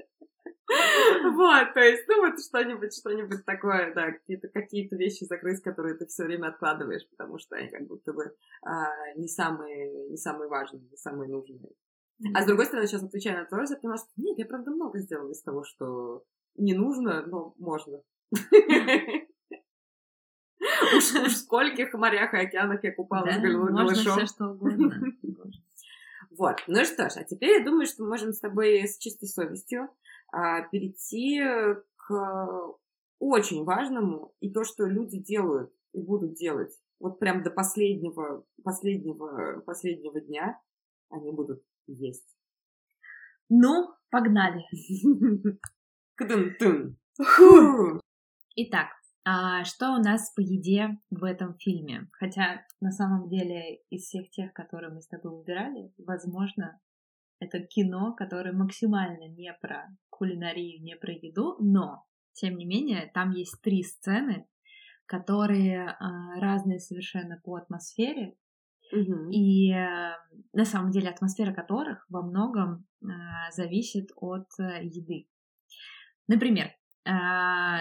Вот, 1.35 1.75
то 1.75 1.81
есть, 1.81 2.05
ну 2.09 2.21
вот 2.21 2.41
что-нибудь, 2.41 2.95
что-нибудь 2.95 3.45
такое, 3.45 3.93
да, 3.95 4.13
какие-то 4.13 4.49
какие 4.49 4.89
вещи 4.95 5.25
закрыть, 5.25 5.63
которые 5.63 5.97
ты 5.97 6.07
все 6.07 6.25
время 6.25 6.49
откладываешь, 6.49 7.09
потому 7.11 7.39
что 7.39 7.57
они 7.57 7.69
как 7.69 7.87
будто 7.87 8.13
бы 8.13 8.35
а, 8.63 8.87
не 9.17 9.29
самые, 9.29 10.09
не 10.09 10.17
самые 10.17 10.49
важные, 10.49 10.83
не 10.89 10.97
самые 10.97 11.29
нужные. 11.29 11.73
А 12.35 12.43
с 12.43 12.47
другой 12.47 12.67
стороны, 12.67 12.87
сейчас 12.87 13.03
отвечая 13.03 13.39
на 13.39 13.47
твой 13.47 13.61
вопрос, 13.61 13.71
я 13.71 13.77
поняла, 13.77 13.97
что 13.97 14.09
нет, 14.17 14.39
я 14.39 14.47
правда 14.47 14.71
много 14.71 14.99
сделала 14.99 15.31
из 15.31 15.43
того, 15.43 15.65
что 15.65 16.23
не 16.57 16.75
нужно, 16.75 17.25
но 17.27 17.55
можно. 17.59 18.03
Уж, 20.97 21.15
уж 21.15 21.33
в 21.33 21.37
скольких 21.37 21.95
морях 21.95 22.35
и 22.35 22.39
океанах 22.39 22.85
я 22.85 22.95
купалась 22.95 23.37
да, 23.37 23.49
можно 23.49 23.95
все 23.95 24.27
что 24.27 24.47
угодно. 24.49 24.93
Вот, 26.31 26.57
ну 26.67 26.85
что 26.85 27.09
ж, 27.09 27.13
а 27.17 27.25
теперь 27.25 27.59
я 27.59 27.65
думаю, 27.65 27.87
что 27.87 28.03
мы 28.03 28.11
можем 28.11 28.33
с 28.33 28.41
тобой 28.41 28.87
с 28.87 28.99
чистой 28.99 29.27
совестью 29.27 29.89
перейти 30.71 31.43
к 31.97 32.77
очень 33.19 33.65
важному 33.65 34.35
и 34.41 34.51
то, 34.51 34.65
что 34.65 34.87
люди 34.87 35.19
делают 35.19 35.73
и 35.93 36.03
будут 36.03 36.35
делать. 36.35 36.73
Вот 36.99 37.19
прям 37.19 37.43
до 37.43 37.51
последнего, 37.51 38.45
последнего, 38.63 39.61
последнего 39.61 40.21
дня 40.21 40.61
они 41.11 41.33
будут 41.33 41.63
есть. 41.87 42.27
Ну, 43.49 43.95
погнали. 44.11 44.65
Итак, 48.57 48.89
а 49.25 49.65
что 49.65 49.93
у 49.93 49.99
нас 49.99 50.33
по 50.35 50.41
еде 50.41 50.99
в 51.11 51.25
этом 51.25 51.57
фильме? 51.59 52.09
Хотя, 52.13 52.65
на 52.81 52.91
самом 52.91 53.29
деле, 53.29 53.81
из 53.91 54.05
всех 54.05 54.31
тех, 54.31 54.53
которые 54.53 54.93
мы 54.93 55.03
с 55.03 55.09
тобой 55.09 55.37
выбирали, 55.37 55.93
возможно, 55.99 56.81
это 57.41 57.61
кино, 57.61 58.15
которое 58.15 58.53
максимально 58.53 59.29
не 59.29 59.53
про 59.61 59.89
кулинарию, 60.11 60.83
не 60.83 60.95
про 60.95 61.13
еду, 61.13 61.57
но, 61.59 62.05
тем 62.33 62.57
не 62.57 62.67
менее, 62.67 63.11
там 63.13 63.31
есть 63.31 63.61
три 63.63 63.83
сцены, 63.83 64.47
которые 65.07 65.89
а, 65.89 66.39
разные 66.39 66.79
совершенно 66.79 67.41
по 67.43 67.57
атмосфере, 67.57 68.37
угу. 68.93 69.31
и 69.31 69.73
а, 69.73 70.17
на 70.53 70.65
самом 70.65 70.91
деле 70.91 71.09
атмосфера 71.09 71.53
которых 71.53 72.05
во 72.09 72.23
многом 72.23 72.87
а, 73.03 73.51
зависит 73.51 74.11
от 74.17 74.47
а, 74.59 74.83
еды. 74.83 75.27
Например, 76.29 76.71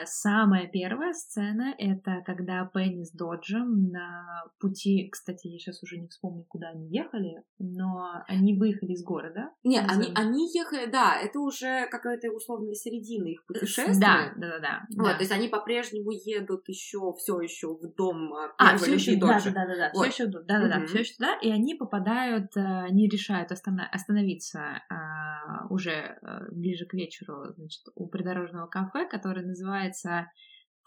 самая 0.06 0.68
первая 0.68 1.14
сцена— 1.14 1.74
это 1.78 2.22
когда 2.26 2.70
Пенни 2.74 3.04
с 3.04 3.12
Доджем 3.12 3.92
на 3.92 4.44
пути... 4.60 5.10
Кстати, 5.12 5.48
я 5.48 5.60
сейчас 5.60 5.84
уже 5.84 5.98
не 5.98 6.08
вспомню, 6.08 6.46
куда 6.48 6.70
они 6.70 6.88
ехали, 6.90 7.44
но 7.58 8.24
они 8.28 8.58
выехали 8.58 8.94
из 8.94 9.04
города. 9.04 9.52
Не, 9.64 9.80
они, 9.80 10.12
они 10.16 10.48
ехали, 10.54 10.90
да, 10.90 11.18
это 11.20 11.40
уже 11.40 11.88
какая-то 11.90 12.32
условная 12.32 12.74
середина 12.74 13.28
их 13.28 13.46
путешествия. 13.46 14.00
Да, 14.00 14.34
да, 14.38 14.60
да. 14.60 14.86
Вот, 14.96 15.08
да. 15.08 15.14
то 15.16 15.20
есть 15.20 15.32
они 15.32 15.48
по-прежнему 15.48 16.12
едут 16.12 16.68
еще 16.68 17.14
все 17.18 17.40
еще 17.42 17.68
в 17.76 17.94
дом 17.96 18.34
а, 18.34 18.52
а 18.58 18.78
все 18.78 18.94
еще, 18.94 19.18
да, 19.18 19.40
да, 19.44 19.52
да, 19.52 19.66
да, 19.66 19.76
да, 19.76 19.92
вот. 19.94 20.08
все 20.08 20.24
еще, 20.24 20.32
да, 20.32 20.42
да, 20.48 20.68
да, 20.68 20.86
все 20.86 21.00
еще 21.00 21.14
туда, 21.16 21.36
и 21.42 21.50
они 21.52 21.76
попадают, 21.76 22.56
э, 22.56 22.62
они 22.62 23.08
решают 23.08 23.52
остановиться 23.52 24.82
а, 24.90 25.68
уже 25.70 25.92
э, 25.92 26.52
ближе 26.52 26.86
к 26.86 26.94
вечеру, 26.94 27.54
значит, 27.56 27.84
у 27.96 28.08
придорожного 28.08 28.68
кафе, 28.68 29.08
который 29.10 29.44
называется 29.44 30.32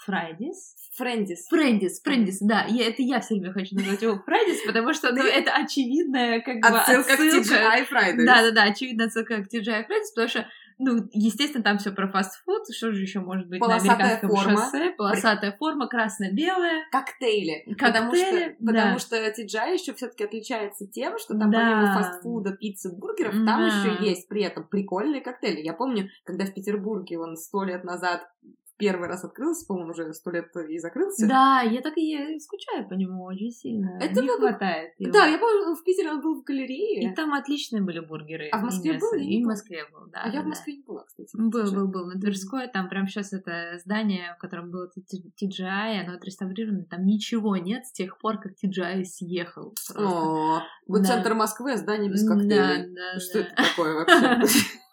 Фрайдис. 0.04 0.76
Френдис. 0.96 1.46
Френдис, 1.48 2.00
Френдис, 2.02 2.38
да. 2.40 2.66
И 2.68 2.78
это 2.78 3.02
я 3.02 3.20
все 3.20 3.34
время 3.34 3.52
хочу 3.52 3.74
назвать 3.76 4.02
его 4.02 4.18
Фрайдис, 4.18 4.62
потому 4.66 4.92
что 4.92 5.12
ну, 5.12 5.24
это 5.24 5.52
очевидная 5.52 6.40
как 6.40 6.60
бы 6.60 6.78
отсылка, 6.78 7.14
отсылка. 7.14 7.48
к 7.48 7.52
TGI 7.52 7.88
Fridays. 7.88 8.24
Да-да-да, 8.24 8.62
очевидная 8.64 9.06
отсылка 9.06 9.42
к 9.42 9.46
TGI 9.46 9.86
Fridays, 9.86 10.10
потому 10.14 10.28
что 10.28 10.46
ну, 10.84 11.08
естественно, 11.12 11.62
там 11.62 11.78
все 11.78 11.92
про 11.92 12.08
фастфуд. 12.08 12.62
Что 12.74 12.92
же 12.92 13.00
еще 13.00 13.20
может 13.20 13.48
быть 13.48 13.60
Полосатая 13.60 13.88
на 13.88 14.04
американском 14.04 14.30
форма. 14.30 14.56
шоссе? 14.56 14.90
Полосатая 14.96 15.56
форма, 15.56 15.86
красно-белая. 15.88 16.84
Коктейли. 16.90 17.74
Коктейли, 17.78 17.78
потому 17.78 18.14
что, 18.14 18.56
да. 18.58 18.72
потому 18.72 18.98
что 18.98 19.16
TGI 19.16 19.74
еще 19.74 19.94
все-таки 19.94 20.24
отличается 20.24 20.86
тем, 20.86 21.18
что 21.18 21.38
там 21.38 21.50
да. 21.50 21.58
помимо 21.58 21.94
фастфуда, 21.94 22.52
пиццы, 22.52 22.92
бургеров, 22.96 23.34
да. 23.34 23.46
там 23.46 23.66
еще 23.66 24.04
есть 24.04 24.28
при 24.28 24.42
этом 24.42 24.66
прикольные 24.66 25.20
коктейли. 25.20 25.60
Я 25.60 25.72
помню, 25.72 26.08
когда 26.24 26.44
в 26.44 26.52
Петербурге 26.52 27.18
он 27.18 27.36
сто 27.36 27.62
лет 27.62 27.84
назад 27.84 28.22
первый 28.78 29.08
раз 29.08 29.24
открылся, 29.24 29.66
по-моему, 29.66 29.90
уже 29.90 30.12
сто 30.12 30.30
лет 30.30 30.46
и 30.68 30.78
закрылся. 30.78 31.26
Да, 31.28 31.60
я 31.62 31.80
так 31.80 31.92
и 31.96 32.38
скучаю 32.40 32.88
по 32.88 32.94
нему 32.94 33.24
очень 33.24 33.50
сильно. 33.50 33.98
Это 34.00 34.20
не 34.22 34.28
хватает 34.28 34.92
его. 34.98 35.12
Да, 35.12 35.26
я 35.26 35.38
помню, 35.38 35.74
в 35.74 35.84
Питере 35.84 36.10
он 36.10 36.20
был 36.20 36.40
в 36.40 36.44
галерее. 36.44 37.10
И 37.10 37.14
там 37.14 37.32
отличные 37.34 37.82
были 37.82 38.00
бургеры. 38.00 38.48
А 38.50 38.58
в 38.58 38.62
Москве 38.62 38.98
был? 38.98 39.12
И 39.14 39.42
в 39.42 39.46
Москве 39.46 39.84
был, 39.92 40.06
да. 40.10 40.22
А 40.22 40.28
да, 40.28 40.34
я 40.34 40.40
в 40.40 40.44
да. 40.44 40.48
Москве 40.50 40.76
не 40.76 40.82
была, 40.82 41.04
кстати. 41.04 41.30
Был, 41.36 41.72
был, 41.72 41.88
был. 41.88 42.06
На 42.06 42.20
Тверской, 42.20 42.68
там 42.68 42.88
прям 42.88 43.06
сейчас 43.06 43.32
это 43.32 43.78
здание, 43.84 44.34
в 44.36 44.40
котором 44.40 44.70
был 44.70 44.88
TGI, 44.88 46.00
оно 46.04 46.14
отреставрировано, 46.16 46.84
там 46.84 47.04
ничего 47.04 47.56
нет 47.56 47.86
с 47.86 47.92
тех 47.92 48.18
пор, 48.18 48.38
как 48.38 48.52
TGI 48.52 49.04
съехал. 49.04 49.74
О, 49.96 50.60
вот 50.86 51.06
центр 51.06 51.34
Москвы, 51.34 51.72
а 51.72 51.76
здание 51.76 52.10
без 52.10 52.26
коктейлей. 52.26 52.94
да, 52.94 53.20
Что 53.20 53.40
это 53.40 53.54
такое 53.54 53.94
вообще? 53.94 54.46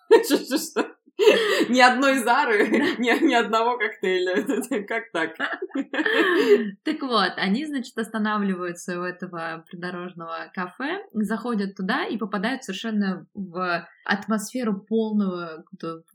Что- 0.23 0.98
Ни 1.69 1.81
одной 1.81 2.19
Зары, 2.19 2.67
ни 2.97 3.27
ни 3.27 3.33
одного 3.33 3.77
коктейля. 3.77 4.41
Как 4.87 5.11
так? 5.11 5.35
Так 6.83 7.01
вот, 7.01 7.33
они, 7.35 7.65
значит, 7.65 7.97
останавливаются 7.97 8.99
у 8.99 9.03
этого 9.03 9.65
придорожного 9.69 10.51
кафе, 10.53 11.03
заходят 11.13 11.75
туда 11.75 12.05
и 12.05 12.17
попадают 12.17 12.63
совершенно 12.63 13.25
в 13.33 13.87
атмосферу 14.05 14.79
полного 14.79 15.65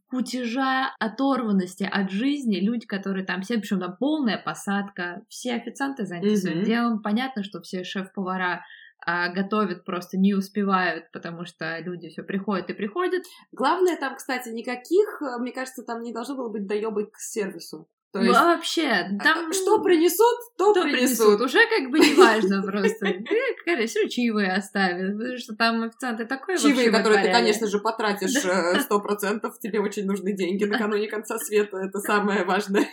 кутежа, 0.09 0.95
оторванности 0.99 1.85
от 1.85 2.11
жизни. 2.11 2.57
Люди, 2.57 2.87
которые 2.87 3.27
там 3.27 3.43
все, 3.43 3.59
причем 3.59 3.81
там 3.81 3.97
полная 3.99 4.39
посадка, 4.39 5.23
все 5.29 5.55
официанты 5.55 6.07
заняты 6.07 6.37
своим 6.37 6.65
делом. 6.65 7.03
Понятно, 7.03 7.43
что 7.43 7.61
все 7.61 7.85
шеф-повара 7.85 8.65
а, 9.07 9.29
готовят, 9.29 9.85
просто 9.85 10.17
не 10.19 10.35
успевают, 10.35 11.11
потому 11.13 11.45
что 11.45 11.79
люди 11.81 12.09
все 12.09 12.23
приходят 12.23 12.71
и 12.71 12.75
приходят. 12.75 13.23
Главное 13.53 13.97
там, 13.97 14.17
кстати, 14.17 14.49
никаких, 14.49 15.21
э, 15.23 15.39
мне 15.39 15.53
кажется, 15.53 15.83
там 15.83 16.03
не 16.03 16.13
должно 16.13 16.37
было 16.37 16.49
быть 16.49 16.67
доебок 16.67 17.13
к 17.13 17.19
сервису. 17.19 17.89
То 18.15 18.21
есть, 18.21 18.33
Вообще, 18.33 19.09
там... 19.25 19.51
а, 19.51 19.53
что 19.53 19.83
принесут, 19.83 20.37
то, 20.57 20.73
Что 20.73 20.85
принесут. 20.85 21.41
Уже 21.41 21.59
как 21.67 21.91
бы 21.91 21.99
не 21.99 22.15
важно 22.15 22.63
просто. 22.67 23.07
Все 23.87 24.09
чаевые 24.09 24.53
оставят. 24.53 25.19
Потому 25.19 25.37
что 25.37 25.57
там 25.57 25.83
официанты 25.83 26.25
такое 26.25 26.57
Чаевые, 26.57 26.93
которые 26.93 27.25
ты, 27.25 27.33
конечно 27.33 27.67
же, 27.67 27.81
потратишь 27.81 28.37
э, 28.45 28.81
сто 28.83 29.01
процентов, 29.01 29.59
тебе 29.59 29.81
очень 29.81 30.07
нужны 30.07 30.33
деньги 30.33 30.63
накануне 30.63 31.09
конца 31.09 31.39
света, 31.39 31.79
это 31.79 31.99
самое 31.99 32.45
важное. 32.45 32.87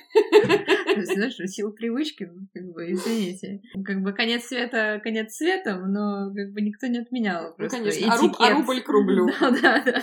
То 0.95 1.03
Знаешь, 1.03 1.36
сила 1.51 1.69
привычки, 1.69 2.28
как 2.51 2.74
бы, 2.74 2.91
извините. 2.91 3.61
Как 3.86 4.01
бы 4.01 4.13
конец 4.13 4.45
света, 4.45 4.99
конец 5.03 5.36
светом, 5.36 5.93
но 5.93 6.34
как 6.34 6.51
бы 6.51 6.61
никто 6.61 6.88
не 6.88 6.97
отменял 6.97 7.53
Ну, 7.59 7.69
конечно, 7.69 8.07
а 8.11 8.17
а 8.39 8.53
рубль 8.53 8.82
к 8.82 8.89
рублю. 8.89 9.30
Да, 9.39 9.51
да, 9.51 9.84
да. 9.86 10.01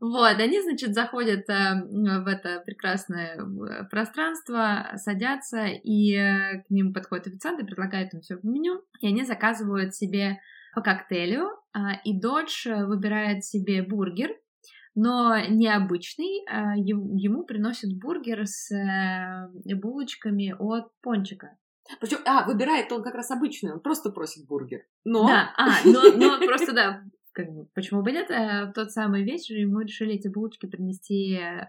Вот, 0.00 0.38
они, 0.38 0.60
значит, 0.60 0.94
заходят 0.94 1.48
э, 1.48 1.82
в 1.84 2.26
это 2.26 2.62
прекрасное 2.64 3.36
э, 3.36 3.84
пространство, 3.90 4.92
садятся, 4.96 5.66
и 5.66 6.14
э, 6.14 6.62
к 6.62 6.70
ним 6.70 6.92
подходит 6.92 7.28
официант 7.28 7.60
и 7.60 7.66
предлагает 7.66 8.12
им 8.14 8.20
все 8.20 8.36
в 8.36 8.44
меню, 8.44 8.82
и 9.00 9.08
они 9.08 9.24
заказывают 9.24 9.94
себе 9.94 10.40
по 10.74 10.80
коктейлю, 10.80 11.50
а, 11.72 11.94
и 12.04 12.18
Додж 12.18 12.68
выбирает 12.68 13.44
себе 13.44 13.82
бургер, 13.82 14.30
но 14.96 15.38
необычный, 15.48 16.44
а 16.50 16.76
ем- 16.76 17.14
ему 17.16 17.44
приносят 17.44 17.96
бургер 17.96 18.46
с 18.46 18.70
булочками 19.64 20.54
от 20.58 20.88
пончика. 21.00 21.56
Причем, 22.00 22.18
а, 22.24 22.46
выбирает 22.46 22.90
он 22.92 23.02
как 23.02 23.14
раз 23.14 23.30
обычный, 23.30 23.72
он 23.72 23.80
просто 23.80 24.10
просит 24.10 24.46
бургер. 24.46 24.80
Но 25.04 25.26
Да, 25.28 25.52
а, 25.56 25.68
но, 25.84 26.02
но 26.16 26.38
просто 26.38 26.72
да, 26.72 27.02
как 27.34 27.52
бы, 27.52 27.66
почему 27.74 28.02
бы 28.02 28.12
нет, 28.12 28.30
э, 28.30 28.66
в 28.66 28.72
тот 28.72 28.92
самый 28.92 29.24
вечер 29.24 29.56
ему 29.56 29.80
решили 29.80 30.14
эти 30.14 30.28
булочки 30.28 30.66
принести 30.66 31.34
э, 31.34 31.68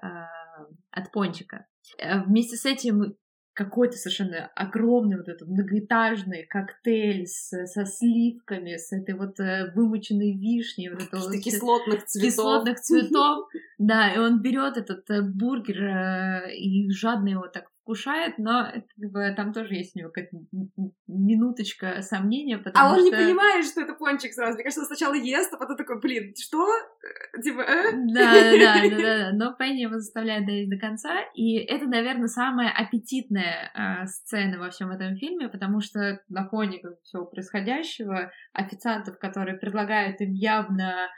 от 0.91 1.11
пончика. 1.11 1.65
Э, 1.97 2.23
Вместе 2.23 2.55
с 2.55 2.65
этим 2.65 3.15
какой-то 3.53 3.95
совершенно 3.97 4.47
огромный 4.53 5.17
вот 5.17 5.29
этот 5.29 5.47
многоэтажный 5.47 6.45
коктейль 6.45 7.25
с, 7.25 7.49
со 7.67 7.85
сливками, 7.85 8.75
с 8.75 8.91
этой 8.91 9.15
вот 9.15 9.39
э, 9.39 9.71
вымоченной 9.73 10.37
вишней, 10.37 10.89
вот 10.89 11.01
это 11.01 11.17
вот 11.17 11.31
кислотных 11.31 12.05
цветов. 12.05 12.29
кислотных 12.29 12.79
цветов. 12.81 13.47
Да, 13.77 14.13
и 14.13 14.19
он 14.19 14.41
берет 14.41 14.77
этот 14.77 15.09
э, 15.09 15.21
бургер 15.21 15.83
э, 15.83 16.55
и 16.55 16.89
жадно 16.91 17.29
его 17.29 17.47
так 17.47 17.71
вкушает, 17.85 18.39
но 18.39 18.65
это 18.65 18.87
как 18.99 19.11
бы, 19.11 19.33
там 19.37 19.53
тоже 19.53 19.75
есть 19.75 19.95
у 19.95 19.99
него 19.99 20.09
какая-то 20.09 20.35
минуточка 21.07 22.01
сомнения, 22.01 22.57
потому 22.57 22.83
А 22.83 22.91
он 22.91 22.99
что... 22.99 23.05
не 23.05 23.11
понимает, 23.11 23.63
что 23.63 23.81
это 23.81 23.93
пончик 23.93 24.33
сразу. 24.33 24.55
Мне 24.55 24.63
кажется, 24.63 24.81
он 24.81 24.87
сначала 24.87 25.13
ест, 25.13 25.53
а 25.53 25.57
потом 25.57 25.77
такой, 25.77 26.01
блин, 26.01 26.33
что? 26.35 26.65
Э, 26.67 27.41
Типа, 27.41 27.61
э? 27.61 27.91
Да, 27.93 28.33
да, 28.33 28.57
да, 28.57 28.89
да, 28.89 28.97
да, 28.97 29.31
но 29.33 29.53
Пенни 29.53 29.81
его 29.81 29.99
заставляет 29.99 30.47
доесть 30.47 30.71
до 30.71 30.77
конца, 30.77 31.21
и 31.35 31.57
это, 31.57 31.85
наверное, 31.85 32.27
самая 32.27 32.71
аппетитная 32.71 33.71
а, 33.75 34.07
сцена 34.07 34.57
во 34.57 34.71
всем 34.71 34.89
этом 34.89 35.15
фильме, 35.17 35.47
потому 35.47 35.79
что 35.79 36.19
на 36.27 36.49
фоне 36.49 36.81
всего 37.03 37.25
происходящего 37.25 38.31
официантов, 38.53 39.19
которые 39.19 39.59
предлагают 39.59 40.19
им 40.21 40.33
явно 40.33 41.05
а, 41.05 41.09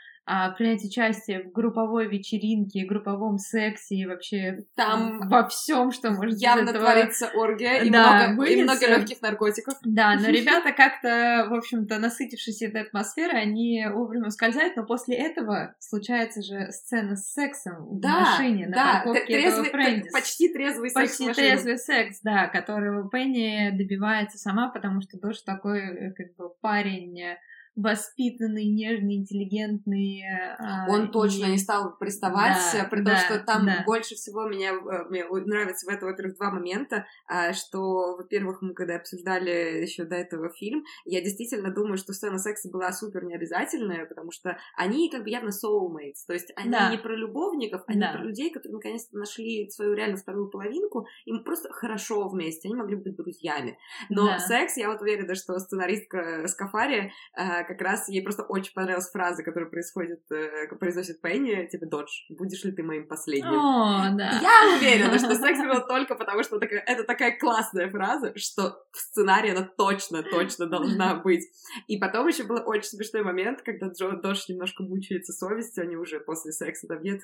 принять 0.57 0.83
участие 0.83 1.43
в 1.43 1.51
групповой 1.51 2.07
вечеринке, 2.07 2.85
групповом 2.85 3.37
сексе 3.37 3.95
и 3.95 4.05
вообще 4.05 4.65
Там 4.75 5.27
во 5.29 5.47
всем, 5.47 5.91
что 5.91 6.11
может 6.11 6.39
явно 6.39 6.69
этого- 6.69 6.79
творится 6.85 7.29
оргия 7.33 7.81
и 7.83 7.89
Да, 7.89 8.27
много, 8.29 8.49
и 8.51 8.61
много 8.63 8.87
легких 8.87 9.21
наркотиков. 9.21 9.75
Да, 9.83 10.15
но 10.15 10.27
ребята 10.29 10.73
как-то, 10.73 11.47
в 11.49 11.53
общем-то, 11.53 11.97
насытившись 11.99 12.61
этой 12.61 12.81
атмосферой, 12.81 13.41
они 13.41 13.85
вовремя 13.91 14.27
ускользают, 14.27 14.75
но 14.75 14.85
после 14.85 15.15
этого 15.15 15.75
случается 15.79 16.41
же 16.41 16.71
сцена 16.71 17.15
с 17.15 17.31
сексом 17.31 17.85
в 17.87 17.99
Да, 18.01 18.19
машине 18.19 18.67
на 18.67 18.75
да, 18.75 19.01
парковке 19.05 19.25
т- 19.27 19.33
этого 19.41 19.63
трезвый- 19.63 19.71
Френдис. 19.71 20.11
почти 20.11 20.53
трезвый 20.53 20.89
секс 20.89 21.15
в 21.15 21.17
Почти 21.25 21.33
трезвый 21.33 21.77
секс, 21.77 22.19
да, 22.21 22.47
которого 22.47 23.09
Пенни 23.09 23.69
добивается 23.77 24.37
сама, 24.37 24.69
потому 24.69 25.01
что 25.01 25.17
тоже 25.17 25.39
такой, 25.45 25.79
э, 25.81 26.11
как 26.13 26.35
бы, 26.35 26.49
парень 26.61 27.17
э, 27.21 27.37
воспитанный, 27.77 28.65
нежный, 28.65 29.15
интеллигентный. 29.17 30.23
а, 30.59 30.87
Он 30.89 31.11
точно 31.11 31.45
и- 31.45 31.51
не 31.51 31.57
стал 31.57 31.95
приставать, 31.97 32.57
Да, 32.73 32.83
э, 32.83 32.89
при 32.89 33.01
да, 33.01 33.11
том, 33.11 33.19
что 33.19 33.39
там 33.45 33.65
да. 33.65 33.83
больше 33.85 34.15
всего 34.15 34.47
меня, 34.47 34.71
э, 34.73 35.03
мне 35.09 35.25
нравится 35.45 35.85
в 35.85 35.89
этом, 35.93 36.09
во-первых, 36.09 36.35
два 36.37 36.51
момента, 36.51 37.05
а, 37.27 37.53
что, 37.53 38.17
во-первых, 38.17 38.61
мы 38.61 38.73
когда 38.73 38.95
обсуждали 38.95 39.81
еще 39.81 40.05
до 40.05 40.15
этого 40.15 40.49
фильм, 40.49 40.83
я 41.05 41.21
действительно 41.21 41.71
думаю, 41.73 41.97
что 41.97 42.13
сцена 42.13 42.39
секса 42.39 42.69
была 42.69 42.91
супер 42.91 43.23
необязательная, 43.25 44.05
потому 44.05 44.31
что 44.31 44.57
они 44.75 45.09
как 45.09 45.23
бы 45.23 45.29
явно 45.29 45.49
soulmates, 45.49 46.25
то 46.25 46.33
есть 46.33 46.51
они 46.55 46.71
Да. 46.71 46.89
не 46.91 46.97
про 46.97 47.15
любовников, 47.15 47.83
они 47.87 47.99
Да. 48.01 48.13
про 48.13 48.23
людей, 48.23 48.49
которые 48.51 48.77
наконец-то 48.77 49.17
нашли 49.17 49.69
свою 49.69 49.93
реально 49.93 50.17
вторую 50.17 50.49
половинку, 50.49 51.07
им 51.25 51.43
просто 51.43 51.71
хорошо 51.71 52.27
вместе, 52.27 52.67
они 52.67 52.75
могли 52.75 52.95
быть 52.95 53.15
друзьями. 53.15 53.77
Но 54.09 54.25
Да. 54.25 54.39
секс, 54.39 54.77
я 54.77 54.89
вот 54.91 55.01
уверена, 55.01 55.35
что 55.35 55.57
сценаристка 55.59 56.47
Скафари 56.47 57.11
э, 57.37 57.63
как 57.67 57.81
раз 57.81 58.09
ей 58.09 58.23
просто 58.23 58.43
очень 58.43 58.73
понравилась 58.73 59.09
фраза, 59.11 59.43
которая 59.43 59.69
происходит, 59.69 60.21
э, 60.31 60.67
произносит 60.79 61.21
Пенни, 61.21 61.67
типа, 61.67 61.85
Додж, 61.85 62.09
будешь 62.29 62.63
ли 62.63 62.71
ты 62.71 62.83
моим 62.83 63.07
последним? 63.07 63.49
О, 63.53 64.09
да. 64.17 64.39
Я 64.41 64.77
уверена, 64.77 65.17
что 65.19 65.35
секс 65.35 65.59
был 65.59 65.85
только 65.87 66.15
потому, 66.15 66.43
что 66.43 66.59
такая- 66.59 66.83
это 66.87 67.03
такая 67.03 67.37
классная 67.37 67.89
фраза, 67.89 68.33
что 68.37 68.77
в 68.91 68.97
сценарии 68.97 69.51
она 69.51 69.69
точно, 69.77 70.23
точно 70.23 70.65
должна 70.67 71.15
быть. 71.15 71.43
И 71.87 71.97
потом 71.97 72.27
еще 72.27 72.43
был 72.43 72.61
очень 72.65 72.89
смешной 72.89 73.23
момент, 73.23 73.61
когда 73.61 73.87
Джо 73.87 74.11
Додж 74.21 74.45
немножко 74.49 74.83
мучается 74.83 75.33
совестью, 75.33 75.83
они 75.83 75.95
уже 75.95 76.19
после 76.19 76.51
секса 76.51 76.87
там 76.87 77.01
нет, 77.01 77.21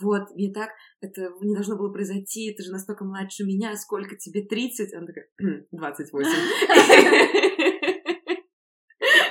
вот, 0.00 0.30
мне 0.34 0.52
так, 0.52 0.70
это 1.00 1.30
не 1.40 1.54
должно 1.54 1.76
было 1.76 1.90
произойти, 1.92 2.52
ты 2.56 2.62
же 2.62 2.72
настолько 2.72 3.04
младше 3.04 3.44
меня, 3.44 3.74
сколько 3.76 4.16
тебе, 4.16 4.42
30? 4.42 4.92
Она 4.94 5.06
такая, 5.06 5.26
«Хм, 5.40 5.64
28. 5.72 6.30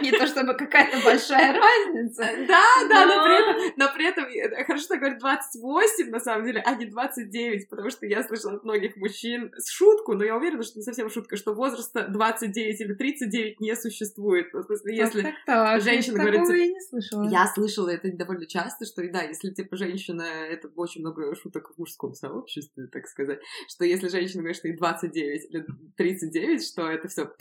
Не 0.01 0.11
то 0.11 0.27
чтобы 0.27 0.53
какая-то 0.53 1.03
большая 1.03 1.53
разница. 1.53 2.23
Да, 2.47 2.63
да, 2.89 3.05
но 3.05 3.15
Но- 3.15 3.23
при 3.23 3.35
этом, 3.39 3.73
но 3.77 3.93
при 3.93 4.07
этом 4.07 4.65
хорошо, 4.65 4.83
что 4.83 4.97
говорит 4.97 5.19
28, 5.19 6.09
на 6.09 6.19
самом 6.19 6.45
деле, 6.45 6.61
а 6.65 6.75
не 6.75 6.85
29, 6.85 7.69
потому 7.69 7.89
что 7.89 8.05
я 8.05 8.23
слышала 8.23 8.55
от 8.55 8.63
многих 8.63 8.95
мужчин 8.97 9.51
шутку, 9.67 10.13
но 10.13 10.23
я 10.23 10.35
уверена, 10.37 10.63
что 10.63 10.79
не 10.79 10.83
совсем 10.83 11.09
шутка, 11.09 11.37
что 11.37 11.53
возраста 11.53 12.07
29 12.07 12.81
или 12.81 12.93
39 12.93 13.59
не 13.59 13.75
существует. 13.75 14.47
Ну, 14.53 14.61
В 14.61 14.65
смысле, 14.65 14.95
если... 14.95 15.21
Так, 15.21 15.33
так, 15.45 15.81
женщина 15.81 16.19
говорит, 16.19 16.41
я 16.47 16.67
не 16.67 16.81
слышала. 16.81 17.29
Я 17.29 17.47
слышала 17.47 17.89
это 17.89 18.11
довольно 18.11 18.45
часто, 18.45 18.85
что, 18.85 19.07
да, 19.11 19.23
если, 19.23 19.51
типа, 19.51 19.77
женщина... 19.77 20.23
Это 20.23 20.69
очень 20.75 21.01
много 21.01 21.35
шуток 21.35 21.71
в 21.73 21.77
мужском 21.77 22.13
сообществе, 22.13 22.87
так 22.87 23.07
сказать, 23.07 23.39
что 23.67 23.85
если 23.85 24.07
женщина 24.07 24.41
говорит, 24.41 24.57
что 24.57 24.67
ей 24.67 24.77
29 24.77 25.53
или 25.53 25.65
39, 25.97 26.65
что 26.65 26.89
это 26.89 27.07
все 27.07 27.31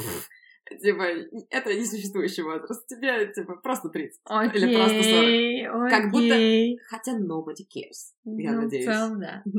Типа, 0.81 1.03
это 1.51 1.75
несуществующий 1.75 2.43
возраст. 2.43 2.87
Тебе, 2.87 3.33
типа, 3.33 3.57
просто 3.57 3.89
30. 3.89 4.21
Окей, 4.25 4.63
Или 4.63 4.75
просто 4.75 5.03
40. 5.03 5.91
Как 5.91 6.11
будто-. 6.11 6.85
Хотя 6.89 7.19
nobody 7.19 7.65
cares, 7.65 8.13
я 8.25 8.53
Ну, 8.53 8.63
надеюсь. 8.63 8.87
В 8.87 8.93
целом, 8.93 9.21
да. 9.21 9.43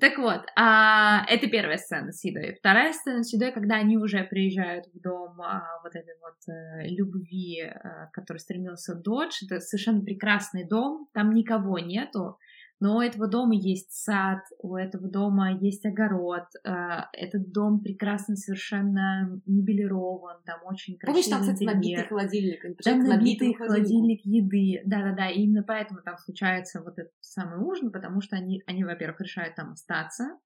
Так 0.00 0.18
вот, 0.18 0.42
а, 0.54 1.24
это 1.28 1.46
первая 1.46 1.78
сцена 1.78 2.12
с 2.12 2.22
едой. 2.22 2.54
Вторая 2.54 2.92
сцена 2.92 3.22
с 3.22 3.32
едой, 3.32 3.52
когда 3.52 3.76
они 3.76 3.96
уже 3.96 4.22
приезжают 4.22 4.86
в 4.92 5.00
дом 5.00 5.40
а, 5.40 5.64
вот 5.82 5.96
этой 5.96 6.14
вот 6.20 6.36
э, 6.54 6.88
любви, 6.88 7.62
а, 7.62 8.06
к 8.08 8.12
которой 8.12 8.36
стремился 8.36 8.94
Додж. 8.94 9.32
Это 9.46 9.60
совершенно 9.60 10.04
прекрасный 10.04 10.68
дом, 10.68 11.08
там 11.14 11.32
никого 11.32 11.78
нету, 11.78 12.38
но 12.80 12.98
у 12.98 13.00
этого 13.00 13.26
дома 13.26 13.54
есть 13.54 13.92
сад, 13.92 14.40
у 14.58 14.76
этого 14.76 15.08
дома 15.08 15.52
есть 15.52 15.84
огород, 15.84 16.44
э, 16.64 16.70
этот 17.12 17.52
дом 17.52 17.80
прекрасно 17.80 18.36
совершенно 18.36 19.40
мебелирован, 19.46 20.36
там 20.44 20.60
очень 20.64 20.96
красивый 20.96 21.22
Помнишь, 21.24 21.30
там, 21.30 21.40
кстати, 21.40 21.64
набитый 21.64 22.06
холодильник? 22.06 22.82
Там 22.84 22.98
набитый 23.04 23.54
холодильник 23.54 24.20
еды. 24.24 24.82
Да-да-да, 24.84 25.28
и 25.28 25.42
именно 25.42 25.62
поэтому 25.62 26.00
там 26.02 26.18
случается 26.18 26.80
вот 26.80 26.98
этот 26.98 27.12
самый 27.20 27.58
ужин, 27.58 27.90
потому 27.90 28.20
что 28.20 28.36
они, 28.36 28.62
они 28.66 28.84
во-первых, 28.84 29.20
решают 29.20 29.56
там 29.56 29.72
остаться 29.72 30.38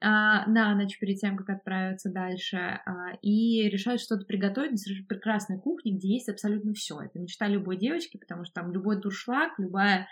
а, 0.00 0.46
на 0.46 0.74
ночь 0.74 0.98
перед 0.98 1.18
тем, 1.18 1.36
как 1.36 1.50
отправиться 1.50 2.10
дальше, 2.10 2.56
а, 2.56 3.12
и 3.20 3.68
решают 3.68 4.00
что-то 4.00 4.24
приготовить 4.24 4.72
на 4.72 4.76
совершенно 4.76 5.06
прекрасной 5.06 5.58
кухне, 5.58 5.92
где 5.92 6.14
есть 6.14 6.28
абсолютно 6.28 6.72
все. 6.74 7.00
Это 7.00 7.18
мечта 7.18 7.46
любой 7.46 7.76
девочки, 7.76 8.16
потому 8.16 8.44
что 8.44 8.54
там 8.54 8.72
любой 8.72 9.00
дуршлаг, 9.00 9.52
любая 9.58 10.08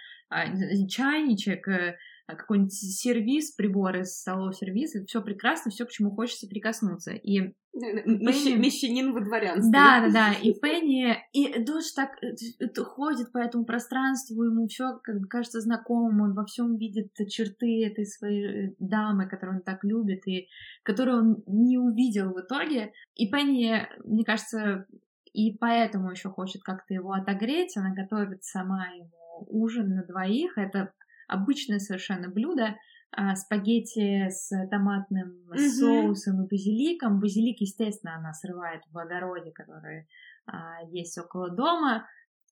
чайничек, 0.89 1.69
э, 1.69 1.97
а, 2.27 2.37
какой-нибудь 2.37 2.73
сервис, 2.73 3.53
приборы, 3.53 4.05
столовый 4.05 4.55
сервис, 4.55 4.95
это 4.95 5.07
все 5.07 5.23
прекрасно, 5.23 5.71
все, 5.71 5.85
к 5.85 5.91
чему 5.91 6.11
хочется 6.11 6.47
прикоснуться. 6.47 7.13
И 7.13 7.55
Мещ- 7.75 8.57
Мещанин 8.57 9.13
во 9.13 9.21
дворянстве. 9.21 9.73
да, 9.73 10.01
да, 10.01 10.13
да. 10.13 10.33
И 10.33 10.53
Пенни, 10.61 11.17
и 11.33 11.63
Додж 11.65 11.93
так 11.95 12.11
э, 12.23 12.83
ходит 12.83 13.33
по 13.33 13.39
этому 13.39 13.65
пространству, 13.65 14.43
ему 14.45 14.67
все 14.67 14.99
как 15.03 15.21
бы 15.21 15.27
кажется 15.27 15.61
знакомым, 15.61 16.21
он 16.21 16.35
во 16.35 16.45
всем 16.45 16.77
видит 16.77 17.13
черты 17.29 17.85
этой 17.87 18.07
своей 18.07 18.47
э, 18.47 18.75
дамы, 18.79 19.29
которую 19.29 19.59
он 19.59 19.63
так 19.63 19.83
любит, 19.85 20.27
и 20.27 20.49
которую 20.83 21.19
он 21.19 21.43
не 21.47 21.79
увидел 21.79 22.33
в 22.33 22.41
итоге. 22.41 22.93
И 23.15 23.31
Пенни, 23.31 23.87
мне 24.05 24.25
кажется, 24.25 24.87
и 25.33 25.57
поэтому 25.59 26.11
еще 26.11 26.29
хочет 26.29 26.63
как-то 26.63 26.93
его 26.95 27.13
отогреть. 27.13 27.77
Она 27.77 27.95
готовит 27.95 28.43
сама 28.45 28.87
ему 28.89 29.11
ужин 29.49 29.95
на 29.95 30.05
двоих. 30.05 30.57
Это 30.59 30.93
обычное 31.29 31.79
совершенно 31.79 32.29
блюдо. 32.29 32.77
а, 33.13 33.35
спагетти 33.35 34.29
с 34.31 34.51
томатным 34.71 35.43
Мгм. 35.49 35.59
соусом 35.59 36.45
и 36.45 36.49
базиликом. 36.49 37.19
Базилик, 37.19 37.61
естественно, 37.61 38.15
она 38.15 38.33
срывает 38.33 38.83
в 38.87 38.97
огороде, 38.97 39.51
который 39.51 40.07
а, 40.47 40.81
есть 40.93 41.19
около 41.19 41.51
дома. 41.51 42.07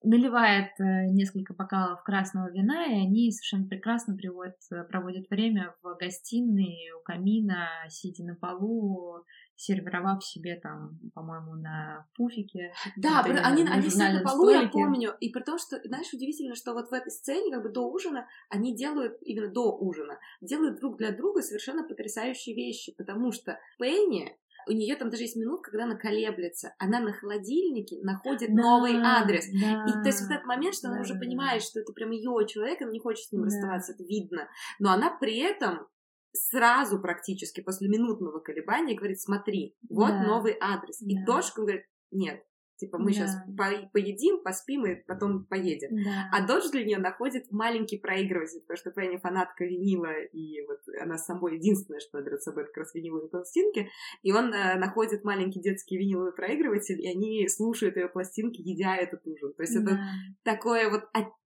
Наливает 0.04 0.70
э, 0.80 1.06
несколько 1.10 1.54
бокалов 1.54 2.02
красного 2.04 2.50
вина, 2.52 2.86
и 2.86 2.94
они 3.04 3.30
совершенно 3.32 3.66
прекрасно 3.68 4.16
приводят, 4.16 4.56
э, 4.72 4.82
проводят 4.84 5.28
время 5.30 5.74
в 5.82 5.96
гостиной 5.96 6.90
у 6.96 7.02
камина, 7.02 7.68
сидя 7.88 8.24
на 8.24 8.34
полу, 8.36 9.24
сервировав 9.58 10.24
себе 10.24 10.54
там, 10.62 10.98
по-моему, 11.14 11.54
на 11.56 12.06
пуфике. 12.16 12.72
Да, 12.96 13.22
при- 13.24 13.32
они, 13.32 13.64
на 13.64 13.72
они 13.74 13.90
сидят 13.90 14.14
на 14.14 14.22
полу, 14.22 14.48
я 14.50 14.58
столике. 14.58 14.72
помню. 14.72 15.14
И 15.20 15.30
при 15.30 15.42
том, 15.42 15.58
что, 15.58 15.80
знаешь, 15.84 16.12
удивительно, 16.12 16.54
что 16.54 16.74
вот 16.74 16.90
в 16.90 16.92
этой 16.94 17.10
сцене, 17.10 17.52
как 17.52 17.64
бы 17.64 17.68
до 17.68 17.82
ужина, 17.90 18.28
они 18.50 18.74
делают, 18.74 19.18
именно 19.22 19.48
до 19.48 19.76
ужина, 19.76 20.18
делают 20.40 20.78
друг 20.78 20.96
для 20.96 21.10
друга 21.10 21.42
совершенно 21.42 21.82
потрясающие 21.82 22.54
вещи, 22.54 22.94
потому 22.96 23.32
что 23.32 23.58
Пенни, 23.80 24.38
у 24.68 24.72
нее 24.72 24.94
там 24.94 25.10
даже 25.10 25.24
есть 25.24 25.34
минут, 25.36 25.62
когда 25.62 25.84
она 25.84 25.96
колеблется, 25.96 26.74
она 26.78 27.00
на 27.00 27.12
холодильнике 27.12 27.98
находит 28.02 28.54
Да, 28.54 28.62
новый 28.62 28.94
адрес. 29.02 29.46
да, 29.60 29.84
И 29.86 29.92
то 29.92 30.06
есть 30.06 30.20
вот 30.22 30.30
этот 30.30 30.46
момент, 30.46 30.74
что 30.76 30.86
она 30.88 30.98
да, 30.98 31.02
уже 31.02 31.14
да, 31.14 31.20
понимает, 31.20 31.62
что 31.62 31.80
это 31.80 31.92
прям 31.92 32.10
ее 32.12 32.46
человек, 32.46 32.80
она 32.80 32.92
не 32.92 33.00
хочет 33.00 33.24
с 33.26 33.32
ним 33.32 33.42
Да. 33.42 33.46
расставаться, 33.46 33.92
это 33.92 34.04
видно. 34.04 34.48
Но 34.78 34.92
она 34.92 35.10
при 35.18 35.38
этом 35.38 35.88
сразу 36.38 37.00
практически 37.00 37.60
после 37.60 37.88
минутного 37.88 38.40
колебания 38.40 38.94
говорит, 38.94 39.20
смотри, 39.20 39.76
вот 39.88 40.08
Да. 40.10 40.22
новый 40.26 40.56
адрес. 40.60 41.00
И 41.02 41.16
Да. 41.18 41.24
Дошка 41.26 41.62
говорит, 41.62 41.82
нет, 42.10 42.42
типа 42.76 42.98
мы 42.98 43.06
Да. 43.06 43.12
сейчас 43.12 43.32
поедим, 43.92 44.42
поспим 44.42 44.86
и 44.86 44.94
потом 45.06 45.44
поедем. 45.46 45.96
Да. 46.04 46.30
А 46.32 46.46
Додж 46.46 46.70
для 46.70 46.84
нее 46.84 46.98
находит 46.98 47.50
маленький 47.50 47.98
проигрыватель, 47.98 48.60
потому 48.60 48.76
что 48.76 48.90
Пенни 48.92 49.16
фанатка 49.16 49.64
винила, 49.64 50.12
и 50.32 50.64
вот 50.66 50.78
она 51.02 51.18
с 51.18 51.26
собой 51.26 51.56
единственное, 51.56 51.98
что 52.00 52.20
берет 52.22 52.40
с 52.40 52.44
собой, 52.44 52.62
это 52.62 52.72
как 52.72 52.84
раз 52.84 52.94
виниловые 52.94 53.28
пластинки, 53.30 53.88
и 54.22 54.32
он 54.32 54.52
э, 54.54 54.78
находит 54.78 55.24
маленький 55.24 55.60
детский 55.60 55.98
виниловый 55.98 56.32
проигрыватель, 56.32 57.00
и 57.00 57.08
они 57.10 57.48
слушают 57.48 57.96
ее 57.96 58.08
пластинки, 58.08 58.60
едя 58.60 58.96
этот 58.96 59.26
ужин. 59.26 59.52
То 59.54 59.62
есть 59.64 59.74
это 59.74 59.84
Да. 59.96 59.98
такое 60.44 60.88
вот 60.88 61.02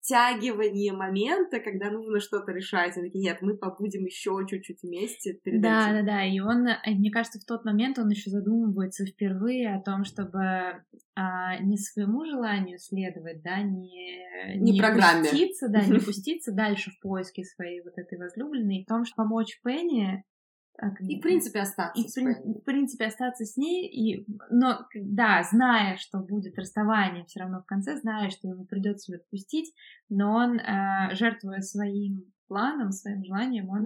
оттягивание 0.05 0.93
момента, 0.93 1.59
когда 1.59 1.89
нужно 1.89 2.19
что-то 2.19 2.51
решать. 2.51 2.95
Они 2.97 3.07
такие, 3.07 3.23
нет, 3.23 3.37
мы 3.41 3.57
побудем 3.57 4.05
еще 4.05 4.37
чуть-чуть 4.47 4.83
вместе 4.83 5.39
Да, 5.43 5.91
да, 5.91 6.01
да. 6.03 6.25
И 6.25 6.39
он, 6.39 6.67
э, 6.67 6.77
мне 6.85 7.11
кажется, 7.11 7.39
в 7.39 7.45
тот 7.45 7.65
момент 7.65 7.97
он 7.99 8.09
еще 8.09 8.29
задумывается 8.29 9.05
впервые 9.05 9.73
о 9.73 9.81
том, 9.81 10.03
чтобы 10.03 10.83
а, 11.15 11.57
не 11.59 11.77
своему 11.77 12.25
желанию 12.25 12.77
следовать, 12.79 13.41
да, 13.41 13.61
не, 13.61 14.59
Не 14.59 14.79
программе. 14.79 15.29
пуститься, 15.29 15.69
да, 15.69 15.83
не 15.83 15.99
пуститься 16.05 16.51
дальше 16.51 16.91
в 16.91 16.99
поиске 16.99 17.43
своей 17.43 17.81
вот 17.81 17.93
этой 17.97 18.17
возлюбленной, 18.17 18.83
в 18.83 18.89
том, 18.89 19.05
что 19.05 19.15
помочь 19.15 19.59
Пенни. 19.63 20.23
А, 20.77 20.89
И, 20.99 21.19
в 21.19 21.21
принципе, 21.21 21.61
остаться 21.61 22.01
и, 22.01 22.07
в, 22.07 22.13
Пенни. 22.13 22.59
в 22.59 22.63
принципе, 22.63 23.05
остаться 23.05 23.45
с 23.45 23.57
ней, 23.57 23.87
и, 23.87 24.25
но, 24.49 24.85
да, 24.93 25.43
зная, 25.43 25.97
что 25.97 26.19
будет 26.19 26.57
расставание, 26.57 27.25
все 27.25 27.41
равно 27.41 27.61
в 27.61 27.65
конце, 27.65 27.97
зная, 27.97 28.29
что 28.29 28.47
ему 28.47 28.65
придется 28.65 29.11
ее 29.11 29.19
отпустить, 29.19 29.73
но 30.09 30.35
он, 30.35 30.59
э, 30.59 31.15
жертвуя 31.15 31.61
своим 31.61 32.25
планом, 32.47 32.91
своим 32.91 33.23
желанием, 33.23 33.69
он 33.69 33.85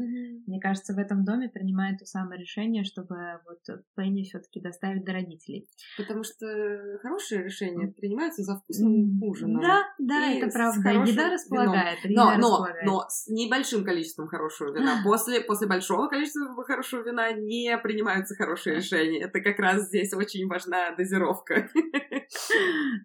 мне 0.49 0.59
кажется, 0.59 0.93
в 0.93 0.97
этом 0.97 1.23
доме 1.23 1.49
принимает 1.49 1.99
то 1.99 2.05
самое 2.05 2.41
решение, 2.41 2.83
чтобы 2.83 3.15
вот 3.45 3.59
Пенни 3.95 4.23
все-таки 4.23 4.59
доставить 4.59 5.05
до 5.05 5.13
родителей. 5.13 5.67
Потому 5.97 6.23
что 6.23 6.97
хорошие 7.01 7.43
решения 7.43 7.87
принимаются 7.87 8.43
за 8.43 8.57
вкусным 8.57 9.21
ужином. 9.21 9.61
Да, 9.61 9.83
да, 9.99 10.31
И 10.31 10.37
это 10.39 10.51
правда. 10.51 10.89
Еда 10.89 11.29
располагает. 11.29 11.99
еда 12.03 12.23
Но, 12.23 12.25
но, 12.25 12.37
располагает. 12.37 12.85
но 12.85 13.05
с 13.09 13.27
небольшим 13.27 13.83
количеством 13.83 14.27
хорошего 14.27 14.73
вина. 14.75 15.01
После, 15.03 15.41
после 15.41 15.67
большого 15.67 16.07
количества 16.07 16.63
хорошего 16.63 17.03
вина 17.03 17.31
не 17.31 17.77
принимаются 17.77 18.35
хорошие 18.35 18.77
решения. 18.77 19.21
Это 19.23 19.41
как 19.41 19.59
раз 19.59 19.87
здесь 19.87 20.13
очень 20.13 20.47
важна 20.47 20.95
дозировка. 20.95 21.69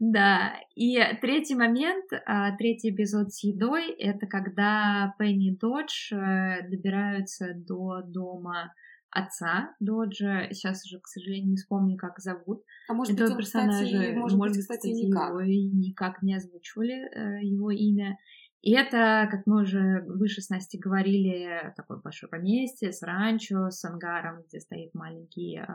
Да, 0.00 0.54
и 0.74 0.98
третий 1.20 1.54
момент, 1.54 2.04
а, 2.26 2.56
третий 2.56 2.90
эпизод 2.90 3.32
с 3.32 3.42
едой, 3.42 3.90
это 3.92 4.26
когда 4.26 5.14
Пенни 5.18 5.43
и 5.44 5.56
Додж 5.56 6.12
э, 6.12 6.68
добираются 6.68 7.54
до 7.54 8.02
дома 8.02 8.72
отца 9.10 9.74
Доджа. 9.80 10.48
Сейчас 10.50 10.84
уже, 10.84 11.00
к 11.00 11.06
сожалению, 11.06 11.50
не 11.50 11.56
вспомню, 11.56 11.96
как 11.96 12.18
зовут. 12.18 12.62
А 12.88 12.94
может 12.94 13.14
Этого 13.14 13.28
быть, 13.28 13.36
он, 13.36 13.42
кстати, 13.44 13.64
персонажа, 13.66 14.20
может, 14.20 14.56
быть, 14.56 14.60
кстати, 14.60 14.88
никак. 14.88 15.30
его 15.30 15.40
и 15.40 15.62
никак 15.64 16.22
не 16.22 16.34
озвучивали 16.34 16.94
э, 16.94 17.44
его 17.44 17.70
имя. 17.70 18.18
И 18.60 18.72
это, 18.72 19.28
как 19.30 19.46
мы 19.46 19.62
уже 19.62 20.04
выше 20.06 20.40
с 20.40 20.48
Настей 20.48 20.80
говорили, 20.80 21.72
такое 21.76 21.98
большое 21.98 22.30
поместье 22.30 22.92
с 22.92 23.02
ранчо, 23.02 23.70
с 23.70 23.84
ангаром, 23.84 24.42
где 24.48 24.58
стоит 24.58 24.94
маленький 24.94 25.58
э, 25.58 25.66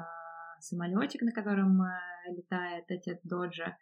самолетик, 0.59 1.21
на 1.21 1.31
котором 1.31 1.81
э, 1.81 1.87
летает 2.35 2.85
отец 2.89 3.19
Доджа. 3.23 3.77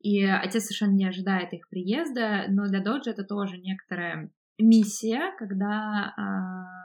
И 0.00 0.24
отец 0.24 0.64
совершенно 0.64 0.94
не 0.94 1.06
ожидает 1.06 1.52
их 1.52 1.68
приезда, 1.68 2.46
но 2.48 2.66
для 2.68 2.80
Доджа 2.80 3.10
это 3.10 3.24
тоже 3.24 3.58
некоторая 3.58 4.30
миссия, 4.60 5.34
когда 5.38 6.14
а, 6.16 6.80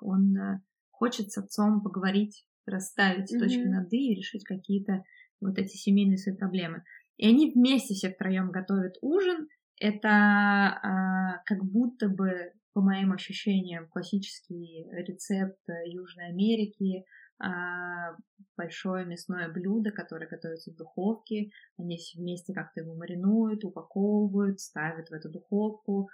он 0.00 0.36
э, 0.36 0.60
хочет 0.90 1.30
с 1.30 1.38
отцом 1.38 1.82
поговорить, 1.82 2.46
расставить 2.66 3.30
Мгм. 3.32 3.40
точки 3.40 3.64
над 3.66 3.92
«и» 3.92 4.12
и 4.12 4.16
решить 4.16 4.44
какие-то 4.44 5.04
вот 5.40 5.58
эти 5.58 5.76
семейные 5.76 6.18
свои 6.18 6.36
проблемы. 6.36 6.82
И 7.16 7.28
они 7.28 7.52
вместе 7.52 7.94
все 7.94 8.10
втроем 8.10 8.50
готовят 8.50 8.96
ужин. 9.00 9.48
Это 9.78 10.08
а, 10.08 11.42
как 11.44 11.64
будто 11.64 12.08
бы, 12.08 12.52
по 12.72 12.80
моим 12.80 13.12
ощущениям, 13.12 13.88
классический 13.88 14.86
рецепт 14.92 15.60
э, 15.68 15.88
Южной 15.90 16.28
Америки, 16.28 17.04
а, 17.38 18.16
большое 18.56 19.04
мясное 19.04 19.48
блюдо, 19.50 19.90
которое 19.90 20.26
готовится 20.26 20.72
в 20.72 20.76
духовке. 20.76 21.50
Они 21.78 21.96
все 21.98 22.18
вместе 22.18 22.54
как-то 22.54 22.80
его 22.80 22.94
маринуют, 22.94 23.64
упаковывают, 23.64 24.60
ставят 24.60 25.10
в 25.10 25.12
эту 25.12 25.30
духовку, 25.30 26.08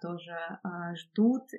тоже 0.00 0.36
а, 0.62 0.94
ждут. 0.96 1.50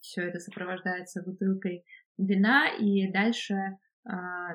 Все 0.00 0.22
это 0.22 0.38
сопровождается 0.38 1.22
бутылкой 1.22 1.84
вина, 2.18 2.68
и 2.68 3.10
дальше 3.10 3.78
а, 4.04 4.54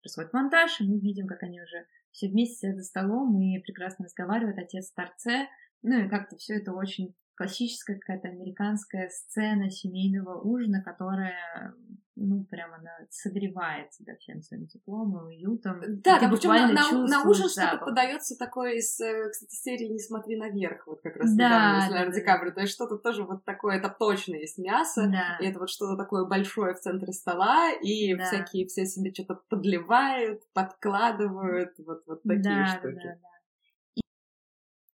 происходит 0.00 0.32
монтаж, 0.32 0.80
и 0.80 0.84
мы 0.84 0.98
видим, 0.98 1.26
как 1.26 1.42
они 1.42 1.60
уже 1.60 1.86
все 2.12 2.28
вместе 2.28 2.74
за 2.74 2.82
столом 2.82 3.38
и 3.38 3.58
прекрасно 3.60 4.06
разговаривают, 4.06 4.58
отец 4.58 4.90
в 4.90 4.94
торце. 4.94 5.48
Ну 5.82 6.04
и 6.04 6.08
как-то 6.08 6.36
все 6.36 6.54
это 6.54 6.72
очень 6.72 7.14
классическая 7.34 7.98
какая-то 7.98 8.28
американская 8.28 9.08
сцена 9.10 9.70
семейного 9.70 10.40
ужина, 10.40 10.82
которая, 10.82 11.74
ну, 12.16 12.44
прямо 12.44 12.76
она 12.76 12.90
согревает 13.10 13.90
тебя 13.90 14.16
всем 14.16 14.42
своим 14.42 14.66
теплом 14.66 15.16
и 15.30 15.36
уютом. 15.36 15.82
И 15.82 15.86
Да, 16.02 16.18
ты 16.18 16.26
да, 16.26 16.32
причем 16.32 16.48
на, 16.50 16.72
на- 16.72 17.06
на 17.06 17.22
ужин 17.28 17.48
что-то 17.48 17.76
подается 17.84 18.36
такое 18.38 18.74
из, 18.76 18.98
э, 19.00 19.28
кстати, 19.30 19.54
серии 19.54 19.86
«Не 19.86 19.98
смотри 19.98 20.36
наверх», 20.36 20.86
вот 20.86 21.00
как 21.02 21.16
раз 21.16 21.30
Да, 21.34 21.44
недавно 21.44 21.80
с 21.80 21.84
да, 21.84 21.90
Леонардо 21.90 22.12
да, 22.12 22.18
Ди 22.20 22.24
Каприо. 22.26 22.52
То 22.52 22.60
есть 22.62 22.72
что-то 22.72 22.96
тоже 22.96 23.22
вот 23.24 23.44
такое, 23.44 23.76
это 23.76 23.88
точно 23.90 24.34
есть 24.34 24.58
мясо, 24.58 25.06
Да. 25.06 25.36
и 25.40 25.46
это 25.48 25.58
вот 25.58 25.68
что-то 25.70 25.96
такое 25.96 26.24
большое 26.24 26.74
в 26.74 26.80
центре 26.80 27.12
стола, 27.12 27.70
и 27.72 28.14
Да. 28.14 28.24
всякие 28.24 28.66
все 28.66 28.86
себе 28.86 29.12
что-то 29.12 29.38
подливают, 29.48 30.42
подкладывают, 30.54 31.74
вот, 31.78 32.02
вот 32.06 32.22
такие 32.22 32.42
да, 32.42 32.66
штуки. 32.66 32.94
Да, 32.94 33.02
да, 33.02 33.18
да. 33.22 33.28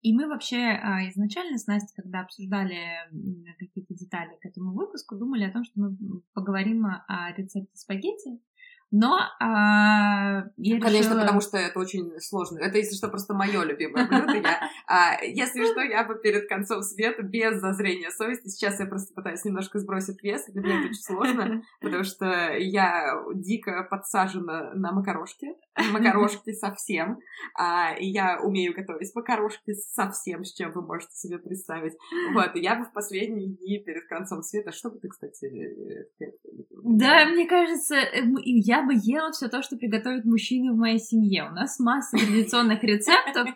И, 0.07 0.13
мы 0.13 0.29
вообще 0.29 0.59
а, 0.59 1.09
изначально 1.09 1.59
с 1.59 1.67
Настей, 1.67 2.01
когда 2.01 2.21
обсуждали 2.21 2.79
какие-то 3.59 3.93
детали 3.95 4.39
к 4.41 4.47
этому 4.47 4.73
выпуску, 4.73 5.17
думали 5.17 5.43
о 5.43 5.53
том, 5.53 5.65
что 5.65 5.81
мы 5.81 5.97
поговорим 6.33 6.87
о 6.87 7.33
рецепте 7.37 7.77
спагетти, 7.77 8.41
но 8.93 9.19
а, 9.41 10.45
я 10.57 10.81
Конечно, 10.81 11.15
решила... 11.15 11.21
потому 11.21 11.41
что 11.41 11.59
это 11.59 11.79
очень 11.79 12.13
сложно. 12.21 12.59
Это, 12.59 12.79
если 12.79 12.95
что, 12.95 13.09
просто 13.09 13.35
мое 13.35 13.65
любимое 13.65 14.07
блюдо. 14.07 14.35
Я, 14.35 14.61
а, 14.87 15.23
если 15.23 15.65
что, 15.65 15.81
я 15.81 16.05
бы 16.05 16.15
перед 16.15 16.49
концом 16.49 16.83
света 16.83 17.23
без 17.23 17.61
зазрения 17.61 18.11
совести. 18.11 18.49
Сейчас 18.49 18.79
я 18.79 18.87
просто 18.87 19.13
пытаюсь 19.15 19.45
немножко 19.45 19.81
сбросить 19.81 20.23
вес. 20.23 20.47
Для 20.49 20.63
меня 20.63 20.79
это 20.79 20.89
очень 20.89 21.03
сложно, 21.03 21.63
потому 21.81 22.05
что 22.05 22.27
я 22.57 23.21
дико 23.35 23.87
подсажена 23.91 24.73
на 24.75 24.93
макарошки. 24.93 25.49
Макарошки 25.93 26.53
совсем. 26.53 27.19
А, 27.59 27.95
я 27.99 28.41
умею 28.41 28.73
готовить 28.75 29.15
макарошки 29.15 29.75
совсем, 29.75 30.45
с 30.45 30.55
чем 30.55 30.73
вы 30.73 30.83
можете 30.83 31.15
себе 31.15 31.39
представить. 31.39 31.95
Вот, 32.33 32.55
и 32.55 32.61
я 32.61 32.77
бы 32.77 32.85
в 32.85 32.93
последние 32.93 33.49
дни 33.49 33.79
перед 33.79 34.07
концом 34.07 34.43
света... 34.43 34.73
Что 34.73 34.91
бы 34.91 34.99
ты, 34.99 35.09
кстати... 35.09 35.47
Э, 35.47 36.27
да, 36.85 37.25
мне 37.27 37.47
кажется, 37.47 37.97
э, 37.97 38.23
я 38.45 38.76
я 38.77 38.83
бы 38.83 38.95
ела 38.95 39.33
все 39.33 39.49
то, 39.49 39.63
что 39.63 39.77
приготовят 39.77 40.25
мужчины 40.25 40.73
в 40.73 40.77
моей 40.77 40.99
семье. 40.99 41.49
У 41.51 41.55
нас 41.55 41.79
масса 41.79 42.17
традиционных 42.17 42.83
рецептов, 42.83 43.49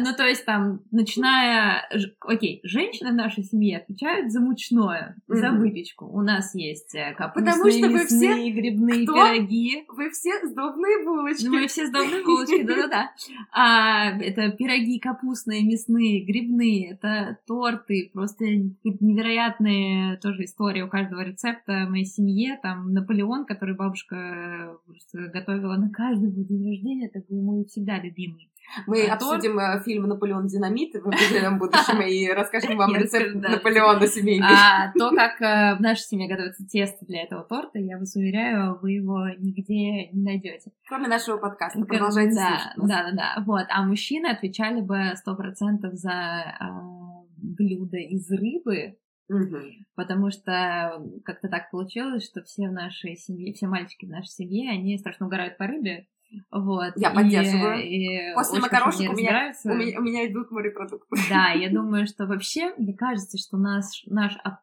ну, 0.00 0.14
то 0.14 0.26
есть 0.26 0.44
там, 0.44 0.80
начиная... 0.90 1.88
Окей, 2.20 2.60
женщины 2.64 3.10
в 3.10 3.14
нашей 3.14 3.44
семье 3.44 3.78
отвечают 3.78 4.32
за 4.32 4.40
мучное, 4.40 5.16
mm-hmm. 5.28 5.36
за 5.36 5.50
выпечку. 5.52 6.06
У 6.06 6.20
нас 6.22 6.54
есть 6.54 6.94
э, 6.94 7.14
капустные, 7.14 7.52
Потому 7.52 7.70
что 7.70 7.88
вы 7.88 8.06
все... 8.06 8.50
грибные 8.50 9.06
Кто? 9.06 9.14
пироги. 9.14 9.84
Вы 9.88 10.10
все 10.10 10.46
сдобные 10.46 11.04
булочки. 11.04 11.46
Мы 11.46 11.66
все 11.66 11.86
сдобные 11.86 12.24
булочки, 12.24 12.62
да-да-да. 12.66 13.12
А, 13.52 14.18
это 14.18 14.50
пироги 14.50 14.98
капустные, 14.98 15.64
мясные, 15.64 16.24
грибные, 16.24 16.92
это 16.92 17.38
торты, 17.46 18.10
просто 18.12 18.44
невероятные 18.46 20.16
тоже 20.18 20.44
истории 20.44 20.82
у 20.82 20.88
каждого 20.88 21.20
рецепта 21.20 21.84
в 21.86 21.90
моей 21.90 22.06
семье. 22.06 22.58
Там 22.62 22.92
Наполеон, 22.92 23.44
который 23.44 23.74
бабушка 23.74 24.76
готовила 25.12 25.76
на 25.76 25.90
каждый 25.90 26.30
день 26.30 26.68
рождения, 26.68 27.10
это 27.12 27.24
был 27.28 27.42
мой 27.42 27.64
всегда 27.64 27.98
любимый. 27.98 28.50
Мы 28.86 29.06
а 29.06 29.14
обсудим. 29.14 29.58
Э, 29.58 29.82
фильм 29.84 30.04
«Наполеон 30.04 30.46
Динамит» 30.46 30.94
в 30.94 31.06
определенном 31.06 31.58
будущем 31.58 32.00
и 32.02 32.28
расскажем 32.34 32.76
вам 32.76 32.94
рецепт 32.94 33.34
Наполеона 33.34 34.06
семейный. 34.06 34.46
А 34.46 34.92
то, 34.92 35.10
как 35.10 35.40
э, 35.40 35.76
в 35.76 35.80
нашей 35.80 36.02
семье 36.02 36.28
готовится 36.28 36.66
тесто 36.66 37.04
для 37.06 37.22
этого 37.22 37.42
торта, 37.44 37.78
я 37.78 37.98
вас 37.98 38.14
уверяю, 38.16 38.78
вы 38.80 38.92
его 38.92 39.28
нигде 39.38 40.08
не 40.08 40.22
найдете. 40.22 40.72
Кроме 40.88 41.08
нашего 41.08 41.38
подкаста, 41.38 41.84
продолжайте 41.84 42.34
да, 42.34 42.58
слушать 42.74 42.88
Да, 42.88 43.10
да, 43.10 43.12
да. 43.12 43.44
Вот. 43.46 43.66
А 43.68 43.82
мужчины 43.82 44.26
отвечали 44.26 44.80
бы 44.80 45.12
сто 45.16 45.34
процентов 45.36 45.94
за 45.94 46.12
а, 46.12 47.24
блюдо 47.36 47.98
из 47.98 48.30
рыбы, 48.30 48.96
Угу. 49.28 49.56
Потому 49.94 50.30
что 50.30 51.02
как-то 51.24 51.48
так 51.48 51.70
получилось, 51.70 52.26
что 52.26 52.42
все 52.42 52.68
в 52.68 52.72
нашей 52.72 53.16
семье, 53.16 53.54
все 53.54 53.66
мальчики 53.66 54.04
в 54.04 54.10
нашей 54.10 54.28
семье, 54.28 54.70
они 54.70 54.98
страшно 54.98 55.26
угорают 55.26 55.56
по 55.56 55.66
рыбе. 55.66 56.06
Вот. 56.50 56.92
Я 56.96 57.10
и, 57.10 57.14
поддерживаю. 57.14 57.82
И 57.82 58.34
После 58.34 58.60
макарошек 58.60 59.10
у 59.10 59.16
меня, 59.16 59.52
у, 59.64 59.74
меня, 59.74 59.98
у 59.98 60.02
меня 60.02 60.26
идут 60.26 60.50
морепродукты. 60.50 61.16
Да, 61.28 61.50
я 61.50 61.70
думаю, 61.70 62.06
что 62.06 62.26
вообще, 62.26 62.74
мне 62.76 62.94
кажется, 62.94 63.38
что 63.38 63.56
наш, 63.56 64.04
наш 64.06 64.36
а, 64.44 64.58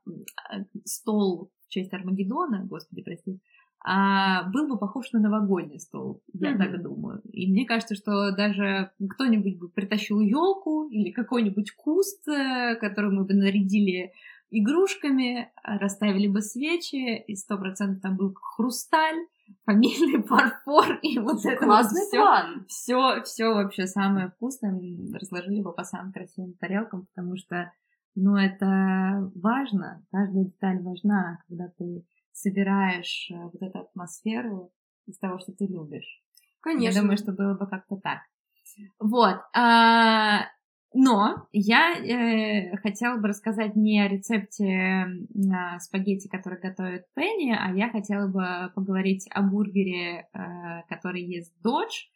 стол 0.85 1.51
в 1.65 1.69
честь 1.69 1.93
Армагеддона, 1.93 2.65
господи, 2.65 3.01
прости, 3.01 3.39
а, 3.83 4.43
был 4.51 4.67
бы 4.67 4.77
похож 4.77 5.11
на 5.11 5.19
новогодний 5.19 5.79
стол, 5.79 6.21
я 6.33 6.51
mm-hmm. 6.51 6.57
так 6.57 6.83
думаю. 6.83 7.21
И 7.31 7.51
мне 7.51 7.65
кажется, 7.65 7.95
что 7.95 8.31
даже 8.31 8.91
кто-нибудь 9.09 9.57
бы 9.57 9.69
притащил 9.69 10.19
елку 10.19 10.87
или 10.89 11.11
какой-нибудь 11.11 11.71
куст, 11.71 12.27
э, 12.27 12.75
который 12.75 13.11
мы 13.11 13.25
бы 13.25 13.33
нарядили 13.33 14.11
игрушками, 14.51 15.51
расставили 15.63 16.27
бы 16.27 16.41
свечи, 16.41 17.17
и 17.21 17.35
сто 17.35 17.57
процентов 17.57 18.01
там 18.03 18.17
был 18.17 18.35
хрусталь, 18.35 19.25
фамильный 19.65 20.23
фарфор 20.27 20.99
и 21.01 21.19
вот 21.19 21.45
это 21.45 21.65
Классный 21.65 22.01
все, 22.01 22.17
план. 22.17 22.65
все, 22.67 23.23
все 23.23 23.53
вообще 23.53 23.87
самое 23.87 24.29
вкусное 24.29 24.73
разложили 25.13 25.61
бы 25.61 25.73
по 25.73 25.83
самым 25.83 26.11
красивым 26.11 26.53
тарелкам, 26.53 27.07
потому 27.07 27.37
что, 27.37 27.71
ну, 28.15 28.35
это 28.35 29.31
важно, 29.35 30.05
каждая 30.11 30.45
деталь 30.45 30.81
важна, 30.81 31.39
когда 31.47 31.69
ты 31.77 32.05
собираешь 32.31 33.29
э, 33.31 33.35
вот 33.35 33.61
эту 33.61 33.79
атмосферу 33.79 34.71
из 35.05 35.17
того, 35.19 35.39
что 35.39 35.51
ты 35.51 35.65
любишь. 35.65 36.23
Конечно. 36.61 36.95
Я 36.95 37.01
думаю, 37.01 37.17
что 37.17 37.31
было 37.31 37.53
бы 37.55 37.67
как-то 37.67 37.97
так. 37.97 38.19
Вот. 38.99 39.37
А, 39.53 40.45
но 40.93 41.47
я 41.53 41.95
э, 41.95 42.75
хотела 42.77 43.17
бы 43.17 43.29
рассказать 43.29 43.75
не 43.75 44.01
о 44.01 44.09
рецепте 44.09 44.65
э, 44.65 45.79
спагетти, 45.79 46.27
который 46.27 46.59
готовит 46.59 47.05
Пенни, 47.15 47.55
а 47.57 47.73
я 47.73 47.89
хотела 47.89 48.27
бы 48.27 48.71
поговорить 48.75 49.27
о 49.31 49.41
бургере, 49.41 50.27
э, 50.33 50.39
который 50.89 51.23
ест 51.23 51.53
Додж, 51.63 52.07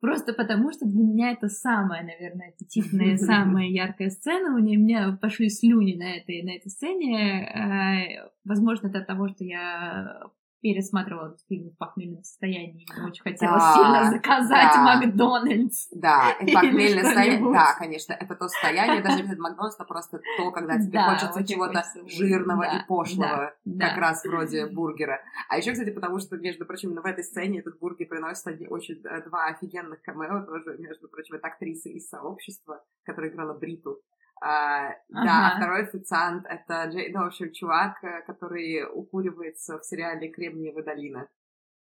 просто 0.00 0.32
потому 0.32 0.72
что 0.72 0.86
для 0.86 1.02
меня 1.02 1.32
это 1.32 1.48
самая, 1.48 2.04
наверное, 2.04 2.48
аппетитная, 2.48 3.16
самая 3.18 3.66
яркая 3.66 4.08
сцена. 4.08 4.56
У 4.56 4.60
меня 4.60 5.18
пошли 5.20 5.50
слюни 5.50 5.94
на 5.94 6.16
этой, 6.16 6.42
на 6.42 6.56
этой 6.56 6.70
сцене. 6.70 7.42
Э, 7.42 8.30
возможно, 8.44 8.88
это 8.88 9.00
от 9.00 9.06
того, 9.06 9.28
что 9.28 9.44
я 9.44 10.22
пересматривала 10.62 11.28
этот 11.28 11.40
фильм 11.48 11.70
в 11.70 11.76
похмельном 11.76 12.22
состоянии, 12.22 12.86
мне 12.96 13.06
очень 13.08 13.22
хотелось 13.22 13.62
да, 13.62 13.74
сильно 13.74 14.10
заказать 14.10 14.72
да, 14.72 14.82
Макдональдс. 14.82 15.88
Да, 15.90 16.36
похмельное 16.54 17.02
состояние, 17.02 17.52
да, 17.52 17.74
конечно, 17.76 18.12
это 18.12 18.34
то 18.36 18.48
состояние, 18.48 19.02
даже 19.02 19.24
без 19.24 19.38
Макдональдс, 19.38 19.74
это 19.74 19.84
просто 19.84 20.20
то, 20.38 20.50
когда 20.52 20.78
тебе 20.78 20.92
да, 20.92 21.10
хочется 21.10 21.44
чего-то 21.44 21.84
жирного 22.06 22.62
да, 22.62 22.78
и 22.78 22.86
пошлого, 22.86 23.54
да, 23.64 23.86
как 23.88 23.96
да. 23.96 24.00
раз 24.00 24.24
вроде 24.24 24.66
бургера. 24.66 25.20
А 25.48 25.58
еще, 25.58 25.72
кстати, 25.72 25.90
потому 25.90 26.20
что, 26.20 26.36
между 26.36 26.64
прочим, 26.64 26.94
в 26.94 27.04
этой 27.04 27.24
сцене 27.24 27.58
этот 27.58 27.78
бургер 27.78 28.06
приносит 28.06 28.46
очень 28.70 29.00
э, 29.04 29.22
два 29.28 29.46
офигенных 29.46 30.00
камео 30.02 30.46
тоже, 30.46 30.78
между 30.78 31.08
прочим, 31.08 31.34
это 31.34 31.48
актриса 31.48 31.88
из 31.88 32.08
сообщества, 32.08 32.84
которая 33.04 33.30
играла 33.30 33.52
Бриту. 33.52 34.00
А, 34.44 34.88
ага. 34.88 34.96
Да, 35.24 35.46
а 35.46 35.56
второй 35.56 35.82
официант 35.82 36.46
это, 36.46 36.90
ну, 37.12 37.20
в 37.22 37.26
общем, 37.26 37.52
чувак, 37.52 38.02
э, 38.02 38.22
который 38.22 38.84
укуривается 38.92 39.78
в 39.78 39.84
сериале 39.84 40.28
«Кремниевая 40.30 40.82
долина». 40.82 41.28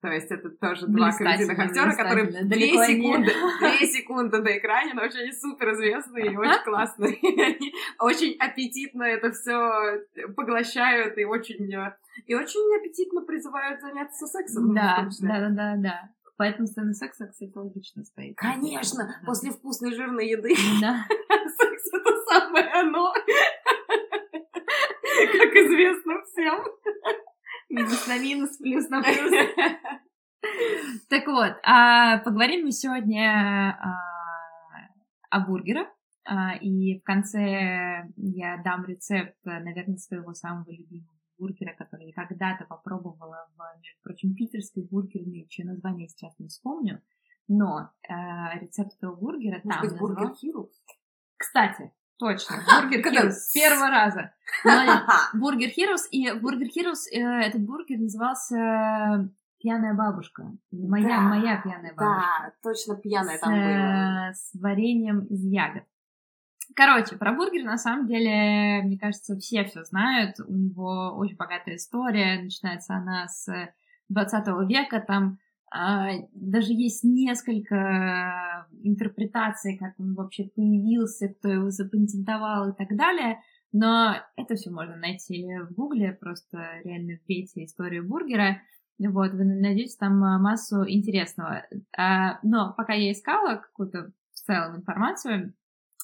То 0.02 0.10
есть 0.10 0.32
это 0.32 0.50
тоже 0.50 0.88
два 0.88 1.12
кредитных 1.12 1.58
актера, 1.58 1.96
которые 1.96 2.26
две 2.44 2.70
секунды, 2.86 3.32
две 3.60 3.88
секунды 3.88 4.42
на 4.42 4.58
экране, 4.58 4.94
но 4.94 5.04
очень 5.04 5.32
супер 5.34 5.74
известные 5.74 6.34
и 6.34 6.38
очень 6.38 6.64
классные. 6.64 7.18
Они 7.24 7.74
очень 8.00 8.36
аппетитно 8.40 9.04
это 9.04 9.32
все 9.32 10.02
поглощают 10.36 11.18
и 11.18 11.26
очень, 11.26 11.74
э, 11.74 11.96
и 12.28 12.36
очень 12.36 12.80
аппетитно 12.80 13.22
призывают 13.22 13.82
заняться 13.82 14.28
сексом. 14.28 14.74
Да, 14.76 15.08
да, 15.20 15.40
да, 15.40 15.50
да, 15.50 15.76
да. 15.78 16.10
Поэтому 16.42 16.66
сцена 16.66 16.92
секса, 16.96 17.28
кстати, 17.28 17.52
логично 17.54 18.04
стоит. 18.04 18.36
Конечно, 18.36 19.06
да. 19.06 19.26
после 19.28 19.52
вкусной 19.52 19.94
жирной 19.94 20.28
еды. 20.28 20.56
Да. 20.82 21.06
Секс 21.30 21.94
это 21.94 22.16
самое 22.28 22.66
оно. 22.66 23.14
Как 25.14 25.54
известно 25.54 26.14
всем. 26.24 26.64
Минус 27.70 28.08
на 28.08 28.18
минус, 28.18 28.58
плюс 28.58 28.90
на 28.90 29.04
плюс. 29.04 29.32
Так 31.10 31.28
вот, 31.28 31.54
а, 31.62 32.18
поговорим 32.18 32.66
мы 32.66 32.72
сегодня 32.72 33.78
а, 33.80 34.00
о 35.30 35.46
бургерах. 35.46 35.90
А, 36.26 36.56
и 36.56 36.98
в 36.98 37.04
конце 37.04 38.08
я 38.18 38.58
дам 38.66 38.84
рецепт, 38.86 39.36
наверное, 39.44 39.98
своего 39.98 40.34
самого 40.34 40.72
любимого 40.72 41.21
бургера, 41.42 41.74
который 41.76 42.08
я 42.08 42.14
когда-то 42.14 42.66
попробовала 42.66 43.50
в, 43.58 43.80
между 43.82 44.00
прочим, 44.04 44.36
питерской 44.36 44.84
бургерной, 44.84 45.48
чье 45.50 45.66
название 45.66 46.08
сейчас 46.08 46.38
не 46.38 46.48
вспомню, 46.48 47.02
но 47.48 47.90
э, 48.08 48.14
рецепт 48.60 48.94
этого 48.98 49.16
бургера 49.16 49.60
Может 49.64 49.82
там 49.82 49.90
быть, 49.90 50.00
Burger 50.00 50.36
Heroes? 50.36 50.70
Кстати, 51.38 51.92
точно, 52.18 52.58
Burger 52.82 53.04
Heroes 53.04 53.36
с 53.36 53.54
первого 53.54 53.90
раза. 53.90 54.34
Burger 55.34 55.70
Heroes, 55.70 56.08
и 56.12 56.32
Burger 56.32 56.68
Heroes, 56.68 57.08
э, 57.12 57.20
этот 57.20 57.66
бургер 57.66 57.98
назывался 57.98 59.28
пьяная 59.60 59.96
бабушка. 59.96 60.52
Моя, 60.72 61.08
да, 61.08 61.22
моя 61.22 61.62
пьяная 61.62 61.94
бабушка. 61.94 62.26
Да, 62.40 62.54
точно 62.62 62.96
пьяная 62.98 63.38
с, 63.38 63.40
там 63.40 63.52
была. 63.52 64.30
Э, 64.30 64.34
с 64.34 64.60
вареньем 64.60 65.22
из 65.26 65.44
ягод. 65.44 65.84
Короче, 66.76 67.18
про 67.18 67.34
бургер 67.34 67.64
на 67.64 67.78
самом 67.78 68.08
деле, 68.08 68.82
мне 68.84 68.98
кажется, 68.98 69.36
все 69.38 69.64
все 69.66 69.84
знают. 69.84 70.40
У 70.40 70.54
него 70.54 71.14
очень 71.18 71.36
богатая 71.36 71.76
история. 71.76 72.42
Начинается 72.42 72.96
она 72.96 73.28
с 73.28 73.48
20 74.10 74.70
века. 74.70 75.04
Там 75.06 75.40
а, 75.74 76.12
даже 76.34 76.74
есть 76.74 77.04
несколько 77.04 78.68
интерпретаций, 78.84 79.78
как 79.78 80.00
он 80.00 80.14
вообще 80.16 80.50
появился, 80.56 81.30
кто 81.30 81.50
его 81.50 81.70
запатентовал 81.70 82.70
и 82.70 82.76
так 82.76 82.96
далее. 82.96 83.40
Но 83.72 84.18
это 84.36 84.56
все 84.56 84.70
можно 84.70 84.98
найти 84.98 85.46
в 85.70 85.74
Гугле, 85.74 86.12
просто 86.12 86.82
реально 86.84 87.14
вбейте 87.24 87.64
историю 87.64 88.06
бургера. 88.08 88.62
Вот, 89.00 89.32
вы 89.32 89.46
найдете 89.46 89.96
там 89.98 90.20
массу 90.20 90.88
интересного. 90.88 91.66
А, 91.98 92.40
но 92.44 92.74
пока 92.76 92.94
я 92.94 93.12
искала 93.12 93.56
какую-то 93.56 94.12
в 94.34 94.40
целом 94.40 94.76
информацию, 94.76 95.54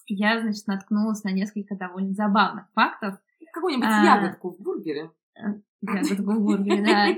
я, 0.08 0.40
значит, 0.42 0.68
наткнулась 0.68 1.24
на 1.24 1.30
несколько 1.30 1.76
довольно 1.76 2.14
забавных 2.14 2.66
фактов. 2.74 3.18
Какую-нибудь 3.54 3.88
а... 3.90 4.04
ягодку 4.04 4.52
в 4.52 4.62
бургере. 4.62 5.12
Э, 5.36 5.60
ягодку 5.82 6.32
в 6.32 6.42
бургере, 6.42 6.84
да. 6.86 7.18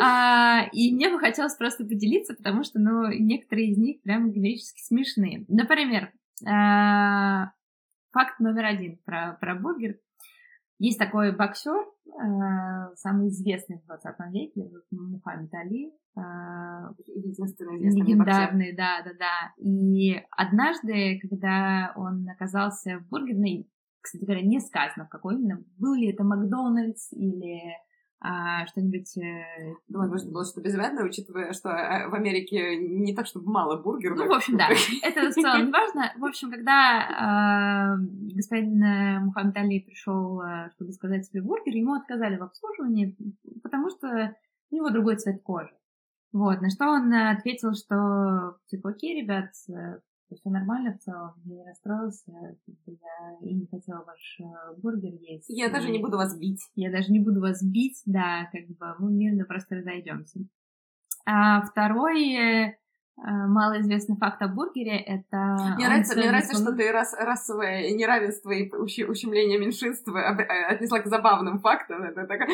А, 0.00 0.68
и 0.72 0.94
мне 0.94 1.10
бы 1.10 1.18
хотелось 1.18 1.54
просто 1.54 1.84
поделиться, 1.84 2.34
потому 2.34 2.64
что, 2.64 2.78
ну, 2.78 3.08
некоторые 3.12 3.72
из 3.72 3.78
них 3.78 4.00
прям 4.02 4.30
героически 4.30 4.82
смешные. 4.82 5.44
Например, 5.48 6.12
а, 6.48 7.52
факт 8.12 8.40
номер 8.40 8.64
один 8.64 8.98
про, 9.04 9.36
про 9.40 9.54
бургер. 9.54 9.98
Есть 10.78 10.98
такой 10.98 11.34
боксер, 11.34 11.86
а, 12.18 12.94
самый 12.96 13.28
известный 13.28 13.78
в 13.78 13.86
20 13.86 14.32
веке, 14.32 14.70
Мухаммед 14.90 15.52
Али. 15.54 15.92
А, 16.16 16.92
Единственный 17.06 17.78
известный 17.78 18.00
Легендарный, 18.00 18.76
да, 18.76 19.02
да, 19.04 19.12
да. 19.18 19.52
И 19.56 20.20
однажды, 20.30 21.18
когда 21.20 21.92
он 21.96 22.28
оказался 22.28 22.98
в 22.98 23.08
бургерной, 23.08 23.70
кстати 24.00 24.24
говоря, 24.24 24.42
не 24.42 24.60
сказано, 24.60 25.06
в 25.06 25.08
какой 25.08 25.36
именно, 25.36 25.62
был 25.78 25.94
ли 25.94 26.10
это 26.10 26.24
Макдональдс 26.24 27.12
или 27.12 27.76
а, 28.24 28.66
что-нибудь... 28.66 29.16
Э... 29.18 29.74
Ну, 29.88 29.98
возможно, 29.98 30.30
было 30.30 30.44
что-то 30.44 30.60
безвредное, 30.60 31.04
учитывая, 31.04 31.52
что 31.52 31.70
э, 31.70 32.08
в 32.08 32.14
Америке 32.14 32.76
не 32.76 33.14
так, 33.14 33.26
чтобы 33.26 33.50
мало 33.50 33.82
бургеров. 33.82 34.16
Ну, 34.16 34.28
в 34.28 34.32
общем, 34.32 34.56
да. 34.56 34.68
Это 35.02 35.28
в 35.28 35.34
целом 35.34 35.66
не 35.66 35.72
важно. 35.72 36.12
В 36.16 36.24
общем, 36.24 36.50
когда 36.52 37.96
э, 37.98 38.34
господин 38.36 39.24
Мухаммед 39.24 39.56
Али 39.56 39.80
пришел, 39.80 40.40
э, 40.40 40.70
чтобы 40.76 40.92
сказать 40.92 41.26
себе 41.26 41.42
бургер, 41.42 41.74
ему 41.74 41.94
отказали 41.94 42.36
в 42.36 42.44
обслуживании, 42.44 43.16
потому 43.60 43.90
что 43.90 44.36
у 44.70 44.76
него 44.76 44.90
другой 44.90 45.16
цвет 45.16 45.42
кожи. 45.42 45.74
Вот, 46.32 46.60
на 46.60 46.70
что 46.70 46.86
он 46.86 47.12
ответил, 47.12 47.74
что, 47.74 48.56
типа, 48.66 48.90
окей, 48.90 49.20
ребят, 49.20 49.50
все 50.34 50.50
нормально 50.50 50.96
в 50.96 50.98
целом, 51.02 51.34
я 51.44 51.56
не 51.56 51.64
расстроился, 51.64 52.32
я 52.86 53.38
и 53.40 53.54
не 53.54 53.66
хотела 53.66 54.04
ваш 54.04 54.40
э, 54.40 54.80
бургер 54.80 55.14
есть. 55.14 55.46
Я 55.48 55.70
даже 55.70 55.90
не 55.90 55.98
буду 55.98 56.16
вас 56.16 56.36
бить. 56.38 56.62
Я 56.74 56.90
даже 56.90 57.12
не 57.12 57.20
буду 57.20 57.40
вас 57.40 57.62
бить, 57.62 58.02
да, 58.06 58.48
как 58.52 58.66
бы 58.68 58.94
мы 58.98 59.12
мирно 59.12 59.44
просто 59.44 59.76
разойдемся. 59.76 60.40
А 61.24 61.62
второй 61.62 62.32
Э, 62.34 62.76
малоизвестный 63.16 64.16
факт 64.16 64.42
о 64.42 64.48
бургере 64.48 64.96
это... 64.96 65.56
Мне 65.76 65.86
нравится, 65.86 66.16
мне 66.16 66.28
нравится 66.28 66.56
что 66.56 66.72
ты 66.72 66.90
рас, 66.90 67.14
расовое 67.18 67.90
неравенство 67.92 68.50
и 68.50 68.70
ущемление 68.72 69.58
меньшинства 69.58 70.18
э, 70.18 70.64
отнесла 70.66 71.00
к 71.00 71.06
забавным 71.06 71.60
фактам. 71.60 72.02
Это 72.02 72.26
такая 72.26 72.48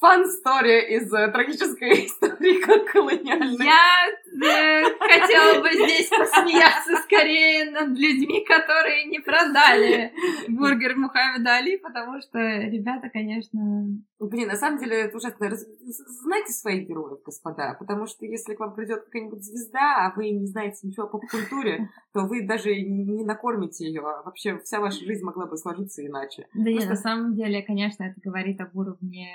фан-история 0.00 0.96
из 0.96 1.12
э, 1.12 1.28
трагической 1.28 1.90
истории 2.06 2.60
как 2.62 2.92
колониальной. 2.92 3.64
Я 3.64 4.06
э, 4.08 4.84
хотела 4.98 5.62
бы 5.62 5.72
здесь 5.72 6.08
посмеяться 6.08 6.96
скорее 7.04 7.70
над 7.70 7.88
людьми, 7.88 8.44
которые 8.44 9.06
не 9.06 9.18
продали 9.18 10.12
бургер 10.48 10.96
Мухаммеда 10.96 11.56
Али, 11.56 11.78
потому 11.78 12.20
что 12.20 12.38
ребята, 12.38 13.08
конечно... 13.08 13.86
Блин, 14.18 14.48
на 14.48 14.56
самом 14.56 14.78
деле 14.78 15.02
это 15.02 15.16
ужасно. 15.18 15.50
Знайте 15.54 16.52
своих 16.52 16.88
героев, 16.88 17.22
господа, 17.22 17.76
потому 17.78 18.06
что 18.06 18.24
если 18.24 18.54
к 18.54 18.60
вам 18.60 18.74
придет 18.74 19.04
какая-нибудь 19.04 19.44
звезда, 19.44 20.06
а 20.06 20.14
вы 20.16 20.30
не 20.30 20.46
знаете 20.46 20.86
ничего 20.86 21.06
по 21.06 21.18
культуре, 21.18 21.90
то 22.14 22.22
вы 22.22 22.46
даже 22.46 22.74
не 22.74 23.24
накормите 23.24 23.86
ее. 23.86 24.00
А 24.00 24.22
вообще 24.22 24.58
вся 24.60 24.80
ваша 24.80 25.04
жизнь 25.04 25.22
могла 25.22 25.46
бы 25.46 25.58
сложиться 25.58 26.04
иначе. 26.06 26.46
Да 26.54 26.70
нет, 26.70 26.88
на 26.88 26.96
самом 26.96 27.34
деле, 27.34 27.62
конечно, 27.62 28.04
это 28.04 28.18
говорит 28.22 28.58
об 28.60 28.74
уровне 28.74 29.28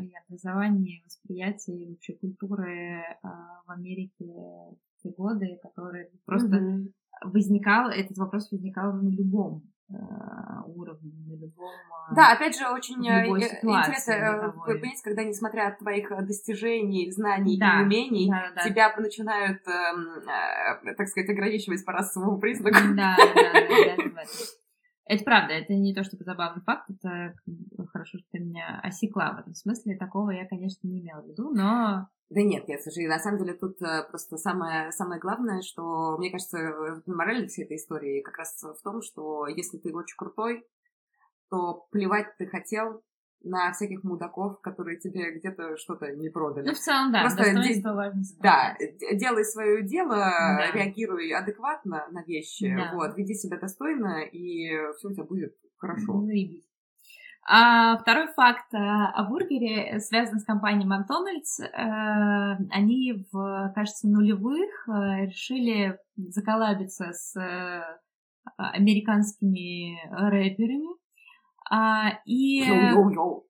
и 0.00 0.10
образования, 0.26 0.98
и 0.98 1.04
восприятия, 1.04 1.72
и 1.72 1.90
вообще 1.90 2.14
культуры 2.14 3.02
а, 3.22 3.62
в 3.66 3.70
Америке 3.70 4.24
в 4.24 5.02
те 5.02 5.10
годы, 5.10 5.60
которые 5.62 6.10
просто 6.24 6.82
возникал, 7.22 7.88
этот 7.88 8.18
вопрос 8.18 8.50
возникал 8.50 8.92
на 8.94 9.08
любом 9.08 9.62
уровне, 10.66 11.12
на 11.26 11.34
любом... 11.34 11.70
Э, 12.10 12.14
да, 12.14 12.32
опять 12.32 12.58
же, 12.58 12.66
очень 12.68 13.06
э, 13.08 13.26
интересно 13.26 14.54
понять, 14.66 15.02
когда, 15.02 15.24
несмотря 15.24 15.68
от 15.68 15.78
твоих 15.78 16.08
достижений, 16.26 17.10
знаний 17.10 17.58
да, 17.58 17.80
и 17.80 17.84
умений, 17.84 18.30
да, 18.30 18.52
да. 18.54 18.68
тебя 18.68 18.94
начинают, 18.96 19.62
э, 19.66 20.94
так 20.96 21.08
сказать, 21.08 21.30
ограничивать 21.30 21.84
по 21.84 21.92
расовому 21.92 22.38
признаку. 22.38 22.76
Да, 22.94 23.16
да, 23.16 23.34
да, 23.34 23.96
да, 23.96 24.22
Это 25.06 25.22
правда, 25.22 25.52
это 25.52 25.74
не 25.74 25.94
то 25.94 26.02
чтобы 26.02 26.24
забавный 26.24 26.62
факт, 26.62 26.88
это 26.88 27.34
хорошо, 27.92 28.18
что 28.18 28.26
ты 28.32 28.38
меня 28.38 28.80
осекла 28.82 29.32
в 29.32 29.40
этом 29.40 29.54
смысле. 29.54 29.96
Такого 29.96 30.30
я, 30.30 30.46
конечно, 30.46 30.88
не 30.88 31.00
имела 31.00 31.20
в 31.20 31.28
виду, 31.28 31.50
но 31.50 32.08
да 32.30 32.42
нет, 32.42 32.66
нет, 32.68 32.82
слушай, 32.82 33.06
на 33.06 33.18
самом 33.18 33.38
деле 33.38 33.52
тут 33.52 33.80
э, 33.82 34.02
просто 34.08 34.38
самое, 34.38 34.90
самое 34.92 35.20
главное, 35.20 35.60
что, 35.60 36.16
мне 36.16 36.30
кажется, 36.30 37.02
мораль 37.06 37.46
всей 37.48 37.64
этой 37.64 37.76
истории 37.76 38.22
как 38.22 38.38
раз 38.38 38.62
в 38.62 38.82
том, 38.82 39.02
что 39.02 39.46
если 39.46 39.76
ты 39.76 39.94
очень 39.94 40.16
крутой, 40.16 40.66
то 41.50 41.86
плевать 41.90 42.34
ты 42.38 42.46
хотел 42.46 43.02
на 43.44 43.72
всяких 43.72 44.02
мудаков, 44.04 44.60
которые 44.60 44.98
тебе 44.98 45.32
где-то 45.36 45.76
что-то 45.76 46.12
не 46.14 46.28
продали. 46.30 46.66
Ну, 46.66 46.74
в 46.74 46.78
целом, 46.78 47.12
да, 47.12 47.20
Просто 47.22 47.44
де- 47.44 47.82
Да, 48.42 48.76
делай 49.12 49.44
свое 49.44 49.82
дело, 49.82 50.16
да. 50.16 50.70
реагируй 50.72 51.30
адекватно 51.32 52.06
на 52.10 52.22
вещи, 52.24 52.74
да. 52.74 52.92
вот, 52.94 53.16
веди 53.16 53.34
себя 53.34 53.58
достойно, 53.58 54.22
и 54.22 54.68
все 54.96 55.08
у 55.08 55.12
тебя 55.12 55.24
будет 55.24 55.54
хорошо. 55.76 56.20
Заебись. 56.22 56.64
А 57.46 57.98
второй 57.98 58.28
факт 58.28 58.72
э, 58.72 58.78
о 58.78 59.24
бургере 59.28 60.00
связан 60.00 60.40
с 60.40 60.44
компанией 60.44 60.88
Макдональдс. 60.88 61.60
Э, 61.60 62.56
они 62.70 63.26
в, 63.30 63.72
кажется, 63.74 64.08
нулевых 64.08 64.88
э, 64.88 65.26
решили 65.26 65.98
заколабиться 66.16 67.12
с 67.12 67.34
американскими 68.56 69.98
рэперами. 70.10 70.96
А, 71.70 72.20
и, 72.26 72.62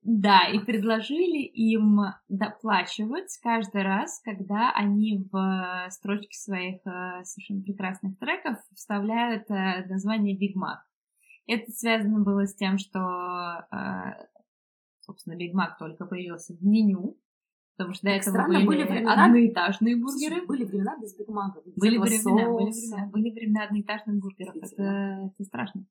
да, 0.02 0.46
и 0.46 0.60
предложили 0.60 1.42
им 1.42 2.00
доплачивать 2.28 3.36
каждый 3.42 3.82
раз, 3.82 4.20
когда 4.24 4.70
они 4.72 5.28
в 5.32 5.88
строчке 5.90 6.36
своих 6.38 6.80
совершенно 7.24 7.62
прекрасных 7.62 8.16
треков 8.18 8.58
вставляют 8.74 9.48
название 9.48 10.38
Big 10.38 10.55
Mac. 10.55 10.84
Это 11.46 11.72
связано 11.72 12.20
было 12.20 12.46
с 12.46 12.54
тем, 12.54 12.78
что, 12.78 13.66
собственно, 15.00 15.36
Big 15.36 15.52
Mac 15.52 15.76
только 15.78 16.06
появился 16.06 16.54
в 16.54 16.64
меню, 16.64 17.18
потому 17.76 17.94
что 17.94 18.06
до 18.06 18.12
этого 18.12 18.34
Странно, 18.34 18.54
были, 18.60 18.66
были 18.66 18.84
времена, 18.84 19.24
одноэтажные 19.24 19.96
бургеры. 19.96 20.46
Были 20.46 20.64
времена 20.64 20.96
без 21.02 21.18
Big 21.18 21.28
Mac 21.28 21.48
а. 21.48 21.61
Были 21.76 21.98
времена, 21.98 22.48
были 22.48 22.70
времена, 22.70 23.06
были 23.10 23.30
времена 23.30 23.64
одноэтажных 23.64 24.20
бургеров. 24.20 24.54
Это, 24.54 25.32
это 25.34 25.44
страшно. 25.44 25.84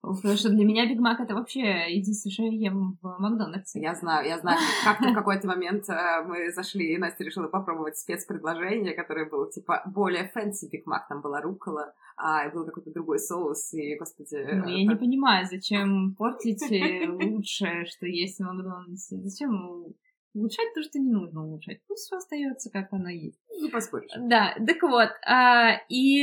Потому 0.00 0.36
что 0.36 0.48
для 0.50 0.64
меня 0.64 0.86
Big 0.86 1.00
Mac 1.00 1.20
это 1.20 1.34
вообще 1.34 1.92
единственное, 1.94 2.32
что 2.32 2.42
я 2.44 2.70
ем 2.70 2.98
в 3.02 3.16
Макдональдсе. 3.18 3.80
Я 3.80 3.94
знаю, 3.94 4.26
я 4.28 4.38
знаю. 4.38 4.58
Как-то 4.84 5.10
в 5.10 5.14
какой-то 5.14 5.48
момент 5.48 5.88
э, 5.88 6.24
мы 6.24 6.52
зашли, 6.52 6.94
и 6.94 6.98
Настя 6.98 7.24
решила 7.24 7.48
попробовать 7.48 7.98
спецпредложение, 7.98 8.94
которое 8.94 9.28
было 9.28 9.50
типа 9.50 9.82
более 9.86 10.28
fancy 10.28 10.68
Big 10.70 10.86
Mac. 10.86 11.08
Там 11.08 11.20
была 11.20 11.40
рукола, 11.40 11.92
а 12.16 12.48
был 12.50 12.64
какой-то 12.64 12.92
другой 12.92 13.18
соус, 13.18 13.74
и, 13.74 13.96
господи... 13.96 14.36
Ну, 14.36 14.68
я 14.68 14.84
не 14.84 14.96
понимаю, 14.96 15.46
зачем 15.50 16.14
портить 16.14 16.62
лучшее, 17.08 17.84
что 17.84 18.06
есть 18.06 18.38
в 18.38 18.44
Макдональдсе? 18.44 19.16
Зачем 19.18 19.94
Улучшать 20.34 20.74
то, 20.74 20.82
что 20.82 20.98
не 20.98 21.10
нужно 21.10 21.44
улучшать. 21.44 21.80
Пусть 21.88 22.04
все 22.04 22.16
остается, 22.16 22.70
как 22.70 22.92
оно 22.92 23.08
есть. 23.08 23.38
Не 23.60 23.70
поспоришь. 23.70 24.10
Да, 24.16 24.54
так 24.54 24.82
вот. 24.82 25.10
А, 25.26 25.80
и 25.88 26.18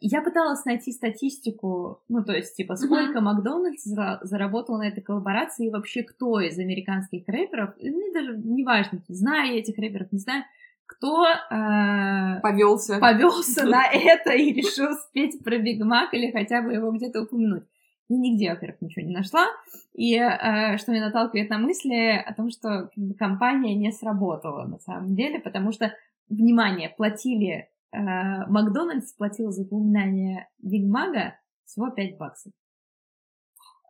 я 0.00 0.22
пыталась 0.22 0.64
найти 0.64 0.92
статистику, 0.92 2.02
ну, 2.08 2.24
то 2.24 2.32
есть, 2.32 2.56
типа, 2.56 2.76
сколько 2.76 3.18
mm-hmm. 3.18 3.22
Макдональдс 3.22 3.84
заработал 4.22 4.78
на 4.78 4.88
этой 4.88 5.02
коллаборации, 5.02 5.66
и 5.66 5.70
вообще 5.70 6.02
кто 6.02 6.40
из 6.40 6.58
американских 6.58 7.26
рэперов, 7.28 7.76
мне 7.78 8.12
даже 8.12 8.36
не 8.36 8.64
важно, 8.64 9.02
знаю 9.08 9.52
я 9.52 9.60
этих 9.60 9.78
рэперов, 9.78 10.12
не 10.12 10.18
знаю, 10.18 10.44
кто 10.86 11.26
э, 11.26 12.40
повелся, 12.42 12.98
повелся 12.98 13.64
на 13.64 13.86
это 13.92 14.32
и 14.32 14.52
решил 14.52 14.92
спеть 14.94 15.42
про 15.42 15.58
Биг 15.58 15.82
Мак 15.84 16.12
или 16.12 16.30
хотя 16.30 16.62
бы 16.62 16.72
его 16.72 16.90
где-то 16.92 17.22
упомянуть. 17.22 17.64
И 18.08 18.16
нигде, 18.16 18.50
во-первых, 18.50 18.80
ничего 18.82 19.06
не 19.06 19.14
нашла. 19.14 19.46
И 19.94 20.14
э, 20.16 20.76
что 20.76 20.92
меня 20.92 21.06
наталкивает 21.06 21.48
на 21.48 21.58
мысли 21.58 22.22
о 22.24 22.34
том, 22.34 22.50
что 22.50 22.90
как 22.94 23.04
бы, 23.04 23.14
кампания 23.14 23.74
не 23.74 23.92
сработала 23.92 24.64
на 24.66 24.78
самом 24.78 25.14
деле, 25.14 25.40
потому 25.40 25.72
что, 25.72 25.94
внимание, 26.28 26.90
платили, 26.90 27.70
э, 27.92 27.98
Макдональдс 28.46 29.12
платил 29.14 29.50
за 29.50 29.62
упоминание 29.62 30.48
Big 30.58 30.86
Mac 30.86 31.25
а 31.25 31.38
всего 31.64 31.90
5 31.90 32.18
баксов. 32.18 32.52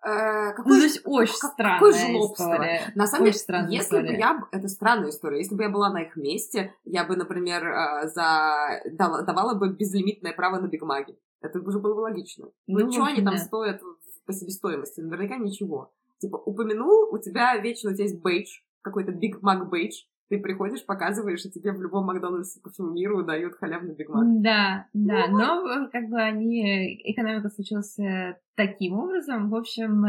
Э, 0.04 0.52
какой, 0.52 0.74
ну, 0.74 0.78
то 0.78 0.84
есть 0.84 1.00
очень 1.04 1.40
как, 1.40 1.52
странная 1.52 2.20
история. 2.20 2.92
На 2.94 3.06
самом 3.06 3.24
деле, 3.24 3.38
если 3.70 3.78
история. 3.78 4.10
бы 4.10 4.12
я... 4.18 4.40
Это 4.52 4.68
странная 4.68 5.10
история. 5.10 5.38
Если 5.38 5.54
бы 5.54 5.62
я 5.62 5.70
была 5.70 5.90
на 5.90 6.02
их 6.02 6.14
месте, 6.16 6.74
я 6.84 7.04
бы, 7.04 7.16
например, 7.16 7.66
э, 7.66 8.08
за... 8.08 8.82
давала 8.92 9.54
бы 9.54 9.72
безлимитное 9.72 10.34
право 10.34 10.60
на 10.60 10.68
Big 10.68 10.82
Mac 10.82 11.03
и. 11.03 11.16
Это 11.40 11.58
уже 11.58 11.78
было 11.78 11.94
бы 11.94 12.00
логично. 12.00 12.46
Ну, 12.66 12.80
ну 12.80 12.92
что 12.92 13.04
они 13.04 13.22
там 13.22 13.34
да. 13.34 13.38
стоят 13.38 13.80
по 14.26 14.32
себестоимости? 14.32 15.00
Наверняка 15.00 15.36
ничего. 15.36 15.92
Типа, 16.18 16.36
упомянул, 16.36 17.12
у 17.12 17.18
тебя 17.18 17.56
вечно 17.58 17.90
у 17.90 17.94
тебя 17.94 18.04
есть 18.04 18.22
бейдж, 18.22 18.60
какой-то 18.82 19.12
Big 19.12 19.42
Mac 19.42 19.68
бейдж, 19.68 20.04
Ты 20.28 20.38
приходишь, 20.38 20.86
показываешь, 20.86 21.44
и 21.44 21.50
тебе 21.50 21.72
в 21.72 21.82
любом 21.82 22.06
Макдональдсе 22.06 22.60
по 22.60 22.70
всему 22.70 22.92
миру 22.92 23.22
дают 23.24 23.54
халявный 23.54 23.94
Big 23.94 24.08
Mac. 24.08 24.42
Да, 24.42 24.86
да, 24.92 25.26
ну, 25.28 25.38
но 25.38 25.88
как 25.90 26.08
бы 26.08 26.20
они, 26.20 26.94
экономика 27.04 27.50
случилась 27.50 27.96
таким 28.54 28.94
образом. 28.94 29.50
В 29.50 29.54
общем, 29.54 30.06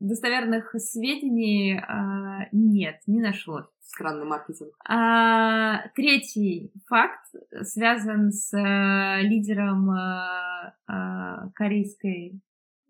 достоверных 0.00 0.74
сведений 0.78 1.78
а, 1.78 2.46
нет, 2.52 3.00
не 3.06 3.20
нашлось. 3.20 3.66
Странный 3.80 4.26
маркетинг. 4.26 4.74
А, 4.86 5.88
третий 5.94 6.72
факт 6.86 7.24
связан 7.62 8.30
с 8.30 8.52
а, 8.54 9.20
лидером 9.22 9.90
а, 9.90 10.74
а, 10.86 11.48
корейской, 11.54 12.40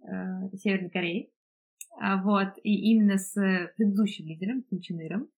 а, 0.09 0.49
Северной 0.57 0.91
Кореи. 0.91 1.31
А, 2.01 2.23
вот, 2.23 2.55
и 2.63 2.93
именно 2.93 3.19
с 3.19 3.35
предыдущим 3.77 4.27
лидером, 4.27 4.63
Ким 4.63 4.81
Чен 4.81 5.01
Иром, 5.01 5.29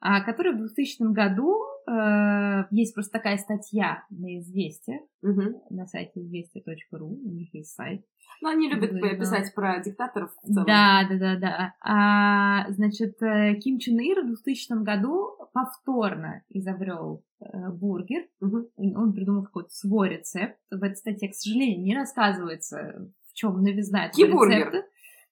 а, 0.00 0.20
который 0.20 0.52
в 0.52 0.58
2000 0.58 1.12
году 1.12 1.60
а, 1.86 2.66
есть 2.70 2.94
просто 2.94 3.12
такая 3.12 3.36
статья 3.38 4.04
на 4.10 4.38
Известия, 4.38 5.00
угу. 5.22 5.64
на 5.70 5.86
сайте 5.86 6.20
известия.ру, 6.20 7.06
у 7.06 7.30
них 7.30 7.52
есть 7.54 7.74
сайт, 7.74 8.04
ну, 8.40 8.50
они 8.50 8.68
любят 8.68 8.90
Говорит, 8.90 9.20
писать 9.20 9.46
да. 9.46 9.52
про 9.54 9.82
диктаторов 9.82 10.30
в 10.42 10.46
целом. 10.46 10.66
Да, 10.66 11.06
да, 11.08 11.16
да, 11.16 11.36
да. 11.36 11.74
А, 11.80 12.70
значит, 12.72 13.20
э, 13.22 13.54
Ким 13.54 13.78
Чен 13.78 13.98
Ир 14.00 14.22
в 14.22 14.26
2000 14.26 14.82
году 14.82 15.30
повторно 15.52 16.42
изобрел 16.50 17.24
э, 17.40 17.70
бургер. 17.70 18.26
Угу. 18.40 18.72
Он 18.76 19.12
придумал 19.12 19.44
какой-то 19.44 19.70
свой 19.70 20.10
рецепт. 20.10 20.58
В 20.70 20.82
этой 20.82 20.96
статье, 20.96 21.28
к 21.28 21.34
сожалению, 21.34 21.82
не 21.82 21.94
рассказывается, 21.94 23.10
в 23.34 23.36
чем 23.36 23.60
новизна 23.62 24.06
этого 24.06 24.48
рецепта. 24.48 24.84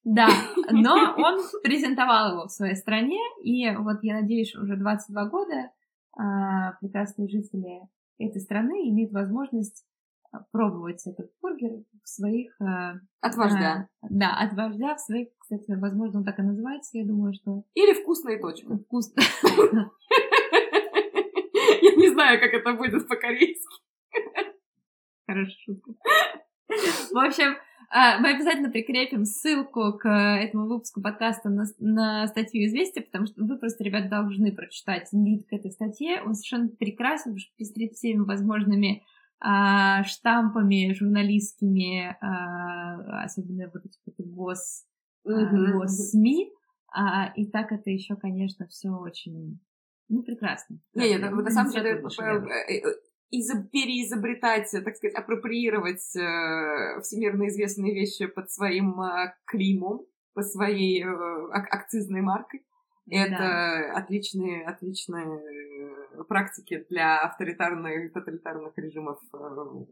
Да, 0.05 0.26
но 0.70 1.14
он 1.16 1.40
презентовал 1.62 2.32
его 2.32 2.46
в 2.48 2.50
своей 2.50 2.74
стране, 2.74 3.20
и 3.44 3.70
вот 3.76 4.03
я 4.03 4.20
надеюсь, 4.20 4.55
уже 4.57 4.76
22 4.76 5.24
года 5.26 5.70
а, 6.18 6.72
прекрасные 6.80 7.28
жители 7.28 7.82
этой 8.18 8.40
страны 8.40 8.88
имеют 8.90 9.12
возможность 9.12 9.84
пробовать 10.50 11.07
этот 11.07 11.30
бургер 11.40 11.84
в 12.03 12.09
своих... 12.09 12.59
Э, 12.59 12.94
от 13.20 13.34
вождя. 13.36 13.86
Э, 14.03 14.07
да, 14.09 14.34
от 14.40 14.55
вождя 14.55 14.94
в 14.94 15.00
своих, 15.00 15.28
кстати, 15.38 15.72
возможно, 15.72 16.20
он 16.20 16.24
так 16.24 16.38
и 16.38 16.42
называется, 16.42 16.96
я 16.96 17.05
думаю, 17.05 17.34
что... 17.34 17.64
Или 17.74 17.92
вкусная 17.92 18.40
точка. 18.40 18.78
Вкусно. 18.78 19.22
Я 21.82 21.96
не 21.96 22.09
знаю, 22.11 22.40
как 22.40 22.55
это 22.55 22.72
будет 22.72 23.07
по-корейски. 23.07 23.82
Хорошая 25.26 25.57
шутка. 25.66 25.92
В 26.68 27.18
общем, 27.26 27.57
мы 27.93 28.30
обязательно 28.30 28.70
прикрепим 28.70 29.24
ссылку 29.24 29.93
к 29.99 30.09
этому 30.09 30.66
выпуску 30.66 31.03
подкаста 31.03 31.51
на, 31.51 31.64
на 31.78 32.26
статью 32.26 32.64
«Известия», 32.66 33.03
потому 33.03 33.26
что 33.26 33.45
вы 33.45 33.59
просто, 33.59 33.84
ребят, 33.84 34.09
должны 34.09 34.51
прочитать 34.53 35.09
лид 35.12 35.47
к 35.47 35.53
этой 35.53 35.70
статье. 35.70 36.22
Он 36.22 36.34
совершенно 36.34 36.68
прекрасен, 36.68 37.32
потому 37.32 37.38
что 37.38 37.55
пестрит 37.57 37.93
всеми 37.93 38.20
возможными 38.20 39.03
а, 39.40 40.05
штампами 40.05 40.93
журналистскими, 40.95 42.16
а, 42.20 43.24
особенно 43.24 43.70
вот 43.74 43.84
эти 43.84 43.99
вот 44.07 44.14
гос, 44.26 44.84
mm-hmm. 45.26 45.72
гос 45.72 46.11
СМИ, 46.11 46.51
а, 46.95 47.32
и 47.34 47.47
так 47.47 47.72
это 47.72 47.90
еще, 47.90 48.16
конечно, 48.16 48.66
все 48.68 48.90
очень, 48.90 49.59
ну, 50.09 50.22
прекрасно. 50.22 50.78
Не, 50.95 51.09
не, 51.09 51.18
на, 51.18 51.30
на 51.30 51.51
самом 51.51 51.72
деле, 51.72 51.90
э, 51.90 52.74
э, 52.74 52.95
изоб, 53.32 53.70
переизобретать, 53.70 54.70
так 54.70 54.96
сказать, 54.96 55.16
апроприировать 55.16 56.14
э, 56.16 57.00
всемирно 57.00 57.48
известные 57.48 57.94
вещи 57.94 58.26
под 58.26 58.50
своим 58.50 59.00
э, 59.00 59.34
климом, 59.46 60.02
по 60.34 60.42
своей 60.42 61.02
э, 61.04 61.48
акцизной 61.52 62.20
маркой. 62.20 62.64
Это 63.10 63.36
да. 63.38 63.92
отличные, 63.96 64.64
отличные 64.64 65.40
практики 66.28 66.86
для 66.88 67.20
авторитарных 67.20 68.12
тоталитарных 68.12 68.72
режимов 68.76 69.18
э, 69.32 69.36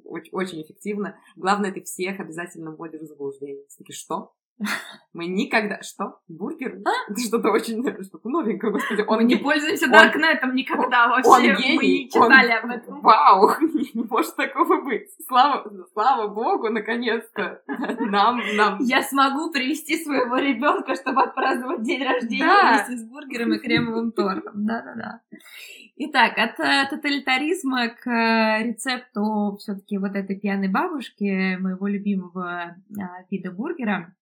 очень, 0.05 0.32
очень 0.32 0.62
эффективно. 0.62 1.18
Главное, 1.36 1.72
ты 1.72 1.82
всех 1.82 2.20
обязательно 2.20 2.70
вводишь 2.72 3.01
в 3.01 3.07
заблуждение. 3.07 3.64
Такие, 3.76 3.97
что? 3.97 4.32
Мы 5.13 5.27
никогда... 5.27 5.83
Что? 5.83 6.21
Бургер? 6.29 6.79
А? 6.85 6.91
Это 7.11 7.21
что-то 7.21 7.51
очень... 7.51 7.83
Что-то 8.05 8.29
новенькое, 8.29 8.73
господи. 8.73 9.05
Он 9.07 9.17
Мы 9.17 9.25
не 9.25 9.37
пользуемся 9.37 9.89
Даркнетом 9.89 10.55
никогда 10.55 11.09
вообще. 11.09 11.31
Он 11.31 11.43
гений. 11.43 11.77
Мы 11.77 11.83
не 11.83 12.09
читали 12.09 12.53
он... 12.53 12.71
об 12.71 12.71
этом. 12.71 13.01
Вау! 13.01 13.51
Не 13.95 14.05
может 14.05 14.37
такого 14.37 14.83
быть. 14.83 15.09
Слава, 15.27 15.69
слава 15.93 16.29
богу, 16.29 16.69
наконец-то. 16.69 17.63
Нам, 17.67 18.41
нам... 18.55 18.79
Я 18.81 19.03
смогу 19.03 19.51
привести 19.51 20.03
своего 20.03 20.37
ребенка, 20.37 20.95
чтобы 20.95 21.23
отпраздновать 21.23 21.83
день 21.83 22.05
рождения 22.05 22.45
да. 22.45 22.85
вместе 22.87 22.97
с 22.99 23.09
бургером 23.09 23.55
и 23.55 23.59
кремовым 23.59 24.13
тортом. 24.13 24.53
Да-да-да. 24.55 25.21
Итак, 26.03 26.39
от 26.39 26.59
э, 26.61 26.87
тоталитаризма 26.89 27.89
к 27.89 28.07
э, 28.09 28.63
рецепту 28.65 29.59
все-таки 29.59 29.99
вот 29.99 30.15
этой 30.15 30.35
пьяной 30.35 30.69
бабушки, 30.69 31.57
моего 31.57 31.87
любимого 31.87 32.75
а, 32.99 33.25
вида 33.31 33.51
бургера, 33.51 34.15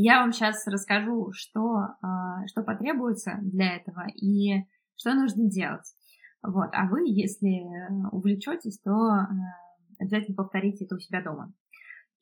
я 0.00 0.20
вам 0.20 0.32
сейчас 0.32 0.64
расскажу, 0.66 1.32
что, 1.32 1.88
а, 2.02 2.46
что 2.46 2.62
потребуется 2.62 3.38
для 3.42 3.76
этого 3.76 4.06
и 4.14 4.64
что 4.96 5.14
нужно 5.14 5.50
делать. 5.50 5.92
Вот. 6.42 6.68
А 6.72 6.86
вы, 6.86 7.02
если 7.06 7.66
увлечетесь, 8.12 8.78
то 8.78 8.90
э, 8.90 9.24
обязательно 9.98 10.36
повторите 10.36 10.84
это 10.84 10.94
у 10.94 11.00
себя 11.00 11.20
дома. 11.20 11.52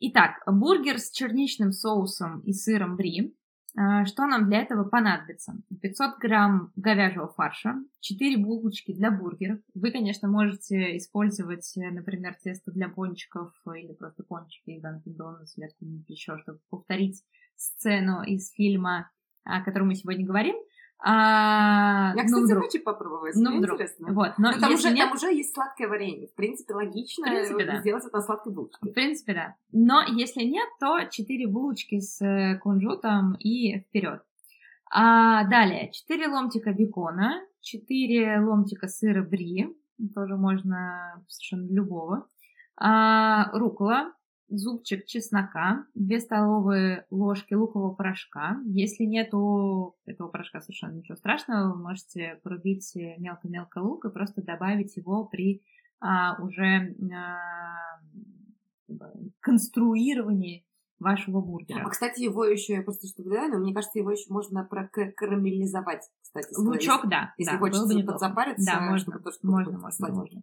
Итак, 0.00 0.42
бургер 0.46 0.98
с 0.98 1.10
черничным 1.10 1.72
соусом 1.72 2.40
и 2.40 2.52
сыром 2.54 2.96
бри. 2.96 3.36
А, 3.78 4.06
что 4.06 4.24
нам 4.24 4.46
для 4.46 4.62
этого 4.62 4.84
понадобится? 4.84 5.54
500 5.82 6.18
грамм 6.18 6.72
говяжьего 6.76 7.28
фарша, 7.28 7.74
4 8.00 8.38
булочки 8.38 8.94
для 8.94 9.10
бургеров. 9.10 9.58
Вы, 9.74 9.90
конечно, 9.90 10.28
можете 10.28 10.96
использовать, 10.96 11.70
например, 11.76 12.38
тесто 12.42 12.72
для 12.72 12.88
пончиков 12.88 13.52
или 13.66 13.92
просто 13.92 14.22
пончики 14.22 14.70
из 14.70 14.82
Dunkin' 14.82 15.14
Donuts 15.14 15.56
или 15.56 16.02
еще, 16.08 16.38
чтобы 16.38 16.58
повторить 16.70 17.22
сцену 17.56 18.22
из 18.22 18.52
фильма, 18.52 19.10
о 19.44 19.62
котором 19.62 19.88
мы 19.88 19.94
сегодня 19.94 20.26
говорим. 20.26 20.56
А, 20.98 22.14
Я, 22.16 22.24
кстати, 22.24 22.44
вдруг. 22.44 22.64
хочу 22.64 22.82
попробовать. 22.82 23.34
Ну, 23.36 23.50
Мне 23.50 23.58
вдруг. 23.58 23.74
интересно. 23.74 24.12
Вот, 24.12 24.38
но, 24.38 24.52
но 24.52 24.60
там, 24.60 24.74
уже, 24.74 24.90
нет... 24.90 25.06
там 25.06 25.12
уже 25.12 25.26
есть 25.26 25.54
сладкое 25.54 25.88
варенье. 25.88 26.28
В 26.28 26.34
принципе, 26.34 26.74
логично 26.74 27.26
в 27.26 27.30
принципе, 27.30 27.64
да. 27.64 27.80
сделать 27.80 28.04
это 28.06 28.20
сладкой 28.22 28.54
булочке. 28.54 28.78
В 28.88 28.92
принципе, 28.92 29.34
да. 29.34 29.56
Но 29.72 30.02
если 30.08 30.42
нет, 30.42 30.66
то 30.80 31.04
4 31.04 31.46
булочки 31.48 32.00
с 32.00 32.24
э, 32.24 32.58
кунжутом 32.58 33.34
и 33.34 33.80
вперед. 33.80 34.22
А, 34.90 35.44
далее, 35.44 35.90
4 35.92 36.28
ломтика 36.28 36.72
бекона, 36.72 37.42
4 37.60 38.40
ломтика 38.40 38.88
сыра 38.88 39.22
бри, 39.22 39.76
тоже 40.14 40.36
можно 40.36 41.22
совершенно 41.28 41.72
любого, 41.72 42.26
а, 42.76 43.50
рукола, 43.52 44.12
зубчик 44.48 45.04
чеснока, 45.06 45.86
2 45.94 46.20
столовые 46.20 47.06
ложки 47.10 47.54
лукового 47.54 47.94
порошка. 47.94 48.58
Если 48.66 49.04
нету 49.04 49.96
этого 50.04 50.28
порошка, 50.28 50.60
совершенно 50.60 50.96
ничего 50.96 51.16
страшного, 51.16 51.72
вы 51.72 51.82
можете 51.82 52.40
порубить 52.42 52.92
мелко-мелко 52.94 53.78
лук 53.78 54.04
и 54.04 54.10
просто 54.10 54.42
добавить 54.42 54.96
его 54.96 55.24
при 55.24 55.62
а, 56.00 56.40
уже 56.42 56.94
а, 57.12 58.00
конструировании 59.40 60.64
вашего 60.98 61.40
бургера. 61.40 61.84
А, 61.84 61.90
кстати, 61.90 62.22
его 62.22 62.44
еще, 62.44 62.74
я 62.74 62.82
просто 62.82 63.06
что 63.08 63.22
но 63.22 63.58
мне 63.58 63.74
кажется, 63.74 63.98
его 63.98 64.10
еще 64.10 64.32
можно 64.32 64.64
прокарамелизовать, 64.64 66.08
кстати. 66.22 66.54
Лучок, 66.56 67.04
если, 67.04 67.08
да. 67.08 67.34
Если 67.36 67.52
да, 67.52 67.58
хочется 67.58 68.02
подзапариться, 68.04 68.66
да, 68.66 68.80
можно, 68.80 68.98
чтобы 68.98 69.18
то, 69.20 69.32
что 69.32 69.46
можно, 69.46 69.78
можно, 69.78 70.08
можно. 70.08 70.42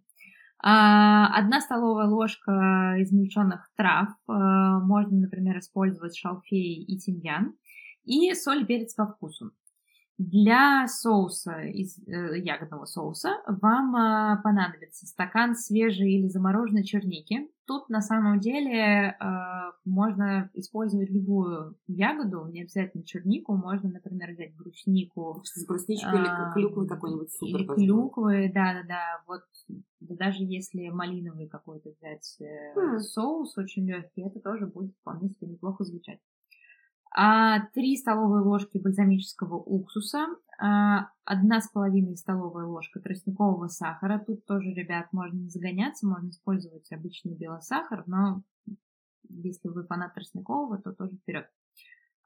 А, 0.65 1.27
одна 1.37 1.59
столовая 1.59 2.07
ложка 2.07 2.95
измельченных 2.99 3.69
трав. 3.75 4.07
А, 4.27 4.79
можно, 4.79 5.17
например, 5.17 5.59
использовать 5.59 6.15
шалфей 6.15 6.81
и 6.83 6.97
тимьян. 6.97 7.53
И 8.05 8.33
соль 8.33 8.61
и 8.61 8.65
перец 8.65 8.93
по 8.95 9.05
вкусу. 9.05 9.51
Для 10.19 10.87
соуса, 10.87 11.61
из 11.61 11.97
э, 12.07 12.37
ягодного 12.37 12.85
соуса, 12.85 13.41
вам 13.47 13.95
э, 13.95 14.41
понадобится 14.43 15.07
стакан 15.07 15.55
свежей 15.55 16.13
или 16.13 16.27
замороженной 16.27 16.83
черники. 16.83 17.49
Тут 17.65 17.89
на 17.89 18.01
самом 18.01 18.39
деле 18.39 18.77
э, 18.79 19.15
можно 19.85 20.51
использовать 20.53 21.09
любую 21.09 21.75
ягоду, 21.87 22.45
не 22.45 22.61
обязательно 22.61 23.03
чернику, 23.03 23.55
можно, 23.55 23.89
например, 23.89 24.33
взять 24.33 24.55
бруснику. 24.55 25.41
С 25.45 25.65
брусничкой 25.65 26.19
или 26.19 26.53
клюквой 26.53 26.87
какой-нибудь 26.87 27.31
супер. 27.31 27.61
Или 27.61 27.65
клюквы, 27.65 28.51
да-да-да. 28.53 29.23
Вот 29.27 29.41
даже 29.99 30.43
если 30.43 30.89
малиновый 30.89 31.47
какой-то 31.47 31.89
взять 31.89 32.37
mm. 32.39 32.99
соус 32.99 33.57
очень 33.57 33.87
легкий, 33.87 34.21
это 34.21 34.39
тоже 34.39 34.67
будет 34.67 34.93
вполне 35.01 35.29
себе 35.29 35.47
неплохо 35.47 35.83
звучать 35.83 36.19
а 36.19 36.32
3 37.15 37.97
столовые 37.97 38.43
ложки 38.43 38.77
бальзамического 38.77 39.55
уксуса, 39.55 40.27
а, 40.59 41.09
одна 41.25 41.61
с 41.61 41.69
половиной 41.69 42.17
столовая 42.17 42.65
ложка 42.65 42.99
тростникового 42.99 43.67
сахара. 43.67 44.23
Тут 44.25 44.45
тоже, 44.45 44.69
ребят, 44.71 45.07
можно 45.11 45.37
не 45.37 45.49
загоняться, 45.49 46.07
можно 46.07 46.29
использовать 46.29 46.91
обычный 46.91 47.35
белый 47.35 47.61
сахар, 47.61 48.03
но 48.07 48.43
если 49.29 49.69
вы 49.69 49.85
фанат 49.85 50.13
тростникового, 50.13 50.79
то 50.79 50.93
тоже 50.93 51.15
вперед. 51.17 51.47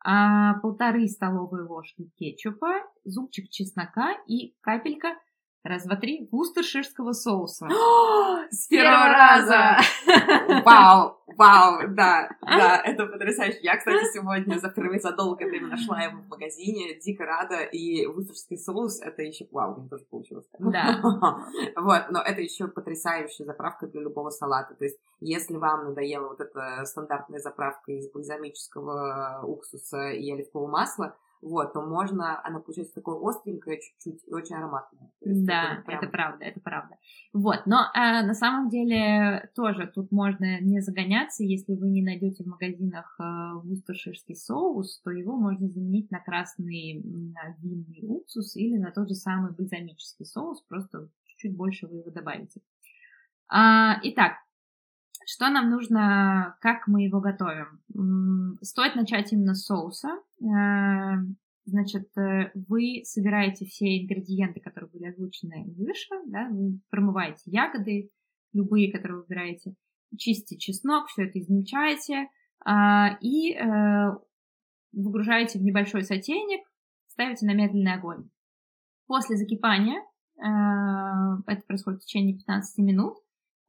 А, 0.06 0.60
полторы 0.60 1.08
столовые 1.08 1.66
ложки 1.66 2.10
кетчупа, 2.18 2.84
зубчик 3.04 3.50
чеснока 3.50 4.14
и 4.28 4.56
капелька 4.62 5.16
Раз, 5.64 5.86
два, 5.86 5.96
три. 5.96 6.28
Вустерширского 6.32 7.14
соуса. 7.14 7.68
С 8.50 8.68
первого 8.68 9.08
раза! 9.10 9.78
Вау, 10.64 11.18
вау, 11.38 11.88
да, 11.90 12.30
да, 12.42 12.82
это 12.86 13.06
потрясающе. 13.06 13.60
Я, 13.62 13.78
кстати, 13.78 14.06
сегодня 14.14 14.58
за 14.58 14.70
впервые 14.70 15.00
за 15.00 15.12
долгое 15.12 15.48
время 15.48 15.68
нашла 15.68 16.02
его 16.02 16.22
в 16.22 16.28
магазине, 16.28 17.00
дико 17.00 17.26
рада, 17.26 17.62
и 17.62 18.06
вустерский 18.08 18.58
соус, 18.58 19.02
это 19.02 19.22
еще, 19.22 19.48
вау, 19.52 19.74
у 19.74 19.78
меня 19.78 19.90
тоже 19.90 20.06
получилось. 20.06 20.46
Да. 20.60 21.00
Вот, 21.76 22.12
но 22.12 22.22
это 22.22 22.42
еще 22.42 22.68
потрясающая 22.68 23.46
заправка 23.46 23.88
для 23.88 24.02
любого 24.02 24.30
салата. 24.30 24.76
То 24.76 24.86
есть, 24.86 25.00
если 25.20 25.56
вам 25.56 25.86
надоела 25.86 26.30
вот 26.30 26.42
эта 26.42 26.84
стандартная 26.86 27.40
заправка 27.40 27.92
из 27.92 28.10
бальзамического 28.12 29.42
уксуса 29.44 30.10
и 30.10 30.32
оливкового 30.32 30.68
масла, 30.68 31.16
вот, 31.42 31.74
то 31.74 31.82
можно, 31.82 32.44
она 32.44 32.60
получается 32.60 32.96
такое 32.96 33.18
остренькое 33.22 33.80
чуть-чуть 33.80 34.28
и 34.28 34.34
очень 34.34 34.56
ароматное. 34.56 35.12
Да, 35.22 35.74
это, 35.74 35.84
прям... 35.84 36.00
это 36.00 36.12
правда, 36.12 36.46
это 36.46 36.60
правда. 36.60 36.96
Вот, 37.34 37.64
но 37.66 37.86
а, 37.94 38.24
на 38.24 38.34
самом 38.34 38.70
деле 38.70 39.50
тоже 39.56 39.92
тут 39.94 40.12
можно 40.12 40.60
не 40.62 40.82
загоняться, 40.82 41.44
если 41.44 41.76
вы 41.76 41.90
не 41.90 42.02
найдете 42.02 42.44
в 42.44 42.48
магазинах 42.48 43.16
а, 43.20 43.56
вустоширский 43.56 44.36
соус, 44.36 45.02
то 45.04 45.12
его 45.12 45.38
можно 45.38 45.68
заменить 45.70 46.12
на 46.12 46.20
красный 46.20 47.02
на 47.04 47.56
винный 47.62 48.04
уксус 48.04 48.56
или 48.56 48.78
на 48.78 48.92
тот 48.92 49.10
же 49.10 49.16
самый 49.16 49.52
бальзамический 49.52 50.26
соус, 50.26 50.62
просто 50.64 51.10
чуть-чуть 51.26 51.56
больше 51.56 51.88
вы 51.88 51.98
его 51.98 52.12
добавите. 52.12 52.62
А, 53.50 54.00
итак, 54.04 54.34
что 55.30 55.50
нам 55.50 55.70
нужно, 55.70 56.56
как 56.62 56.88
мы 56.88 57.04
его 57.04 57.20
готовим? 57.20 57.82
Стоит 58.62 58.96
начать 58.96 59.34
именно 59.34 59.56
с 59.56 59.66
соуса. 59.66 60.08
Э, 60.42 61.18
значит, 61.66 62.18
э, 62.18 62.52
вы 62.56 63.02
собираете 63.04 63.66
все 63.66 64.02
ингредиенты, 64.02 64.62
которые 64.62 64.90
были 64.90 65.08
озвучены 65.08 65.66
выше, 65.78 66.16
да, 66.28 66.48
вы 66.50 66.80
промываете 66.90 67.52
ягоды, 67.52 68.10
любые, 68.54 68.90
которые 68.90 69.20
выбираете, 69.20 69.76
чистите 70.18 70.58
чеснок, 70.58 71.08
все 71.08 71.26
это 71.26 71.40
измельчаете 71.40 72.30
а, 72.66 73.18
и 73.20 73.54
э, 73.54 74.12
выгружаете 74.94 75.60
в 75.60 75.64
небольшой 75.64 76.04
сотейник, 76.04 76.62
ставите 77.08 77.46
на 77.46 77.54
медленный 77.54 77.96
огонь. 77.96 78.30
После 79.08 79.36
закипания, 79.36 80.02
это 80.38 81.62
происходит 81.66 82.02
в 82.02 82.06
течение 82.06 82.36
15 82.36 82.78
минут, 82.80 83.18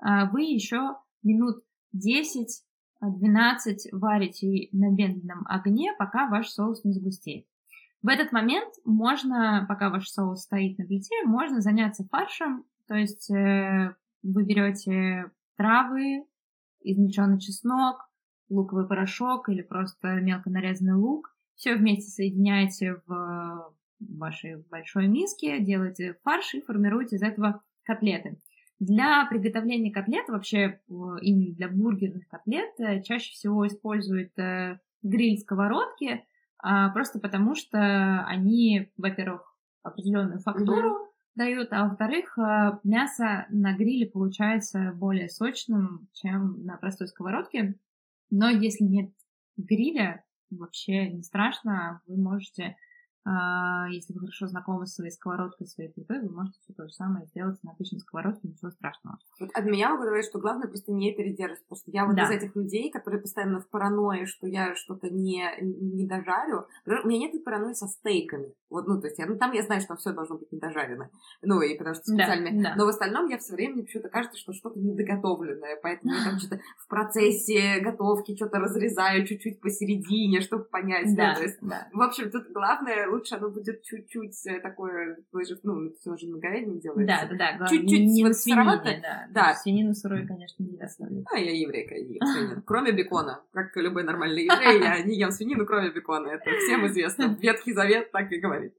вы 0.01 0.43
еще 0.43 0.97
минут 1.23 1.63
10-12 1.95 2.49
варите 3.93 4.69
на 4.73 4.91
медленном 4.91 5.45
огне, 5.47 5.93
пока 5.99 6.29
ваш 6.29 6.49
соус 6.49 6.85
не 6.85 6.93
загустеет. 6.93 7.47
В 8.03 8.09
этот 8.09 8.33
момент 8.33 8.73
можно, 8.85 9.65
пока 9.69 9.91
ваш 9.91 10.09
соус 10.09 10.43
стоит 10.43 10.79
на 10.79 10.87
плите, 10.87 11.15
можно 11.25 11.61
заняться 11.61 12.07
фаршем, 12.11 12.65
то 12.87 12.95
есть 12.95 13.31
э, 13.31 13.95
вы 14.23 14.45
берете 14.45 15.31
травы, 15.57 16.25
измельченный 16.81 17.41
чеснок, 17.41 18.09
луковый 18.49 18.87
порошок 18.87 19.49
или 19.49 19.63
просто 19.63 20.21
мелко 20.21 20.49
нарезанный 20.49 20.95
лук, 20.95 21.35
все 21.55 21.75
вместе 21.75 22.11
соединяете 22.11 23.03
в 23.07 23.75
вашей 24.01 24.63
большой 24.71 25.09
миске, 25.09 25.61
делаете 25.61 26.17
фарш 26.23 26.55
и 26.55 26.61
формируете 26.61 27.17
из 27.17 27.23
этого 27.23 27.63
котлеты. 27.83 28.41
Для 28.81 29.27
приготовления 29.27 29.91
котлет, 29.91 30.29
вообще 30.29 30.81
именно 30.89 31.55
для 31.55 31.69
бургерных 31.69 32.29
котлет, 32.29 32.79
э, 32.79 33.03
чаще 33.03 33.33
всего 33.33 33.67
используют 33.67 34.39
э, 34.39 34.79
гриль-сковородки, 35.03 36.25
а, 36.61 36.91
просто 36.91 37.19
потому 37.19 37.55
что 37.55 38.25
они, 38.27 38.91
во-первых, 38.97 39.57
определенную 39.83 40.41
фактуру 40.41 40.91
mm-hmm. 40.91 41.09
дают, 41.35 41.73
а 41.73 41.89
во-вторых, 41.89 42.39
э, 42.39 42.79
мясо 42.85 43.47
на 43.51 43.73
гриле 43.75 44.07
получается 44.07 44.93
более 44.95 45.29
сочным, 45.29 46.09
чем 46.13 46.65
на 46.65 46.77
простой 46.77 47.09
сковородке. 47.09 47.75
Но 48.31 48.49
если 48.49 48.85
нет 48.85 49.11
гриля, 49.57 50.25
вообще 50.51 51.11
не 51.11 51.23
страшно, 51.23 52.01
вы 52.07 52.17
можете 52.17 52.65
а, 52.65 52.88
если 53.91 54.13
вы 54.13 54.21
хорошо 54.21 54.47
знакомы 54.47 54.87
с 54.87 54.95
своей 54.95 55.11
сковородкой, 55.11 55.67
своей 55.67 55.91
плитой, 55.91 56.21
вы 56.21 56.31
можете 56.31 56.59
все 56.61 56.73
то 56.73 56.87
же 56.87 56.93
самое 56.93 57.27
сделать 57.27 57.63
на 57.63 57.73
обычной 57.73 58.01
сковородке, 58.01 58.49
ничего 58.49 58.71
страшного. 58.71 59.19
Вот 59.41 59.51
от 59.53 59.65
меня 59.65 59.91
могу 59.91 60.05
говорить, 60.05 60.27
что 60.27 60.39
главное 60.39 60.69
просто 60.69 60.93
не 60.93 61.13
передерживать, 61.13 61.63
потому 61.65 61.79
что 61.79 61.91
я 61.91 62.07
вот 62.07 62.17
да. 62.17 62.25
из 62.25 62.31
этих 62.31 62.57
людей, 62.57 62.91
которые 62.91 63.21
постоянно 63.21 63.61
в 63.61 63.69
паранойи, 63.69 64.25
что 64.25 64.47
я 64.47 64.75
что-то 64.75 65.11
не, 65.11 65.45
не 65.61 66.07
дожарю. 66.07 66.67
У 66.87 67.09
меня 67.09 67.29
нет 67.29 67.45
паранойи 67.45 67.75
со 67.75 67.87
стейками. 67.87 68.53
Вот, 68.71 68.87
ну, 68.87 69.01
то 69.01 69.07
есть, 69.07 69.19
я, 69.19 69.27
ну, 69.27 69.39
там 69.39 69.53
я 69.53 69.63
знаю, 69.63 69.81
что 69.81 69.97
все 69.97 70.13
должно 70.13 70.37
быть 70.37 70.53
недожарено. 70.53 71.11
Ну, 71.43 71.61
и 71.63 71.77
потому 71.77 71.95
что 71.95 72.05
специально. 72.05 72.51
Да, 72.63 72.71
да. 72.71 72.77
Но 72.77 72.85
в 72.85 72.89
остальном 72.89 73.29
я 73.29 73.39
все 73.39 73.55
время, 73.55 73.75
мне 73.75 73.83
почему-то 73.85 74.11
кажется, 74.11 74.39
что 74.39 74.53
что-то 74.53 74.79
недоготовленное. 74.79 75.79
Поэтому 75.83 76.15
я 76.15 76.25
там 76.25 76.39
что-то 76.39 76.61
в 76.79 76.89
процессе 76.89 77.81
готовки 77.81 78.37
что-то 78.37 78.59
разрезаю 78.59 79.27
чуть-чуть 79.27 79.61
посередине, 79.61 80.41
чтобы 80.41 80.65
понять. 80.65 81.15
Да, 81.17 81.31
да, 81.31 81.35
то 81.37 81.43
есть, 81.43 81.59
да. 81.63 81.89
В 81.93 82.03
общем, 82.03 82.31
тут 82.31 82.49
главное, 82.53 83.09
лучше 83.19 83.35
оно 83.35 83.51
будет 83.51 83.83
чуть-чуть 83.83 84.47
э, 84.47 84.61
такое, 84.61 85.19
ну, 85.63 85.93
все 85.99 86.11
уже 86.11 86.29
на 86.29 86.39
говядине 86.39 86.81
делается. 86.81 87.29
Да, 87.31 87.37
да, 87.37 87.59
да. 87.59 87.67
Чуть-чуть 87.67 88.01
не 88.01 88.33
свинине, 88.33 89.01
да. 89.03 89.27
да. 89.31 89.55
Свинину 89.55 89.95
сырой, 89.95 90.27
конечно, 90.27 90.63
не 90.63 90.77
доставлю. 90.77 91.25
А 91.31 91.39
я 91.39 91.53
еврейка, 91.53 91.95
я 91.95 92.01
ем 92.01 92.27
свинину. 92.27 92.63
Кроме 92.65 92.93
бекона. 92.93 93.43
Как 93.53 93.77
любой 93.77 94.05
нормальный 94.05 94.45
еврей, 94.45 94.81
я 94.81 95.03
не 95.03 95.19
ем 95.19 95.31
свинину, 95.31 95.67
кроме 95.67 95.91
бекона. 95.91 96.29
Это 96.29 96.51
всем 96.59 96.87
известно. 96.87 97.37
Ветхий 97.41 97.73
Завет 97.73 98.13
так 98.13 98.31
и 98.33 98.39
говорит. 98.39 98.75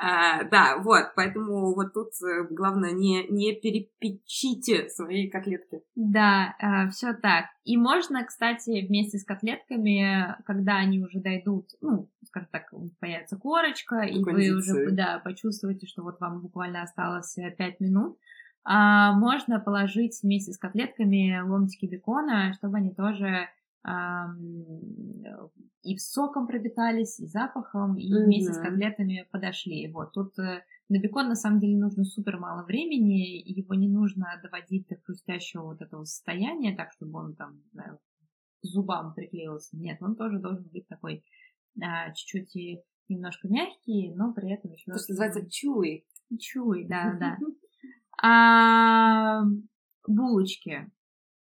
А, 0.00 0.44
да, 0.44 0.78
вот, 0.78 1.12
поэтому 1.14 1.74
вот 1.74 1.94
тут 1.94 2.10
э, 2.22 2.46
главное 2.50 2.92
не, 2.92 3.26
не 3.28 3.54
перепечите 3.54 4.88
свои 4.88 5.28
котлетки. 5.28 5.82
Да, 5.94 6.54
э, 6.60 6.90
все 6.90 7.12
так. 7.14 7.46
И 7.64 7.76
можно, 7.76 8.24
кстати, 8.24 8.86
вместе 8.86 9.18
с 9.18 9.24
котлетками, 9.24 10.36
когда 10.44 10.76
они 10.76 11.00
уже 11.00 11.20
дойдут, 11.20 11.66
ну, 11.80 12.08
скажем 12.36 12.48
так, 12.52 12.72
появится 13.00 13.36
корочка, 13.36 14.00
и 14.00 14.22
вы 14.22 14.50
уже 14.50 14.90
да, 14.90 15.20
почувствуете, 15.24 15.86
что 15.86 16.02
вот 16.02 16.20
вам 16.20 16.40
буквально 16.40 16.82
осталось 16.82 17.34
5 17.34 17.58
э, 17.58 17.74
минут, 17.80 18.18
а, 18.64 19.12
можно 19.12 19.60
положить 19.60 20.18
вместе 20.22 20.52
с 20.52 20.58
котлетками 20.58 21.40
ломтики 21.40 21.86
бекона, 21.86 22.52
чтобы 22.54 22.78
они 22.78 22.92
тоже 22.92 23.48
а, 23.84 24.26
и 25.82 25.96
соком 25.98 26.46
пропитались, 26.46 27.20
и 27.20 27.26
запахом, 27.26 27.96
и 27.96 28.12
mm-hmm. 28.12 28.24
вместе 28.24 28.52
с 28.52 28.58
котлетами 28.58 29.26
подошли. 29.30 29.90
Вот 29.92 30.12
тут 30.12 30.36
э, 30.38 30.64
на 30.88 30.98
бекон 30.98 31.28
на 31.28 31.36
самом 31.36 31.60
деле 31.60 31.78
нужно 31.78 32.04
супер 32.04 32.38
мало 32.38 32.64
времени, 32.64 33.40
его 33.46 33.74
не 33.74 33.88
нужно 33.88 34.26
доводить 34.42 34.88
до 34.88 34.96
хрустящего 34.96 35.62
вот 35.62 35.80
этого 35.80 36.04
состояния, 36.04 36.74
так 36.76 36.92
чтобы 36.92 37.20
он 37.20 37.36
там 37.36 37.62
знаю, 37.72 37.98
к 38.62 38.66
зубам 38.66 39.14
приклеился. 39.14 39.76
Нет, 39.76 39.98
он 40.02 40.16
тоже 40.16 40.40
должен 40.40 40.64
быть 40.64 40.88
такой 40.88 41.24
а, 41.82 42.12
чуть-чуть 42.12 42.54
и 42.56 42.82
немножко 43.08 43.48
мягкий, 43.48 44.12
но 44.14 44.32
при 44.32 44.52
этом 44.52 44.72
еще... 44.72 44.92
То, 44.92 44.98
что 44.98 45.12
называется 45.12 45.48
чуй. 45.50 46.04
Чуй, 46.40 46.86
да, 46.86 47.16
да. 47.18 47.38
А 48.22 49.42
булочки. 50.06 50.90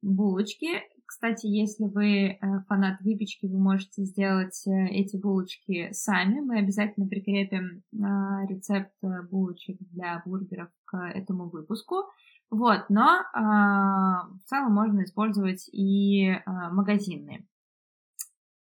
Булочки. 0.02 0.82
Кстати, 1.06 1.46
если 1.46 1.84
вы 1.84 2.30
э, 2.30 2.38
фанат 2.68 3.00
выпечки, 3.02 3.44
вы 3.44 3.58
можете 3.58 4.02
сделать 4.04 4.66
э, 4.66 4.86
эти 4.88 5.16
булочки 5.18 5.90
сами. 5.92 6.40
Мы 6.40 6.58
обязательно 6.58 7.06
прикрепим 7.06 7.82
а, 8.02 8.46
рецепт 8.46 8.92
э, 9.02 9.22
булочек 9.30 9.76
для 9.92 10.22
бургеров 10.24 10.70
к 10.86 10.96
этому 10.96 11.50
выпуску. 11.50 11.96
Вот, 12.50 12.86
но 12.88 13.20
а, 13.34 14.26
в 14.26 14.44
целом 14.46 14.72
можно 14.72 15.04
использовать 15.04 15.68
и 15.72 16.34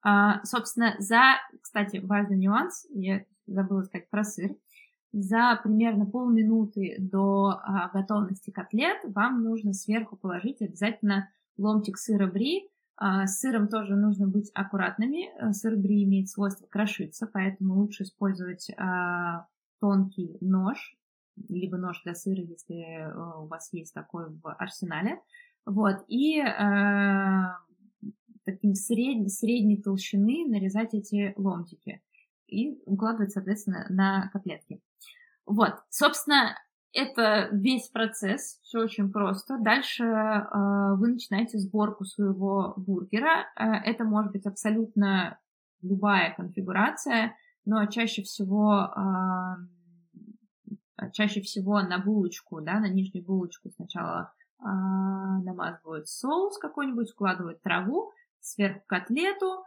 а. 0.03 0.45
Собственно, 0.45 0.95
за, 0.99 1.37
кстати, 1.61 1.99
важный 1.99 2.37
нюанс, 2.37 2.87
я 2.91 3.25
забыла 3.47 3.83
сказать 3.83 4.09
про 4.11 4.25
сыр. 4.25 4.57
За 5.13 5.59
примерно 5.63 6.07
полминуты 6.07 6.97
до 6.99 7.61
готовности 7.93 8.51
котлет 8.51 8.99
вам 9.05 9.43
нужно 9.43 9.73
сверху 9.73 10.17
положить 10.17 10.63
обязательно 10.63 11.29
ломтик 11.59 11.99
сыра 11.99 12.27
бри. 12.27 12.69
А, 12.97 13.27
с 13.27 13.41
сыром 13.41 13.69
тоже 13.69 13.97
нужно 13.97 14.29
быть 14.29 14.51
аккуратными. 14.55 15.31
Э, 15.41 15.53
сыр 15.53 15.75
бри 15.77 16.05
имеет 16.05 16.29
свойство 16.29 16.67
крошиться, 16.67 17.27
поэтому 17.27 17.75
лучше 17.75 18.03
использовать 18.03 18.71
а, 18.77 19.47
тонкий 19.81 20.37
нож, 20.43 20.97
либо 21.49 21.79
нож 21.79 22.03
для 22.05 22.15
сыра, 22.15 22.43
если 22.43 22.77
э, 22.77 23.39
у 23.39 23.47
вас 23.47 23.73
есть 23.73 23.95
такой 23.95 24.29
в 24.29 24.53
арсенале. 24.53 25.19
Вот, 25.65 26.05
и 26.09 26.41
э, 26.41 27.45
таким 28.45 28.75
средней, 28.75 29.29
средней 29.29 29.81
толщины 29.81 30.47
нарезать 30.49 30.95
эти 30.95 31.35
ломтики 31.37 32.03
и 32.47 32.81
укладывать, 32.87 33.33
соответственно, 33.33 33.87
на 33.91 34.29
котлетки. 34.33 34.81
Вот, 35.47 35.75
собственно, 35.89 36.57
это 36.93 37.49
весь 37.53 37.89
процесс, 37.89 38.59
все 38.63 38.81
очень 38.81 39.13
просто. 39.13 39.59
Дальше 39.59 40.05
э, 40.05 40.95
вы 40.97 41.09
начинаете 41.09 41.59
сборку 41.59 42.05
своего 42.05 42.75
бургера. 42.77 43.47
Э, 43.57 43.75
это 43.85 44.05
может 44.05 44.33
быть 44.33 44.47
абсолютно 44.47 45.39
любая 45.83 46.35
конфигурация, 46.35 47.37
но 47.65 47.87
чаще 47.87 48.23
всего 48.23 48.93
э, 48.97 49.01
чаще 51.13 51.41
всего 51.41 51.81
на 51.83 51.99
булочку, 51.99 52.61
да, 52.61 52.81
на 52.81 52.89
нижнюю 52.89 53.25
булочку 53.25 53.71
сначала 53.71 54.33
э, 54.59 54.65
намазывают 54.65 56.09
соус 56.09 56.59
какой-нибудь, 56.59 57.11
вкладывают 57.11 57.63
траву, 57.63 58.13
сверху 58.41 58.83
котлету 58.87 59.65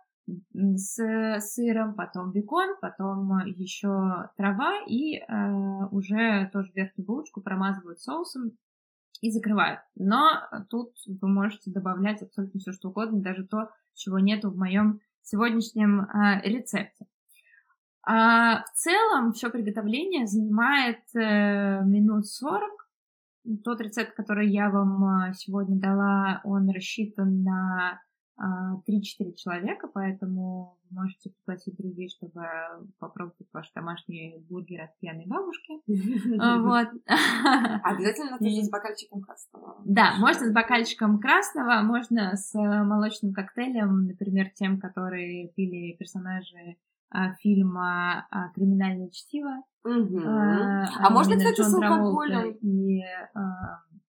с 0.53 1.39
сыром, 1.41 1.95
потом 1.95 2.31
бекон, 2.31 2.75
потом 2.81 3.45
еще 3.45 4.29
трава 4.37 4.79
и 4.87 5.17
э, 5.17 5.85
уже 5.91 6.49
тоже 6.53 6.71
верхнюю 6.73 7.05
булочку 7.05 7.41
промазывают 7.41 7.99
соусом 7.99 8.51
и 9.21 9.31
закрывают. 9.31 9.81
Но 9.95 10.41
тут 10.69 10.93
вы 11.07 11.27
можете 11.27 11.71
добавлять 11.71 12.21
абсолютно 12.21 12.59
все, 12.59 12.71
что 12.71 12.89
угодно, 12.89 13.21
даже 13.21 13.45
то, 13.45 13.69
чего 13.95 14.19
нету 14.19 14.49
в 14.49 14.57
моем 14.57 15.01
сегодняшнем 15.21 16.01
э, 16.01 16.41
рецепте. 16.43 17.05
А 18.05 18.63
в 18.63 18.71
целом 18.73 19.31
все 19.31 19.49
приготовление 19.49 20.27
занимает 20.27 21.03
э, 21.15 21.81
минут 21.85 22.27
40. 22.27 22.69
Тот 23.63 23.79
рецепт, 23.81 24.13
который 24.13 24.49
я 24.49 24.69
вам 24.69 25.29
э, 25.29 25.33
сегодня 25.33 25.79
дала, 25.79 26.41
он 26.43 26.69
рассчитан 26.69 27.43
на 27.43 27.93
э, 27.93 28.12
3-4 28.39 29.34
человека, 29.35 29.88
поэтому 29.93 30.77
можете 30.89 31.31
пригласить 31.31 31.76
друзей, 31.77 32.10
чтобы 32.10 32.41
попробовать 32.99 33.47
ваш 33.53 33.72
домашний 33.73 34.43
бургер 34.49 34.81
от 34.81 34.99
пьяной 34.99 35.26
бабушки. 35.26 35.73
Вот. 36.64 36.88
Обязательно 37.84 38.38
тоже 38.38 38.64
с 38.64 38.69
бокальчиком 38.69 39.22
красного. 39.22 39.81
Да, 39.85 40.15
можно 40.18 40.47
с 40.47 40.53
бокальчиком 40.53 41.19
красного, 41.19 41.81
можно 41.84 42.35
с 42.35 42.53
молочным 42.53 43.34
коктейлем, 43.34 44.07
например, 44.07 44.49
тем, 44.55 44.80
которые 44.80 45.49
пили 45.49 45.95
персонажи 45.97 46.77
а, 47.10 47.34
фильма 47.35 48.27
а, 48.31 48.49
«Криминальное 48.55 49.10
чтиво». 49.10 49.64
А, 49.85 50.85
а 50.99 51.10
можно, 51.11 51.38
кстати, 51.38 51.61
с 51.61 51.73
алкоголем? 51.73 52.51
И 52.61 53.03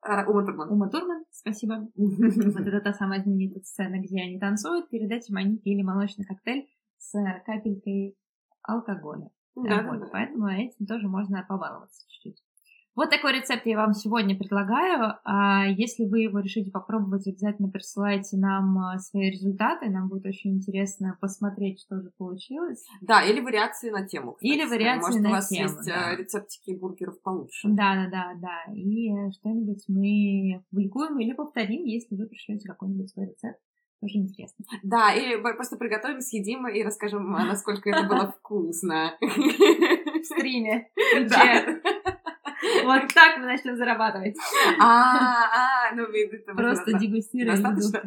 а, 0.02 0.26
Ума 0.30 0.46
Турман. 0.46 0.72
Ума 0.72 0.90
Турман, 0.90 1.26
спасибо. 1.32 1.88
Вот 1.96 2.68
это 2.68 2.82
та 2.82 2.94
самая 2.94 3.22
знаменитая 3.22 3.64
сцена, 3.64 4.00
где 4.00 4.22
они 4.22 4.40
танцуют. 4.40 4.90
Перед 4.90 5.12
этим 5.12 5.38
они 5.38 5.58
пили 5.58 5.82
молочный 5.82 6.26
коктейль 6.26 6.68
с 6.98 7.12
капелькой 7.46 8.16
алкоголя. 8.64 9.30
Да, 9.56 9.84
вот, 9.84 10.00
да. 10.00 10.08
Поэтому 10.12 10.48
этим 10.48 10.86
тоже 10.86 11.08
можно 11.08 11.46
побаловаться 11.48 12.06
чуть-чуть. 12.08 12.42
Вот 12.96 13.10
такой 13.10 13.34
рецепт 13.34 13.66
я 13.66 13.78
вам 13.78 13.94
сегодня 13.94 14.38
предлагаю. 14.38 15.16
А 15.24 15.66
если 15.68 16.06
вы 16.06 16.22
его 16.22 16.40
решите 16.40 16.72
попробовать, 16.72 17.28
обязательно 17.28 17.70
присылайте 17.70 18.38
нам 18.38 18.78
а, 18.78 19.00
свои 19.00 19.30
результаты. 19.32 19.90
Нам 19.90 20.10
будет 20.10 20.26
очень 20.26 20.56
интересно 20.56 21.18
посмотреть, 21.22 21.80
что 21.82 22.02
же 22.02 22.12
получилось. 22.18 22.84
Да, 23.02 23.24
или 23.24 23.40
вариации 23.40 23.90
на 23.90 24.06
тему. 24.06 24.34
Кстати. 24.34 24.52
Или 24.52 24.66
вариации 24.66 25.08
Может, 25.08 25.22
на 25.22 25.30
у 25.30 25.32
вас 25.32 25.48
тему, 25.48 25.64
есть 25.64 25.88
да. 25.88 26.14
э, 26.14 26.18
рецептики 26.18 26.76
бургеров 26.76 27.22
получше. 27.22 27.70
Да, 27.70 27.96
да, 27.96 28.10
да, 28.10 28.34
да. 28.42 28.74
И 28.74 29.12
что-нибудь 29.32 29.84
мы 29.88 30.64
публикуем 30.70 31.20
или 31.20 31.34
повторим, 31.34 31.86
если 31.86 32.16
вы 32.16 32.28
пришлете 32.28 32.68
какой-нибудь 32.68 33.10
свой 33.10 33.28
рецепт. 33.28 33.60
Тоже 34.02 34.18
интересно. 34.18 34.64
Да, 34.82 35.14
или 35.14 35.42
просто 35.42 35.76
приготовим, 35.76 36.22
съедим 36.22 36.68
и 36.70 36.82
расскажем, 36.84 37.36
а, 37.36 37.46
насколько 37.46 37.90
это 37.90 38.08
было 38.08 38.32
вкусно. 38.40 39.18
В 39.22 40.24
стриме. 40.24 40.90
Да. 41.30 42.16
Вот 42.94 43.14
так 43.14 43.38
мы 43.38 43.46
начнем 43.46 43.76
зарабатывать. 43.76 44.36
А, 44.82 45.90
а, 45.92 45.96
ну, 45.96 46.04
это 46.04 46.54
Просто 46.54 46.98
дегустируем. 46.98 47.62
достаточно. 47.62 48.02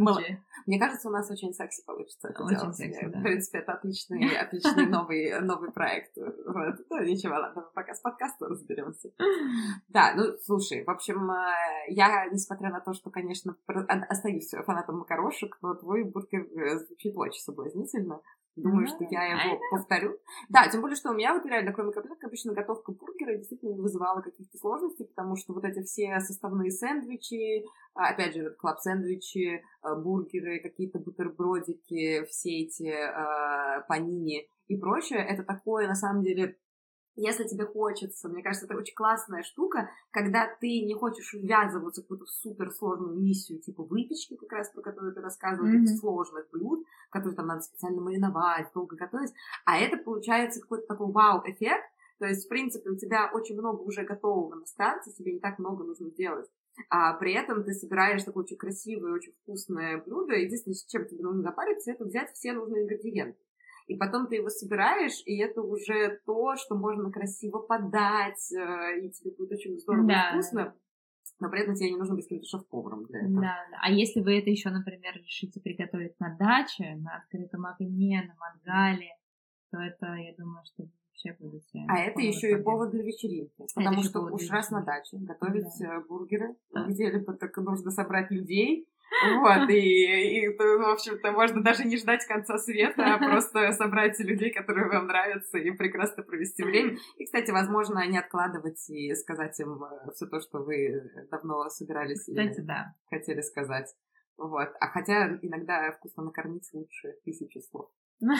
Мне 0.66 0.78
кажется, 0.78 1.08
у 1.08 1.12
нас 1.12 1.30
очень 1.30 1.52
секси 1.52 1.82
получится 1.84 2.28
это 2.28 2.44
Очень 2.44 2.72
секси, 2.72 3.06
да. 3.06 3.18
В 3.18 3.22
принципе, 3.22 3.58
это 3.58 3.72
отличный, 3.72 4.36
отличный 4.36 4.86
новый, 4.86 5.40
новый 5.40 5.72
проект. 5.72 6.16
Вот. 6.16 6.74
Ну, 6.88 7.02
ничего, 7.02 7.34
ладно, 7.34 7.62
мы 7.62 7.70
пока 7.74 7.94
с 7.94 8.00
подкастом 8.00 8.50
разберемся. 8.52 9.10
Да, 9.88 10.14
ну, 10.14 10.36
слушай, 10.44 10.84
в 10.84 10.90
общем, 10.90 11.30
э, 11.30 11.44
я, 11.88 12.26
несмотря 12.26 12.70
на 12.70 12.80
то, 12.80 12.92
что, 12.92 13.10
конечно, 13.10 13.56
о- 13.66 14.06
остаюсь 14.08 14.50
фанатом 14.64 14.98
макарошек, 14.98 15.58
но 15.62 15.74
твой 15.74 16.04
бургер 16.04 16.42
э, 16.42 16.78
звучит 16.78 17.16
очень 17.16 17.42
соблазнительно. 17.42 18.20
Думаю, 18.54 18.82
Ну, 18.82 18.86
что 18.86 19.04
я 19.10 19.24
его 19.24 19.58
повторю. 19.70 20.18
Да, 20.50 20.68
тем 20.68 20.82
более, 20.82 20.96
что 20.96 21.10
у 21.10 21.14
меня 21.14 21.32
вот 21.32 21.46
реально, 21.46 21.72
кроме 21.72 21.92
котлеток, 21.92 22.22
обычно 22.22 22.52
готовка 22.52 22.92
бургера 22.92 23.36
действительно 23.36 23.72
не 23.72 23.80
вызывала 23.80 24.20
каких-то 24.20 24.58
сложностей, 24.58 25.06
потому 25.06 25.36
что 25.36 25.54
вот 25.54 25.64
эти 25.64 25.82
все 25.82 26.20
составные 26.20 26.70
сэндвичи, 26.70 27.64
а, 27.94 28.10
опять 28.10 28.34
же, 28.34 28.50
клаб-сэндвичи, 28.50 29.62
а, 29.80 29.96
бургеры, 29.96 30.60
какие-то 30.60 30.98
бутербродики, 30.98 32.24
все 32.26 32.60
эти 32.60 32.88
а, 32.88 33.80
панини 33.88 34.46
и 34.68 34.76
прочее, 34.76 35.20
это 35.20 35.44
такое, 35.44 35.88
на 35.88 35.94
самом 35.94 36.22
деле, 36.22 36.56
если 37.14 37.44
тебе 37.44 37.66
хочется, 37.66 38.28
мне 38.28 38.42
кажется, 38.42 38.66
это 38.66 38.76
очень 38.76 38.94
классная 38.94 39.42
штука, 39.42 39.90
когда 40.10 40.48
ты 40.60 40.84
не 40.84 40.94
хочешь 40.94 41.34
ввязываться 41.34 42.00
в 42.00 42.04
какую-то 42.04 42.26
суперсложную 42.26 43.18
миссию, 43.18 43.60
типа 43.60 43.82
выпечки, 43.82 44.36
как 44.36 44.52
раз 44.52 44.70
про 44.70 44.82
которую 44.82 45.14
ты 45.14 45.20
рассказывала, 45.20 45.70
таких 45.70 45.98
сложных 45.98 46.50
блюд, 46.50 46.86
которые 47.10 47.36
там 47.36 47.46
надо 47.46 47.60
специально 47.62 48.00
мариновать, 48.00 48.68
долго 48.74 48.96
готовить, 48.96 49.32
а 49.64 49.78
это 49.78 49.98
получается 49.98 50.60
какой-то 50.60 50.86
такой 50.86 51.12
вау-эффект, 51.12 51.84
то 52.18 52.26
есть, 52.26 52.46
в 52.46 52.48
принципе, 52.48 52.88
у 52.88 52.96
тебя 52.96 53.30
очень 53.34 53.58
много 53.58 53.80
уже 53.82 54.04
готового 54.04 54.54
на 54.54 54.66
старте, 54.66 55.10
тебе 55.10 55.32
не 55.32 55.40
так 55.40 55.58
много 55.58 55.82
нужно 55.82 56.08
делать. 56.12 56.48
А 56.88 57.14
при 57.14 57.34
этом 57.34 57.64
ты 57.64 57.72
собираешь 57.72 58.22
такое 58.22 58.44
очень 58.44 58.56
красивое, 58.56 59.12
очень 59.12 59.32
вкусное 59.42 60.00
блюдо. 60.00 60.34
Единственное, 60.34 60.76
с 60.76 60.86
чем 60.86 61.06
тебе 61.06 61.22
нужно 61.22 61.42
запариться, 61.42 61.90
это 61.90 62.04
взять 62.04 62.30
все 62.32 62.52
нужные 62.52 62.84
ингредиенты. 62.84 63.38
И 63.92 63.96
потом 63.96 64.26
ты 64.26 64.36
его 64.36 64.48
собираешь, 64.48 65.22
и 65.26 65.36
это 65.38 65.60
уже 65.60 66.18
то, 66.24 66.56
что 66.56 66.74
можно 66.74 67.10
красиво 67.12 67.58
подать, 67.58 68.50
э, 68.52 69.00
и 69.00 69.10
тебе 69.10 69.32
будет 69.32 69.52
очень 69.52 69.78
здорово 69.78 70.08
Да, 70.08 70.30
и 70.30 70.32
вкусно. 70.32 70.74
Но 71.40 71.50
при 71.50 71.60
этом 71.60 71.74
тебе 71.74 71.90
не 71.90 71.96
нужно 71.98 72.14
быть 72.14 72.24
каким-то 72.24 72.46
шеф-поваром 72.48 73.04
для 73.04 73.20
этого. 73.20 73.34
Да, 73.42 73.56
да. 73.70 73.78
А 73.82 73.90
если 73.90 74.20
вы 74.22 74.38
это 74.38 74.48
еще, 74.48 74.70
например, 74.70 75.14
решите 75.16 75.60
приготовить 75.60 76.18
на 76.20 76.34
даче, 76.36 76.94
на 76.96 77.16
открытом 77.16 77.66
огне, 77.66 78.22
на 78.26 78.34
мангале, 78.40 79.10
то 79.70 79.78
это, 79.78 80.06
я 80.14 80.34
думаю, 80.38 80.64
что 80.64 80.84
вообще 81.10 81.36
будете... 81.38 81.84
А 81.88 81.98
это 81.98 82.20
еще 82.20 82.52
и 82.52 82.62
повод 82.62 82.92
для 82.92 83.02
вечеринки. 83.02 83.66
Потому 83.74 84.02
что 84.02 84.20
уж 84.20 84.48
раз 84.48 84.70
на 84.70 84.82
даче 84.82 85.18
готовить 85.18 85.66
Да. 85.80 85.96
э, 85.96 86.00
бургеры, 86.08 86.56
Да. 86.72 86.86
где-либо 86.86 87.34
так 87.34 87.54
нужно 87.58 87.90
собрать 87.90 88.30
людей. 88.30 88.88
Вот, 89.40 89.68
и, 89.70 90.44
и, 90.44 90.48
в 90.48 90.92
общем-то, 90.92 91.32
можно 91.32 91.62
даже 91.62 91.84
не 91.84 91.96
ждать 91.96 92.24
конца 92.26 92.58
света, 92.58 93.14
а 93.14 93.18
просто 93.18 93.72
собрать 93.72 94.18
людей, 94.18 94.52
которые 94.52 94.88
вам 94.88 95.06
нравятся, 95.06 95.58
и 95.58 95.70
прекрасно 95.70 96.22
провести 96.22 96.62
время. 96.62 96.96
И, 97.16 97.24
кстати, 97.24 97.50
возможно, 97.50 98.06
не 98.06 98.18
откладывать 98.18 98.88
и 98.88 99.14
сказать 99.14 99.58
им 99.60 99.82
все 100.14 100.26
то, 100.26 100.40
что 100.40 100.58
вы 100.58 101.10
давно 101.30 101.68
собирались 101.68 102.28
и 102.28 102.32
Кстати, 102.32 102.60
да. 102.60 102.94
хотели 103.10 103.40
сказать. 103.42 103.94
Вот. 104.36 104.70
А 104.80 104.88
хотя 104.88 105.38
иногда 105.42 105.92
вкусно 105.92 106.24
накормить 106.24 106.68
лучше 106.72 107.14
тысячи 107.24 107.58
слов. 107.58 107.90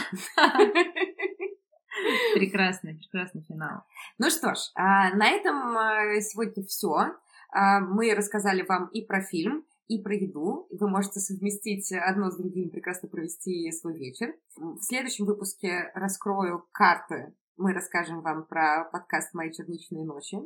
Прекрасный, 2.35 2.95
прекрасный 2.95 3.43
финал. 3.43 3.83
Ну 4.19 4.31
что 4.31 4.55
ж, 4.55 4.59
а, 4.75 5.15
на 5.15 5.29
этом 5.29 5.77
а, 5.77 6.21
сегодня 6.21 6.65
все. 6.65 7.15
Мы 7.55 8.15
рассказали 8.15 8.63
вам 8.63 8.87
и 8.95 9.05
про 9.05 9.21
фильм, 9.21 9.67
и 9.93 10.03
про 10.03 10.15
еду. 10.15 10.67
Вы 10.71 10.89
можете 10.89 11.21
совместить 11.21 11.93
одно 11.93 12.31
с 12.31 12.37
другим, 12.37 12.71
прекрасно 12.71 13.09
провести 13.09 13.71
свой 13.73 13.99
вечер. 13.99 14.35
В 14.57 14.81
следующем 14.81 15.27
выпуске 15.27 15.91
раскрою 15.95 16.67
карты. 16.73 17.35
Мы 17.57 17.75
расскажем 17.75 18.23
вам 18.23 18.47
про 18.47 18.89
подкаст 18.91 19.35
«Мои 19.35 19.53
черничные 19.53 20.05
ночи» 20.05 20.39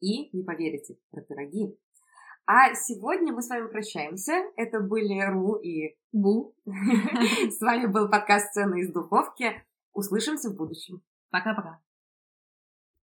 и, 0.00 0.36
не 0.36 0.44
поверите, 0.44 0.98
про 1.10 1.22
пироги. 1.22 1.78
А 2.46 2.74
сегодня 2.74 3.32
мы 3.32 3.42
с 3.42 3.48
вами 3.48 3.68
прощаемся. 3.68 4.32
Это 4.56 4.80
были 4.80 5.20
Ру 5.22 5.54
и 5.54 5.96
Бу. 6.12 6.54
С 6.66 7.60
вами 7.60 7.86
был 7.86 8.10
подкаст 8.10 8.48
«Сцены 8.48 8.80
из 8.80 8.92
духовки». 8.92 9.62
Услышимся 9.92 10.50
в 10.50 10.56
будущем. 10.56 11.00
Пока-пока. 11.30 11.80